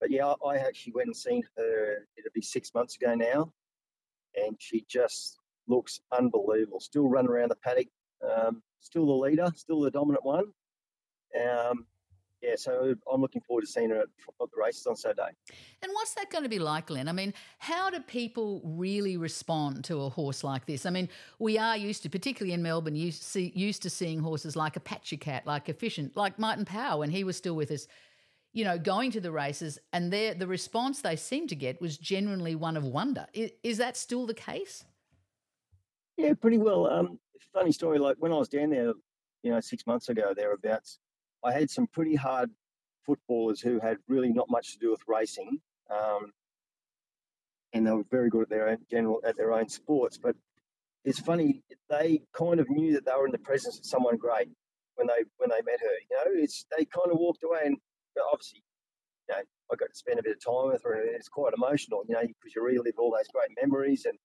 but 0.00 0.10
yeah, 0.10 0.26
I, 0.26 0.48
I 0.48 0.56
actually 0.56 0.94
went 0.94 1.08
and 1.08 1.16
seen 1.16 1.42
her. 1.58 2.06
It'll 2.16 2.32
be 2.34 2.40
six 2.40 2.72
months 2.74 2.96
ago 2.96 3.14
now, 3.14 3.52
and 4.34 4.56
she 4.58 4.86
just 4.88 5.36
looks 5.66 6.00
unbelievable. 6.16 6.80
Still 6.80 7.08
running 7.08 7.30
around 7.30 7.50
the 7.50 7.56
paddock. 7.56 7.88
Um, 8.24 8.62
still 8.80 9.04
the 9.04 9.12
leader. 9.12 9.52
Still 9.54 9.80
the 9.82 9.90
dominant 9.90 10.24
one 10.24 10.44
um, 11.38 11.86
yeah, 12.42 12.54
so 12.56 12.94
I'm 13.12 13.20
looking 13.20 13.42
forward 13.42 13.62
to 13.62 13.66
seeing 13.66 13.90
her 13.90 14.00
at 14.00 14.08
the 14.38 14.46
races 14.56 14.86
on 14.86 14.94
Saturday. 14.94 15.30
And 15.82 15.92
what's 15.92 16.14
that 16.14 16.30
going 16.30 16.44
to 16.44 16.48
be 16.48 16.60
like, 16.60 16.86
Glen? 16.86 17.08
I 17.08 17.12
mean, 17.12 17.34
how 17.58 17.90
do 17.90 18.00
people 18.00 18.60
really 18.64 19.16
respond 19.16 19.84
to 19.84 20.02
a 20.02 20.08
horse 20.08 20.44
like 20.44 20.66
this? 20.66 20.86
I 20.86 20.90
mean, 20.90 21.08
we 21.38 21.58
are 21.58 21.76
used 21.76 22.04
to, 22.04 22.08
particularly 22.08 22.52
in 22.52 22.62
Melbourne, 22.62 22.94
used, 22.94 23.22
see, 23.22 23.52
used 23.56 23.82
to 23.82 23.90
seeing 23.90 24.20
horses 24.20 24.54
like 24.54 24.76
Apache 24.76 25.16
Cat, 25.16 25.46
like 25.46 25.68
Efficient, 25.68 26.16
like 26.16 26.38
Might 26.38 26.58
and 26.58 26.66
Power 26.66 26.98
when 26.98 27.10
he 27.10 27.24
was 27.24 27.36
still 27.36 27.56
with 27.56 27.72
us, 27.72 27.88
you 28.52 28.64
know, 28.64 28.78
going 28.78 29.10
to 29.10 29.20
the 29.20 29.32
races, 29.32 29.78
and 29.92 30.12
the 30.12 30.46
response 30.46 31.02
they 31.02 31.16
seemed 31.16 31.48
to 31.50 31.56
get 31.56 31.80
was 31.80 31.98
genuinely 31.98 32.54
one 32.54 32.76
of 32.76 32.84
wonder. 32.84 33.26
Is, 33.34 33.50
is 33.62 33.78
that 33.78 33.96
still 33.96 34.26
the 34.26 34.34
case? 34.34 34.84
Yeah, 36.16 36.34
pretty 36.34 36.58
well. 36.58 36.86
Um, 36.86 37.18
funny 37.52 37.72
story, 37.72 37.98
like 37.98 38.16
when 38.18 38.32
I 38.32 38.36
was 38.36 38.48
down 38.48 38.70
there, 38.70 38.92
you 39.42 39.50
know, 39.50 39.60
six 39.60 39.86
months 39.86 40.08
ago, 40.08 40.32
thereabouts, 40.34 40.98
I 41.44 41.52
had 41.52 41.70
some 41.70 41.86
pretty 41.86 42.14
hard 42.14 42.50
footballers 43.06 43.60
who 43.60 43.80
had 43.80 43.96
really 44.08 44.32
not 44.32 44.50
much 44.50 44.72
to 44.72 44.78
do 44.78 44.90
with 44.90 45.00
racing, 45.06 45.58
um, 45.90 46.32
and 47.72 47.86
they 47.86 47.90
were 47.90 48.04
very 48.10 48.28
good 48.28 48.42
at 48.42 48.48
their 48.48 48.68
own 48.68 48.78
general 48.90 49.20
at 49.24 49.36
their 49.36 49.52
own 49.52 49.68
sports. 49.68 50.18
But 50.18 50.36
it's 51.04 51.20
funny 51.20 51.62
they 51.88 52.22
kind 52.32 52.60
of 52.60 52.68
knew 52.68 52.94
that 52.94 53.04
they 53.06 53.12
were 53.12 53.26
in 53.26 53.32
the 53.32 53.38
presence 53.38 53.78
of 53.78 53.86
someone 53.86 54.16
great 54.16 54.48
when 54.96 55.06
they 55.06 55.24
when 55.38 55.50
they 55.50 55.62
met 55.64 55.80
her. 55.80 55.96
You 56.10 56.16
know, 56.16 56.42
it's 56.42 56.66
they 56.76 56.84
kind 56.84 57.10
of 57.10 57.18
walked 57.18 57.42
away, 57.44 57.62
and 57.64 57.76
obviously, 58.32 58.62
you 59.28 59.34
know, 59.34 59.42
I 59.72 59.76
got 59.76 59.88
to 59.90 59.96
spend 59.96 60.18
a 60.18 60.22
bit 60.22 60.36
of 60.36 60.44
time 60.44 60.72
with 60.72 60.82
her, 60.84 60.94
and 60.94 61.14
it's 61.14 61.28
quite 61.28 61.54
emotional. 61.54 62.04
You 62.08 62.14
know, 62.14 62.22
because 62.22 62.54
you 62.54 62.62
relive 62.62 62.98
all 62.98 63.12
those 63.16 63.28
great 63.32 63.56
memories 63.60 64.04
and. 64.04 64.18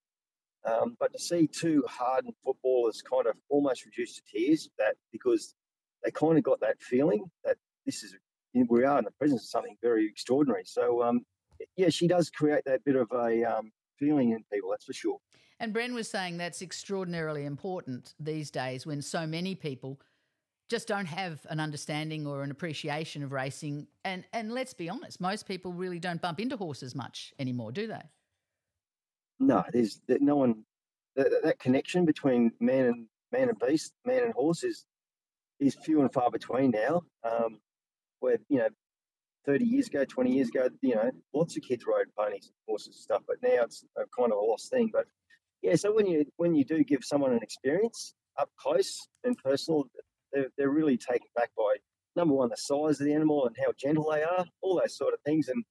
Um, 0.66 0.96
but 0.98 1.12
to 1.12 1.20
see 1.20 1.50
two 1.52 1.84
hardened 1.90 2.36
footballers 2.46 3.02
kind 3.02 3.28
of 3.28 3.36
almost 3.50 3.84
reduced 3.84 4.16
to 4.16 4.22
tears, 4.32 4.70
that 4.78 4.96
because 5.12 5.56
they 6.04 6.12
kind 6.12 6.38
of 6.38 6.44
got 6.44 6.60
that 6.62 6.82
feeling 6.82 7.26
that 7.44 7.58
this 7.86 8.04
is 8.04 8.16
we 8.70 8.84
are 8.84 9.00
in 9.00 9.06
the 9.06 9.12
presence 9.12 9.44
of 9.44 9.50
something 9.50 9.76
very 9.82 10.06
extraordinary. 10.06 10.64
So, 10.66 11.02
um, 11.02 11.22
yeah, 11.76 11.90
she 11.90 12.08
does 12.08 12.30
create 12.30 12.64
that 12.66 12.84
bit 12.84 12.96
of 12.96 13.08
a 13.12 13.44
um, 13.44 13.72
feeling 13.98 14.32
in 14.32 14.44
people, 14.52 14.70
that's 14.70 14.86
for 14.86 14.94
sure. 14.94 15.18
And 15.60 15.74
Bren 15.74 15.94
was 15.94 16.10
saying 16.10 16.38
that's 16.38 16.62
extraordinarily 16.62 17.46
important 17.46 18.14
these 18.20 18.52
days 18.52 18.86
when 18.86 19.02
so 19.02 19.26
many 19.26 19.56
people 19.56 20.00
just 20.70 20.88
don't 20.88 21.06
have 21.06 21.46
an 21.50 21.60
understanding 21.60 22.26
or 22.28 22.44
an 22.44 22.52
appreciation 22.52 23.24
of 23.24 23.32
racing. 23.32 23.88
And 24.04 24.24
and 24.34 24.52
let's 24.52 24.74
be 24.74 24.90
honest, 24.90 25.22
most 25.22 25.48
people 25.48 25.72
really 25.72 26.00
don't 26.00 26.22
bump 26.22 26.40
into 26.40 26.58
horses 26.58 26.96
much 26.96 27.34
anymore, 27.40 27.72
do 27.72 27.88
they? 27.88 28.02
No, 29.40 29.64
there's 29.72 30.02
no 30.08 30.36
one. 30.36 30.64
That, 31.16 31.30
that 31.44 31.60
connection 31.60 32.06
between 32.06 32.52
man 32.60 32.86
and 32.86 33.08
man 33.32 33.50
and 33.50 33.60
beast, 33.60 33.94
man 34.04 34.24
and 34.24 34.34
horse 34.34 34.64
is 34.64 34.86
is 35.64 35.76
few 35.76 36.02
and 36.02 36.12
far 36.12 36.30
between 36.32 36.72
now. 36.72 37.02
Um, 37.24 37.60
where 38.20 38.38
you 38.50 38.60
know, 38.60 38.70
thirty 39.46 39.66
years 39.66 39.88
ago, 39.88 40.06
twenty 40.06 40.34
years 40.34 40.50
ago, 40.50 40.70
you 40.82 40.96
know, 40.96 41.12
lots 41.34 41.58
of 41.58 41.64
kids 41.64 41.86
rode 41.88 42.08
ponies, 42.18 42.46
and 42.46 42.54
horses, 42.68 42.88
and 42.88 42.96
stuff. 42.96 43.24
But 43.28 43.38
now 43.42 43.64
it's 43.64 43.84
a 43.98 44.04
kind 44.18 44.32
of 44.32 44.38
a 44.38 44.42
lost 44.42 44.70
thing. 44.70 44.90
But 44.92 45.06
yeah, 45.62 45.76
so 45.76 45.94
when 45.94 46.08
you 46.08 46.26
when 46.38 46.56
you 46.56 46.64
do 46.66 46.84
give 46.84 47.04
someone 47.04 47.34
an 47.34 47.40
experience 47.42 48.14
up 48.40 48.50
close 48.58 49.08
and 49.24 49.38
personal, 49.38 49.86
they're, 50.32 50.48
they're 50.58 50.70
really 50.70 50.98
taken 50.98 51.28
back 51.36 51.52
by 51.58 51.76
number 52.16 52.34
one 52.34 52.50
the 52.50 52.58
size 52.58 53.00
of 53.00 53.06
the 53.06 53.14
animal 53.14 53.48
and 53.48 53.56
how 53.58 53.72
gentle 53.78 54.10
they 54.12 54.24
are, 54.24 54.46
all 54.62 54.80
those 54.80 54.96
sort 54.96 55.14
of 55.14 55.20
things, 55.26 55.48
and 55.50 55.64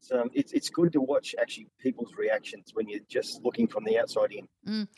so 0.00 0.20
um, 0.20 0.30
it's 0.32 0.52
it's 0.52 0.70
good 0.70 0.92
to 0.92 1.00
watch 1.00 1.34
actually 1.40 1.68
people's 1.80 2.14
reactions 2.16 2.70
when 2.74 2.88
you're 2.88 3.00
just 3.08 3.42
looking 3.42 3.66
from 3.66 3.84
the 3.84 3.98
outside 3.98 4.32
in. 4.32 4.48
Mm. 4.66 4.88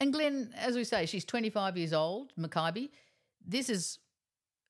And 0.00 0.12
Glen, 0.12 0.52
as 0.58 0.76
we 0.76 0.84
say, 0.84 1.06
she's 1.06 1.24
25 1.24 1.76
years 1.76 1.92
old, 1.92 2.32
Makybe. 2.38 2.90
This 3.46 3.68
is, 3.68 3.98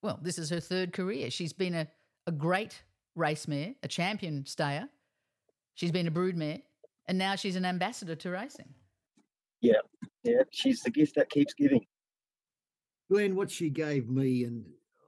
well, 0.03 0.19
this 0.23 0.39
is 0.39 0.51
her 0.51 0.61
third 0.61 0.93
career. 0.93 1.31
She's 1.31 1.53
been 1.53 1.75
a, 1.75 1.89
a 2.27 2.33
great 2.33 2.83
race 3.15 3.47
mare, 3.47 3.75
a 3.83 3.89
champion 3.89 4.45
stayer. 4.47 4.89
She's 5.75 5.93
been 5.93 6.07
a 6.07 6.11
brood 6.11 6.37
mare, 6.37 6.59
and 7.07 7.19
now 7.19 7.37
she's 7.37 7.57
an 7.57 7.65
ambassador 7.65 8.15
to 8.17 8.31
racing. 8.31 8.75
Yeah, 9.61 9.81
yeah, 10.23 10.43
she's 10.51 10.81
the 10.83 10.91
gift 10.91 11.15
that 11.17 11.31
keeps 11.31 11.55
giving. 11.55 11.85
Glen, 13.11 13.35
what 13.35 13.51
she 13.51 13.71
gave 13.71 14.09
me, 14.09 14.45
and 14.45 14.65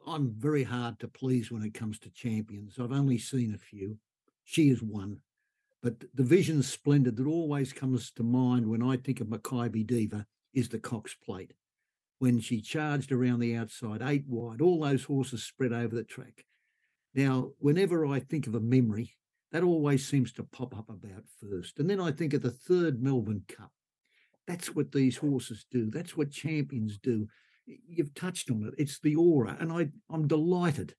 I'm 0.07 0.35
very 0.39 0.65
hard 0.65 0.99
to 1.01 1.09
please 1.09 1.51
when 1.51 1.63
it 1.63 1.75
comes 1.75 1.99
to 2.01 2.11
champions. 2.11 2.79
I've 2.79 2.93
only 2.93 3.19
seen 3.19 3.55
a 3.55 3.59
few. 3.59 3.99
She 4.45 4.71
is 4.71 4.83
one. 4.83 5.21
But 5.83 6.05
the 6.15 6.23
vision 6.23 6.63
splendid 6.63 7.17
that 7.17 7.27
always 7.27 7.73
comes 7.73 8.11
to 8.13 8.23
mind 8.23 8.67
when 8.67 8.83
I 8.83 8.97
think 8.97 9.21
of 9.21 9.29
Makybe 9.29 9.87
Diva 9.87 10.27
is 10.53 10.69
the 10.69 10.79
Cox 10.79 11.15
Plate. 11.15 11.53
When 12.19 12.41
she 12.41 12.61
charged 12.61 13.13
around 13.13 13.41
the 13.41 13.55
outside, 13.55 14.01
eight 14.03 14.25
wide, 14.27 14.61
all 14.63 14.81
those 14.81 15.05
horses 15.05 15.43
spread 15.43 15.73
over 15.73 15.95
the 15.95 16.05
track. 16.05 16.45
Now, 17.15 17.51
whenever 17.59 18.07
I 18.07 18.21
think 18.21 18.47
of 18.47 18.55
a 18.55 18.61
memory, 18.61 19.13
that 19.53 19.63
always 19.63 20.07
seems 20.07 20.33
to 20.35 20.43
pop 20.43 20.77
up 20.77 20.89
about 20.89 21.25
first. 21.41 21.79
And 21.79 21.89
then 21.89 22.01
I 22.01 22.13
think 22.13 22.33
of 22.35 22.43
the 22.43 22.51
third 22.51 23.03
Melbourne 23.03 23.45
Cup. 23.49 23.73
That's 24.47 24.75
what 24.75 24.93
these 24.93 25.19
horses 25.19 25.67
do. 25.71 25.91
That's 25.91 26.17
what 26.17 26.31
champions 26.31 26.99
do 26.99 27.29
you've 27.67 28.15
touched 28.15 28.51
on 28.51 28.65
it. 28.65 28.75
It's 28.79 29.01
the 29.01 29.17
aura, 29.17 29.57
and 29.61 29.73
I 29.73 29.89
I'm 30.11 30.27
delighted 30.27 30.95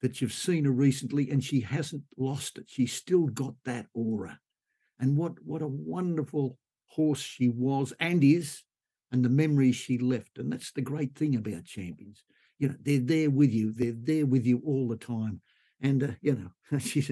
that 0.00 0.20
you've 0.20 0.32
seen 0.32 0.64
her 0.64 0.70
recently, 0.72 1.30
and 1.30 1.42
she 1.42 1.60
hasn't 1.60 2.02
lost 2.16 2.58
it. 2.58 2.66
She's 2.68 2.92
still 2.92 3.26
got 3.26 3.54
that 3.64 3.86
aura, 3.94 4.38
and 4.98 5.16
what 5.16 5.32
what 5.44 5.62
a 5.62 5.68
wonderful 5.68 6.58
horse 6.86 7.20
she 7.20 7.48
was 7.48 7.92
and 7.98 8.22
is, 8.22 8.62
and 9.12 9.24
the 9.24 9.28
memories 9.28 9.76
she 9.76 9.98
left. 9.98 10.38
And 10.38 10.50
that's 10.50 10.72
the 10.72 10.80
great 10.80 11.14
thing 11.14 11.36
about 11.36 11.64
champions. 11.64 12.24
You 12.58 12.68
know, 12.68 12.74
they're 12.82 12.98
there 12.98 13.30
with 13.30 13.52
you. 13.52 13.72
They're 13.72 13.92
there 13.94 14.26
with 14.26 14.46
you 14.46 14.62
all 14.64 14.88
the 14.88 14.96
time. 14.96 15.40
And 15.80 16.02
uh, 16.02 16.08
you 16.20 16.50
know, 16.70 16.78
she's. 16.78 17.10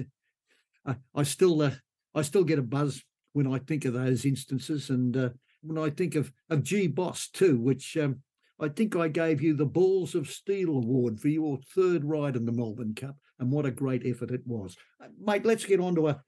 I, 0.85 0.95
I 1.15 1.23
still 1.23 1.61
uh, 1.61 1.71
I 2.15 2.23
still 2.23 2.43
get 2.43 2.59
a 2.59 2.63
buzz 2.63 3.03
when 3.33 3.47
I 3.47 3.59
think 3.59 3.85
of 3.85 3.93
those 3.93 4.25
instances, 4.25 4.89
and 4.89 5.15
uh, 5.15 5.29
when 5.61 5.77
I 5.77 5.89
think 5.89 6.15
of 6.15 6.31
of 6.49 6.63
G 6.63 6.87
Boss 6.87 7.29
too, 7.29 7.59
which 7.59 7.95
um, 7.97 8.21
I 8.59 8.69
think 8.69 8.95
I 8.95 9.07
gave 9.07 9.41
you 9.41 9.53
the 9.53 9.65
Balls 9.65 10.15
of 10.15 10.29
Steel 10.29 10.69
Award 10.69 11.19
for 11.19 11.27
your 11.27 11.59
third 11.75 12.03
ride 12.03 12.35
in 12.35 12.45
the 12.45 12.51
Melbourne 12.51 12.95
Cup, 12.95 13.15
and 13.39 13.51
what 13.51 13.65
a 13.65 13.71
great 13.71 14.05
effort 14.05 14.31
it 14.31 14.45
was. 14.45 14.75
Uh, 15.03 15.07
mate, 15.19 15.45
let's 15.45 15.65
get 15.65 15.79
on 15.79 15.95
to 15.95 16.07
a, 16.09 16.23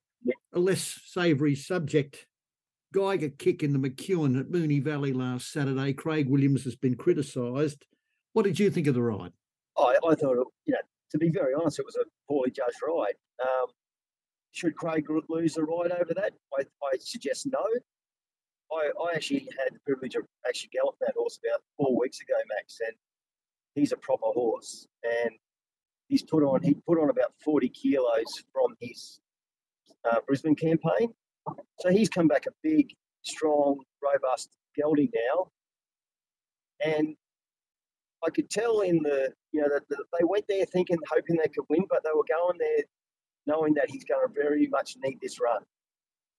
a 0.53 0.59
less 0.59 0.99
savoury 1.05 1.55
subject. 1.55 2.27
Giga 2.93 3.37
Kick 3.37 3.63
in 3.63 3.73
the 3.73 3.89
McEwen 3.89 4.39
at 4.39 4.51
Moonee 4.51 4.83
Valley 4.83 5.11
last 5.11 5.51
Saturday. 5.51 5.93
Craig 5.93 6.29
Williams 6.29 6.63
has 6.63 6.75
been 6.75 6.95
criticised. 6.95 7.85
What 8.33 8.43
did 8.43 8.59
you 8.59 8.69
think 8.69 8.87
of 8.87 8.93
the 8.93 9.01
ride? 9.01 9.33
I, 9.77 9.95
I 10.07 10.15
thought, 10.15 10.47
you 10.65 10.73
know, 10.73 10.77
to 11.11 11.17
be 11.17 11.29
very 11.29 11.53
honest, 11.53 11.79
it 11.79 11.85
was 11.85 11.95
a 11.95 12.05
poorly 12.27 12.51
judged 12.51 12.77
ride. 12.87 13.15
Um, 13.41 13.67
should 14.51 14.75
Craig 14.75 15.07
lose 15.29 15.55
the 15.55 15.63
ride 15.63 15.91
over 15.91 16.13
that? 16.13 16.33
I, 16.57 16.61
I 16.61 16.97
suggest 16.99 17.47
no. 17.51 17.65
I, 18.71 18.91
I 19.03 19.15
actually 19.15 19.47
had 19.59 19.73
the 19.73 19.79
privilege 19.85 20.15
of 20.15 20.23
actually 20.47 20.69
galloping 20.73 20.99
that 21.01 21.15
horse 21.17 21.39
about 21.43 21.61
four 21.77 21.99
weeks 21.99 22.21
ago, 22.21 22.35
Max, 22.55 22.77
and 22.85 22.95
he's 23.75 23.91
a 23.91 23.97
proper 23.97 24.27
horse. 24.27 24.87
And 25.03 25.31
he's 26.07 26.23
put 26.23 26.43
on 26.43 26.61
he 26.61 26.75
put 26.87 26.99
on 26.99 27.09
about 27.09 27.33
forty 27.43 27.69
kilos 27.69 28.43
from 28.51 28.75
his 28.79 29.19
uh, 30.09 30.19
Brisbane 30.25 30.55
campaign. 30.55 31.13
So 31.79 31.89
he's 31.89 32.09
come 32.09 32.27
back 32.27 32.45
a 32.47 32.51
big, 32.61 32.93
strong, 33.23 33.79
robust 34.01 34.49
gelding 34.75 35.09
now. 35.13 35.47
And 36.83 37.15
I 38.25 38.29
could 38.29 38.49
tell 38.49 38.81
in 38.81 39.03
the 39.03 39.33
you 39.51 39.61
know 39.61 39.69
that 39.69 39.87
the, 39.89 40.03
they 40.17 40.23
went 40.23 40.45
there 40.47 40.65
thinking, 40.65 40.97
hoping 41.09 41.37
they 41.37 41.49
could 41.49 41.65
win, 41.69 41.85
but 41.89 42.03
they 42.03 42.11
were 42.15 42.25
going 42.27 42.57
there 42.59 42.83
knowing 43.45 43.73
that 43.73 43.89
he's 43.89 44.05
going 44.05 44.25
to 44.25 44.33
very 44.33 44.67
much 44.67 44.95
need 45.03 45.19
this 45.21 45.39
run. 45.41 45.61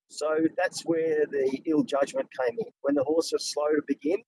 So 0.09 0.39
that's 0.57 0.83
where 0.83 1.27
the 1.31 1.61
ill 1.67 1.83
judgment 1.83 2.29
came 2.39 2.57
in. 2.59 2.73
When 2.83 2.95
the 2.95 3.05
horse 3.05 3.33
was 3.33 3.53
slow 3.53 3.69
to 3.69 3.83
begin, 3.87 4.19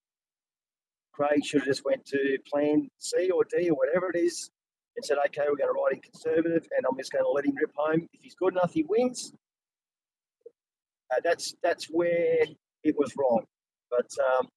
Craig 1.13 1.45
should 1.45 1.61
have 1.61 1.69
just 1.69 1.85
went 1.85 2.05
to 2.07 2.39
plan 2.51 2.89
C 2.99 3.31
or 3.31 3.45
D 3.45 3.71
or 3.71 3.77
whatever 3.77 4.11
it 4.11 4.19
is 4.19 4.51
and 4.97 5.05
said, 5.05 5.19
okay, 5.27 5.43
we're 5.49 5.57
going 5.57 5.73
to 5.75 5.81
ride 5.81 5.95
him 5.95 6.01
conservative 6.01 6.67
and 6.77 6.87
I'm 6.89 6.97
just 6.99 7.13
going 7.13 7.25
to 7.25 7.31
let 7.31 7.47
him 7.47 7.55
rip 7.57 7.73
home. 7.75 8.09
If 8.13 8.21
he's 8.23 8.35
good 8.35 8.53
enough, 8.53 8.73
he 8.73 8.85
wins. 8.89 9.33
Uh, 11.11 11.21
that's 11.23 11.55
that's 11.63 11.87
where 11.87 12.45
it 12.83 12.95
was 12.99 13.13
wrong. 13.17 13.45
But 13.91 14.09
um, 14.39 14.49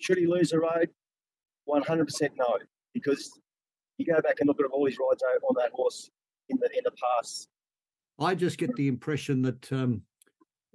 should 0.00 0.18
he 0.18 0.26
lose 0.26 0.50
the 0.50 0.60
road? 0.60 0.90
100% 1.68 2.30
no, 2.36 2.58
because 2.92 3.30
you 3.98 4.06
go 4.06 4.20
back 4.20 4.40
and 4.40 4.48
look 4.48 4.60
at 4.60 4.66
all 4.66 4.84
his 4.86 4.98
rides 4.98 5.22
on 5.48 5.54
that 5.58 5.70
horse 5.72 6.10
in 6.48 6.58
the 6.60 6.68
in 6.76 6.82
the 6.84 6.90
past. 6.90 7.48
I 8.18 8.34
just 8.34 8.58
get 8.58 8.74
the 8.76 8.88
impression 8.88 9.42
that 9.42 9.72
um, 9.72 10.02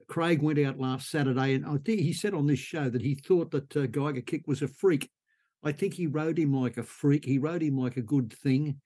Craig 0.07 0.41
went 0.41 0.59
out 0.59 0.79
last 0.79 1.09
Saturday, 1.09 1.53
and 1.53 1.65
I 1.65 1.77
think 1.77 2.01
he 2.01 2.13
said 2.13 2.33
on 2.33 2.47
this 2.47 2.59
show 2.59 2.89
that 2.89 3.01
he 3.01 3.15
thought 3.15 3.51
that 3.51 3.75
uh, 3.75 3.87
Giga 3.87 4.25
Kick 4.25 4.47
was 4.47 4.61
a 4.61 4.67
freak. 4.67 5.09
I 5.63 5.71
think 5.71 5.93
he 5.93 6.07
rode 6.07 6.39
him 6.39 6.53
like 6.53 6.77
a 6.77 6.83
freak. 6.83 7.25
He 7.25 7.37
rode 7.37 7.61
him 7.61 7.77
like 7.77 7.97
a 7.97 8.01
good 8.01 8.31
thing. 8.31 8.79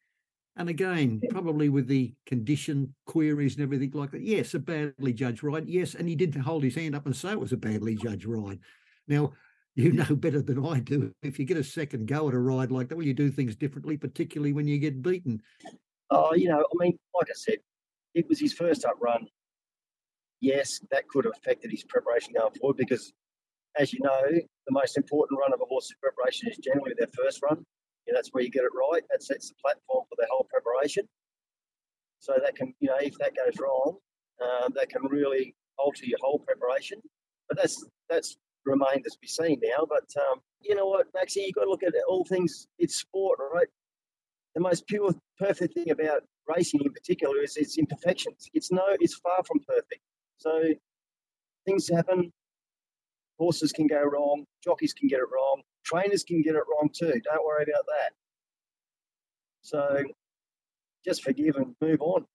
And 0.57 0.69
again, 0.69 1.21
probably 1.29 1.69
with 1.69 1.87
the 1.87 2.13
condition 2.25 2.93
queries 3.05 3.55
and 3.55 3.63
everything 3.63 3.91
like 3.93 4.11
that. 4.11 4.21
Yes, 4.21 4.53
a 4.53 4.59
badly 4.59 5.13
judged 5.13 5.43
ride. 5.43 5.67
Yes, 5.67 5.95
and 5.95 6.09
he 6.09 6.15
did 6.15 6.35
hold 6.35 6.63
his 6.63 6.75
hand 6.75 6.95
up 6.95 7.05
and 7.05 7.15
say 7.15 7.31
it 7.31 7.39
was 7.39 7.53
a 7.53 7.57
badly 7.57 7.95
judged 7.95 8.25
ride. 8.25 8.59
Now, 9.07 9.31
you 9.75 9.91
know 9.93 10.15
better 10.15 10.41
than 10.41 10.65
I 10.65 10.79
do. 10.79 11.13
If 11.23 11.39
you 11.39 11.45
get 11.45 11.57
a 11.57 11.63
second 11.63 12.07
go 12.07 12.27
at 12.27 12.33
a 12.33 12.39
ride 12.39 12.71
like 12.71 12.89
that, 12.89 12.97
well, 12.97 13.05
you 13.05 13.13
do 13.13 13.31
things 13.31 13.55
differently, 13.55 13.95
particularly 13.95 14.51
when 14.51 14.67
you 14.67 14.77
get 14.77 15.01
beaten. 15.01 15.41
Oh, 16.09 16.33
you 16.33 16.49
know, 16.49 16.59
I 16.59 16.83
mean, 16.83 16.97
like 17.15 17.29
I 17.29 17.35
said, 17.35 17.57
it 18.13 18.27
was 18.27 18.39
his 18.39 18.51
first 18.51 18.83
up 18.83 18.95
run 18.99 19.25
yes, 20.41 20.81
that 20.89 21.07
could 21.07 21.25
have 21.25 21.33
affected 21.37 21.71
his 21.71 21.83
preparation 21.83 22.33
going 22.33 22.53
forward 22.55 22.77
because, 22.77 23.13
as 23.77 23.93
you 23.93 23.99
know, 24.03 24.21
the 24.29 24.71
most 24.71 24.97
important 24.97 25.39
run 25.39 25.53
of 25.53 25.61
a 25.61 25.65
horse's 25.65 25.95
preparation 26.01 26.49
is 26.49 26.57
generally 26.57 26.93
their 26.97 27.07
first 27.15 27.41
run. 27.41 27.63
Know, 28.07 28.15
that's 28.15 28.29
where 28.29 28.43
you 28.43 28.49
get 28.49 28.63
it 28.63 28.71
right. 28.75 29.03
That 29.11 29.23
sets 29.23 29.49
the 29.49 29.55
platform 29.61 30.05
for 30.09 30.15
the 30.17 30.27
whole 30.29 30.47
preparation. 30.49 31.07
So 32.19 32.33
that 32.43 32.55
can, 32.55 32.73
you 32.79 32.89
know, 32.89 32.97
if 32.99 33.17
that 33.19 33.33
goes 33.35 33.59
wrong, 33.59 33.97
uh, 34.43 34.69
that 34.75 34.89
can 34.89 35.03
really 35.09 35.55
alter 35.77 36.05
your 36.05 36.19
whole 36.21 36.39
preparation. 36.39 37.01
But 37.47 37.57
that's 37.57 37.83
that's 38.09 38.37
remained 38.65 39.03
to 39.05 39.11
be 39.21 39.27
seen 39.27 39.59
now. 39.63 39.85
But 39.87 40.07
um, 40.21 40.41
you 40.61 40.75
know 40.75 40.87
what, 40.87 41.07
Maxie, 41.13 41.41
you've 41.41 41.55
got 41.55 41.63
to 41.63 41.69
look 41.69 41.83
at 41.83 41.93
all 42.07 42.25
things. 42.25 42.67
It's 42.79 42.95
sport, 42.95 43.39
right? 43.53 43.67
The 44.55 44.61
most 44.61 44.85
pure, 44.87 45.11
perfect 45.39 45.73
thing 45.73 45.91
about 45.91 46.23
racing 46.47 46.81
in 46.83 46.91
particular 46.91 47.41
is 47.41 47.55
its 47.57 47.77
imperfections. 47.77 48.49
It's 48.53 48.71
no, 48.71 48.83
it's 48.99 49.15
far 49.15 49.43
from 49.47 49.59
perfect. 49.67 50.01
So 50.37 50.61
things 51.65 51.89
happen. 51.89 52.31
Horses 53.39 53.71
can 53.71 53.87
go 53.87 54.01
wrong. 54.01 54.45
Jockeys 54.63 54.93
can 54.93 55.07
get 55.07 55.19
it 55.19 55.27
wrong. 55.33 55.61
Trainers 55.83 56.23
can 56.23 56.41
get 56.41 56.55
it 56.55 56.63
wrong 56.69 56.89
too. 56.93 57.21
Don't 57.23 57.45
worry 57.45 57.63
about 57.63 57.85
that. 57.87 58.13
So 59.61 60.03
just 61.03 61.23
forgive 61.23 61.55
and 61.55 61.75
move 61.81 62.01
on. 62.01 62.25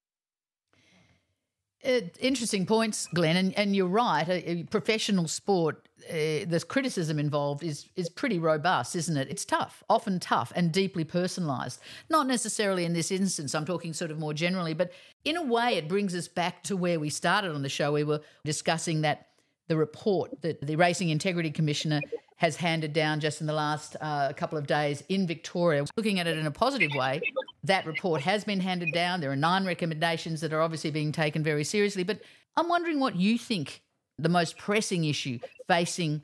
Interesting 2.19 2.67
points, 2.67 3.07
Glen, 3.15 3.37
and, 3.37 3.57
and 3.57 3.77
you're 3.77 3.87
right. 3.87 4.29
A, 4.29 4.51
a 4.51 4.63
professional 4.65 5.29
sport, 5.29 5.89
uh, 6.11 6.45
the 6.49 6.65
criticism 6.67 7.19
involved 7.21 7.63
is 7.63 7.89
is 7.95 8.09
pretty 8.09 8.41
robust, 8.41 8.97
isn't 8.97 9.17
it? 9.17 9.29
It's 9.31 9.45
tough, 9.45 9.85
often 9.89 10.19
tough, 10.19 10.53
and 10.57 10.73
deeply 10.73 11.05
personalised. 11.05 11.79
Not 12.11 12.27
necessarily 12.27 12.85
in 12.85 12.93
this 12.93 13.13
instance. 13.13 13.55
I'm 13.55 13.65
talking 13.65 13.93
sort 13.93 14.11
of 14.11 14.19
more 14.19 14.35
generally, 14.35 14.75
but 14.75 14.91
in 15.25 15.37
a 15.37 15.45
way, 15.45 15.75
it 15.75 15.89
brings 15.89 16.13
us 16.17 16.27
back 16.27 16.65
to 16.65 16.77
where 16.77 16.99
we 16.99 17.09
started 17.09 17.53
on 17.53 17.63
the 17.63 17.69
show. 17.69 17.93
We 17.93 18.03
were 18.03 18.23
discussing 18.45 19.03
that 19.03 19.29
the 19.69 19.77
report 19.77 20.41
that 20.43 20.65
the 20.65 20.77
Racing 20.77 21.11
Integrity 21.11 21.51
Commissioner 21.51 22.01
has 22.37 22.57
handed 22.57 22.93
down 22.93 23.21
just 23.21 23.41
in 23.41 23.47
the 23.47 23.53
last 23.53 23.97
uh, 24.01 24.33
couple 24.35 24.59
of 24.59 24.67
days 24.67 25.03
in 25.09 25.27
Victoria. 25.27 25.85
Looking 25.97 26.21
at 26.21 26.27
it 26.27 26.37
in 26.37 26.47
a 26.47 26.51
positive 26.51 26.91
way, 26.95 27.21
that 27.65 27.87
report 27.87 28.21
has 28.21 28.45
been 28.45 28.61
handed 28.61 28.93
down. 28.93 29.21
There 29.21 29.31
are 29.33 29.37
nine 29.37 29.65
recommendations 29.65 30.41
that 30.43 30.53
are 30.53 30.61
obviously 30.61 30.91
being 30.91 31.13
taken 31.13 31.43
very 31.43 31.65
seriously. 31.65 32.05
But 32.05 32.21
I'm 32.57 32.69
wondering 32.69 33.01
what 33.01 33.17
you 33.17 33.39
think 33.39 33.83
the 34.19 34.29
most 34.29 34.57
pressing 34.59 35.05
issue 35.05 35.39
facing 35.67 36.23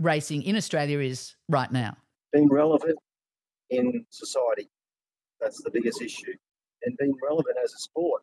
racing 0.00 0.42
in 0.44 0.56
Australia 0.56 1.00
is 1.00 1.34
right 1.48 1.70
now. 1.70 1.96
Being 2.32 2.48
relevant 2.48 2.98
in 3.70 4.04
society, 4.10 4.68
that's 5.40 5.60
the 5.62 5.70
biggest 5.70 6.00
issue. 6.00 6.34
And 6.84 6.96
being 6.98 7.14
relevant 7.22 7.56
as 7.62 7.72
a 7.72 7.78
sport, 7.78 8.22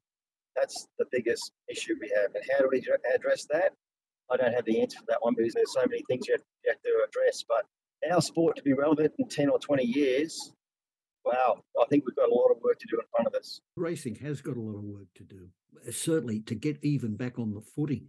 that's 0.56 0.88
the 0.98 1.06
biggest 1.12 1.52
issue 1.70 1.96
we 2.00 2.10
have. 2.16 2.34
And 2.34 2.44
how 2.52 2.60
do 2.60 2.70
we 2.72 2.82
address 3.14 3.46
that? 3.52 3.74
I 4.32 4.38
don't 4.38 4.54
have 4.54 4.66
the 4.66 4.82
answer 4.82 5.00
for 5.00 5.06
that 5.08 5.20
one 5.22 5.36
because 5.38 5.54
there's 5.54 5.74
so 5.74 5.82
many 5.88 6.04
things 6.08 6.28
you 6.28 6.34
have, 6.34 6.42
you 6.64 6.72
have 6.72 6.82
to 6.82 7.06
address. 7.08 7.44
But 7.48 7.66
our 8.12 8.22
sport 8.22 8.56
to 8.58 8.64
be 8.64 8.74
relevant 8.74 9.14
in 9.20 9.28
10 9.28 9.50
or 9.50 9.60
20 9.60 9.84
years, 9.84 10.52
wow, 11.24 11.64
I 11.80 11.86
think 11.90 12.06
we've 12.06 12.16
got 12.16 12.30
a 12.30 12.34
lot 12.34 12.52
of 12.52 12.58
work 12.62 12.80
to 12.80 12.88
do 12.90 12.98
in 12.98 13.06
front 13.12 13.28
of 13.28 13.36
us. 13.36 13.62
Racing 13.76 14.16
has 14.16 14.42
got 14.42 14.58
a 14.58 14.62
lot 14.62 14.78
of 14.78 14.84
work 14.84 15.08
to 15.16 15.24
do. 15.24 15.50
Certainly 15.92 16.42
to 16.42 16.56
get 16.56 16.80
even 16.84 17.16
back 17.16 17.38
on 17.38 17.54
the 17.54 17.62
footing 17.62 18.08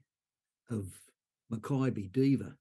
of 0.71 1.01
Makybe 1.53 2.13
Diva 2.13 2.57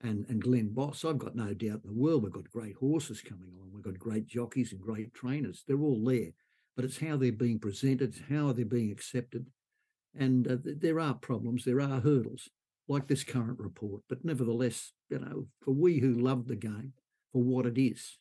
and, 0.00 0.24
and 0.28 0.42
Glen 0.42 0.72
Boss, 0.72 1.04
I've 1.04 1.18
got 1.18 1.34
no 1.34 1.54
doubt 1.54 1.80
in 1.84 1.86
the 1.86 1.92
world 1.92 2.22
we've 2.22 2.32
got 2.32 2.50
great 2.50 2.76
horses 2.76 3.20
coming 3.20 3.48
along. 3.52 3.70
We've 3.72 3.82
got 3.82 3.98
great 3.98 4.26
jockeys 4.26 4.72
and 4.72 4.80
great 4.80 5.12
trainers. 5.14 5.64
They're 5.66 5.80
all 5.80 6.02
there. 6.04 6.30
But 6.76 6.84
it's 6.84 6.98
how 6.98 7.16
they're 7.16 7.32
being 7.32 7.58
presented, 7.58 8.14
how 8.30 8.52
they're 8.52 8.64
being 8.64 8.90
accepted. 8.90 9.48
And 10.18 10.46
uh, 10.46 10.56
there 10.62 11.00
are 11.00 11.14
problems, 11.14 11.64
there 11.64 11.80
are 11.80 12.00
hurdles 12.00 12.48
like 12.88 13.06
this 13.06 13.24
current 13.24 13.58
report. 13.58 14.02
But 14.08 14.24
nevertheless, 14.24 14.92
you 15.08 15.18
know, 15.18 15.46
for 15.60 15.72
we 15.72 15.98
who 15.98 16.12
love 16.12 16.48
the 16.48 16.56
game 16.56 16.92
for 17.32 17.42
what 17.42 17.66
it 17.66 17.80
is, 17.80 18.18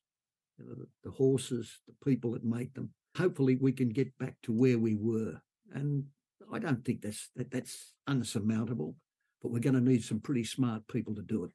you 0.58 0.66
know, 0.66 0.76
the, 0.76 0.88
the 1.04 1.12
horses, 1.12 1.80
the 1.88 1.94
people 2.06 2.32
that 2.32 2.44
make 2.44 2.74
them, 2.74 2.92
hopefully 3.18 3.56
we 3.56 3.72
can 3.72 3.90
get 3.90 4.18
back 4.18 4.36
to 4.44 4.52
where 4.52 4.78
we 4.78 4.96
were. 4.96 5.42
And 5.74 6.06
I 6.52 6.60
don't 6.60 6.84
think 6.86 7.02
that's 7.02 7.30
that, 7.36 7.52
that's 7.52 7.94
unsurmountable, 8.08 8.96
but 9.42 9.52
we're 9.52 9.60
going 9.60 9.76
to 9.76 9.82
need 9.82 10.04
some 10.04 10.20
pretty 10.20 10.44
smart 10.44 10.88
people 10.88 11.16
to 11.16 11.22
do 11.22 11.44
it. 11.46 11.52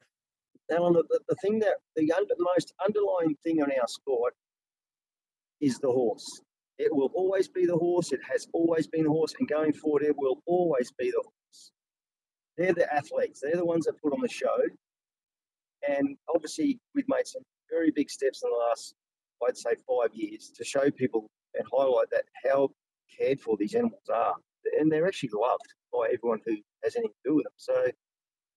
Alan, 0.74 0.94
the, 0.94 1.20
the 1.28 1.36
thing 1.36 1.60
that 1.60 1.76
the 1.94 2.12
under, 2.12 2.34
most 2.56 2.74
underlying 2.84 3.36
thing 3.44 3.62
on 3.62 3.70
our 3.70 3.86
sport 3.86 4.34
is 5.60 5.78
the 5.78 5.90
horse. 5.90 6.40
It 6.78 6.94
will 6.94 7.10
always 7.14 7.48
be 7.48 7.64
the 7.66 7.76
horse. 7.76 8.12
It 8.12 8.20
has 8.30 8.48
always 8.52 8.86
been 8.86 9.04
the 9.04 9.10
horse, 9.10 9.34
and 9.38 9.48
going 9.48 9.72
forward, 9.72 10.02
it 10.02 10.16
will 10.16 10.42
always 10.46 10.90
be 10.92 11.10
the. 11.10 11.22
They're 12.56 12.72
the 12.72 12.92
athletes. 12.92 13.40
They're 13.42 13.56
the 13.56 13.64
ones 13.64 13.86
that 13.86 14.00
put 14.02 14.12
on 14.12 14.20
the 14.20 14.28
show. 14.28 14.56
And 15.88 16.16
obviously, 16.34 16.78
we've 16.94 17.08
made 17.08 17.26
some 17.26 17.42
very 17.70 17.90
big 17.90 18.10
steps 18.10 18.42
in 18.42 18.50
the 18.50 18.56
last, 18.56 18.94
I'd 19.46 19.56
say, 19.56 19.74
five 19.86 20.14
years 20.14 20.50
to 20.56 20.64
show 20.64 20.90
people 20.90 21.26
and 21.54 21.64
highlight 21.72 22.10
that 22.10 22.24
how 22.44 22.70
cared 23.18 23.40
for 23.40 23.56
these 23.56 23.74
animals 23.74 24.08
are. 24.12 24.34
And 24.78 24.90
they're 24.90 25.06
actually 25.06 25.30
loved 25.32 25.74
by 25.92 26.10
everyone 26.12 26.40
who 26.44 26.56
has 26.82 26.96
anything 26.96 27.12
to 27.24 27.30
do 27.30 27.36
with 27.36 27.44
them. 27.44 27.52
So 27.56 27.86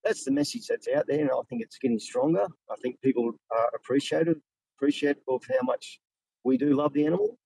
that's 0.04 0.24
the 0.24 0.32
message 0.32 0.68
that's 0.68 0.88
out 0.88 1.06
there. 1.08 1.20
And 1.20 1.30
I 1.30 1.42
think 1.50 1.62
it's 1.62 1.78
getting 1.78 2.00
stronger. 2.00 2.46
I 2.72 2.76
think 2.82 3.00
people 3.02 3.32
are 3.52 3.70
appreciative, 3.76 4.38
appreciative 4.78 5.24
of 5.28 5.44
how 5.50 5.64
much 5.64 6.00
we 6.44 6.58
do 6.58 6.74
love 6.74 6.94
the 6.94 7.06
animal. 7.06 7.38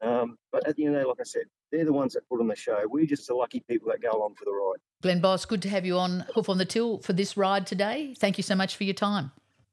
Um, 0.00 0.36
but 0.52 0.66
at 0.66 0.76
the 0.76 0.84
end 0.84 0.94
of 0.94 1.00
the 1.00 1.04
day, 1.04 1.08
like 1.08 1.20
I 1.20 1.24
said, 1.24 1.42
they're 1.72 1.84
the 1.84 1.92
ones 1.92 2.14
that 2.14 2.28
put 2.28 2.40
on 2.40 2.46
the 2.46 2.56
show. 2.56 2.78
We're 2.86 3.06
just 3.06 3.26
the 3.26 3.34
lucky 3.34 3.62
people 3.68 3.90
that 3.90 4.00
go 4.00 4.16
along 4.16 4.34
for 4.34 4.44
the 4.44 4.52
ride. 4.52 4.80
Glen 5.02 5.20
Boss, 5.20 5.44
good 5.44 5.62
to 5.62 5.68
have 5.68 5.84
you 5.84 5.98
on 5.98 6.24
Hoof 6.34 6.48
on 6.48 6.58
the 6.58 6.64
Till 6.64 6.98
for 6.98 7.12
this 7.12 7.36
ride 7.36 7.66
today. 7.66 8.14
Thank 8.18 8.38
you 8.38 8.42
so 8.42 8.54
much 8.54 8.76
for 8.76 8.84
your 8.84 8.94
time. 8.94 9.32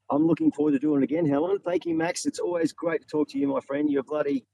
I'm 0.10 0.28
looking 0.28 0.52
forward 0.52 0.72
to 0.72 0.80
doing 0.80 1.02
it 1.02 1.04
again, 1.04 1.26
Helen. 1.28 1.60
Thank 1.64 1.86
you, 1.86 1.96
Max. 1.96 2.26
It's 2.26 2.40
always 2.40 2.74
great 2.74 3.02
to 3.02 3.08
talk 3.08 3.30
to 3.30 3.40
you, 3.40 3.48
my 3.48 3.60
friend. 3.62 3.90
You're 3.90 4.04
bloody 4.04 4.46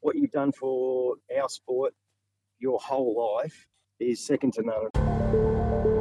what 0.00 0.16
you've 0.16 0.30
done 0.30 0.52
for 0.52 1.14
our 1.40 1.48
sport 1.48 1.94
your 2.58 2.78
whole 2.80 3.36
life 3.36 3.66
is 4.00 4.24
second 4.24 4.52
to 4.54 4.62
none. 4.62 5.93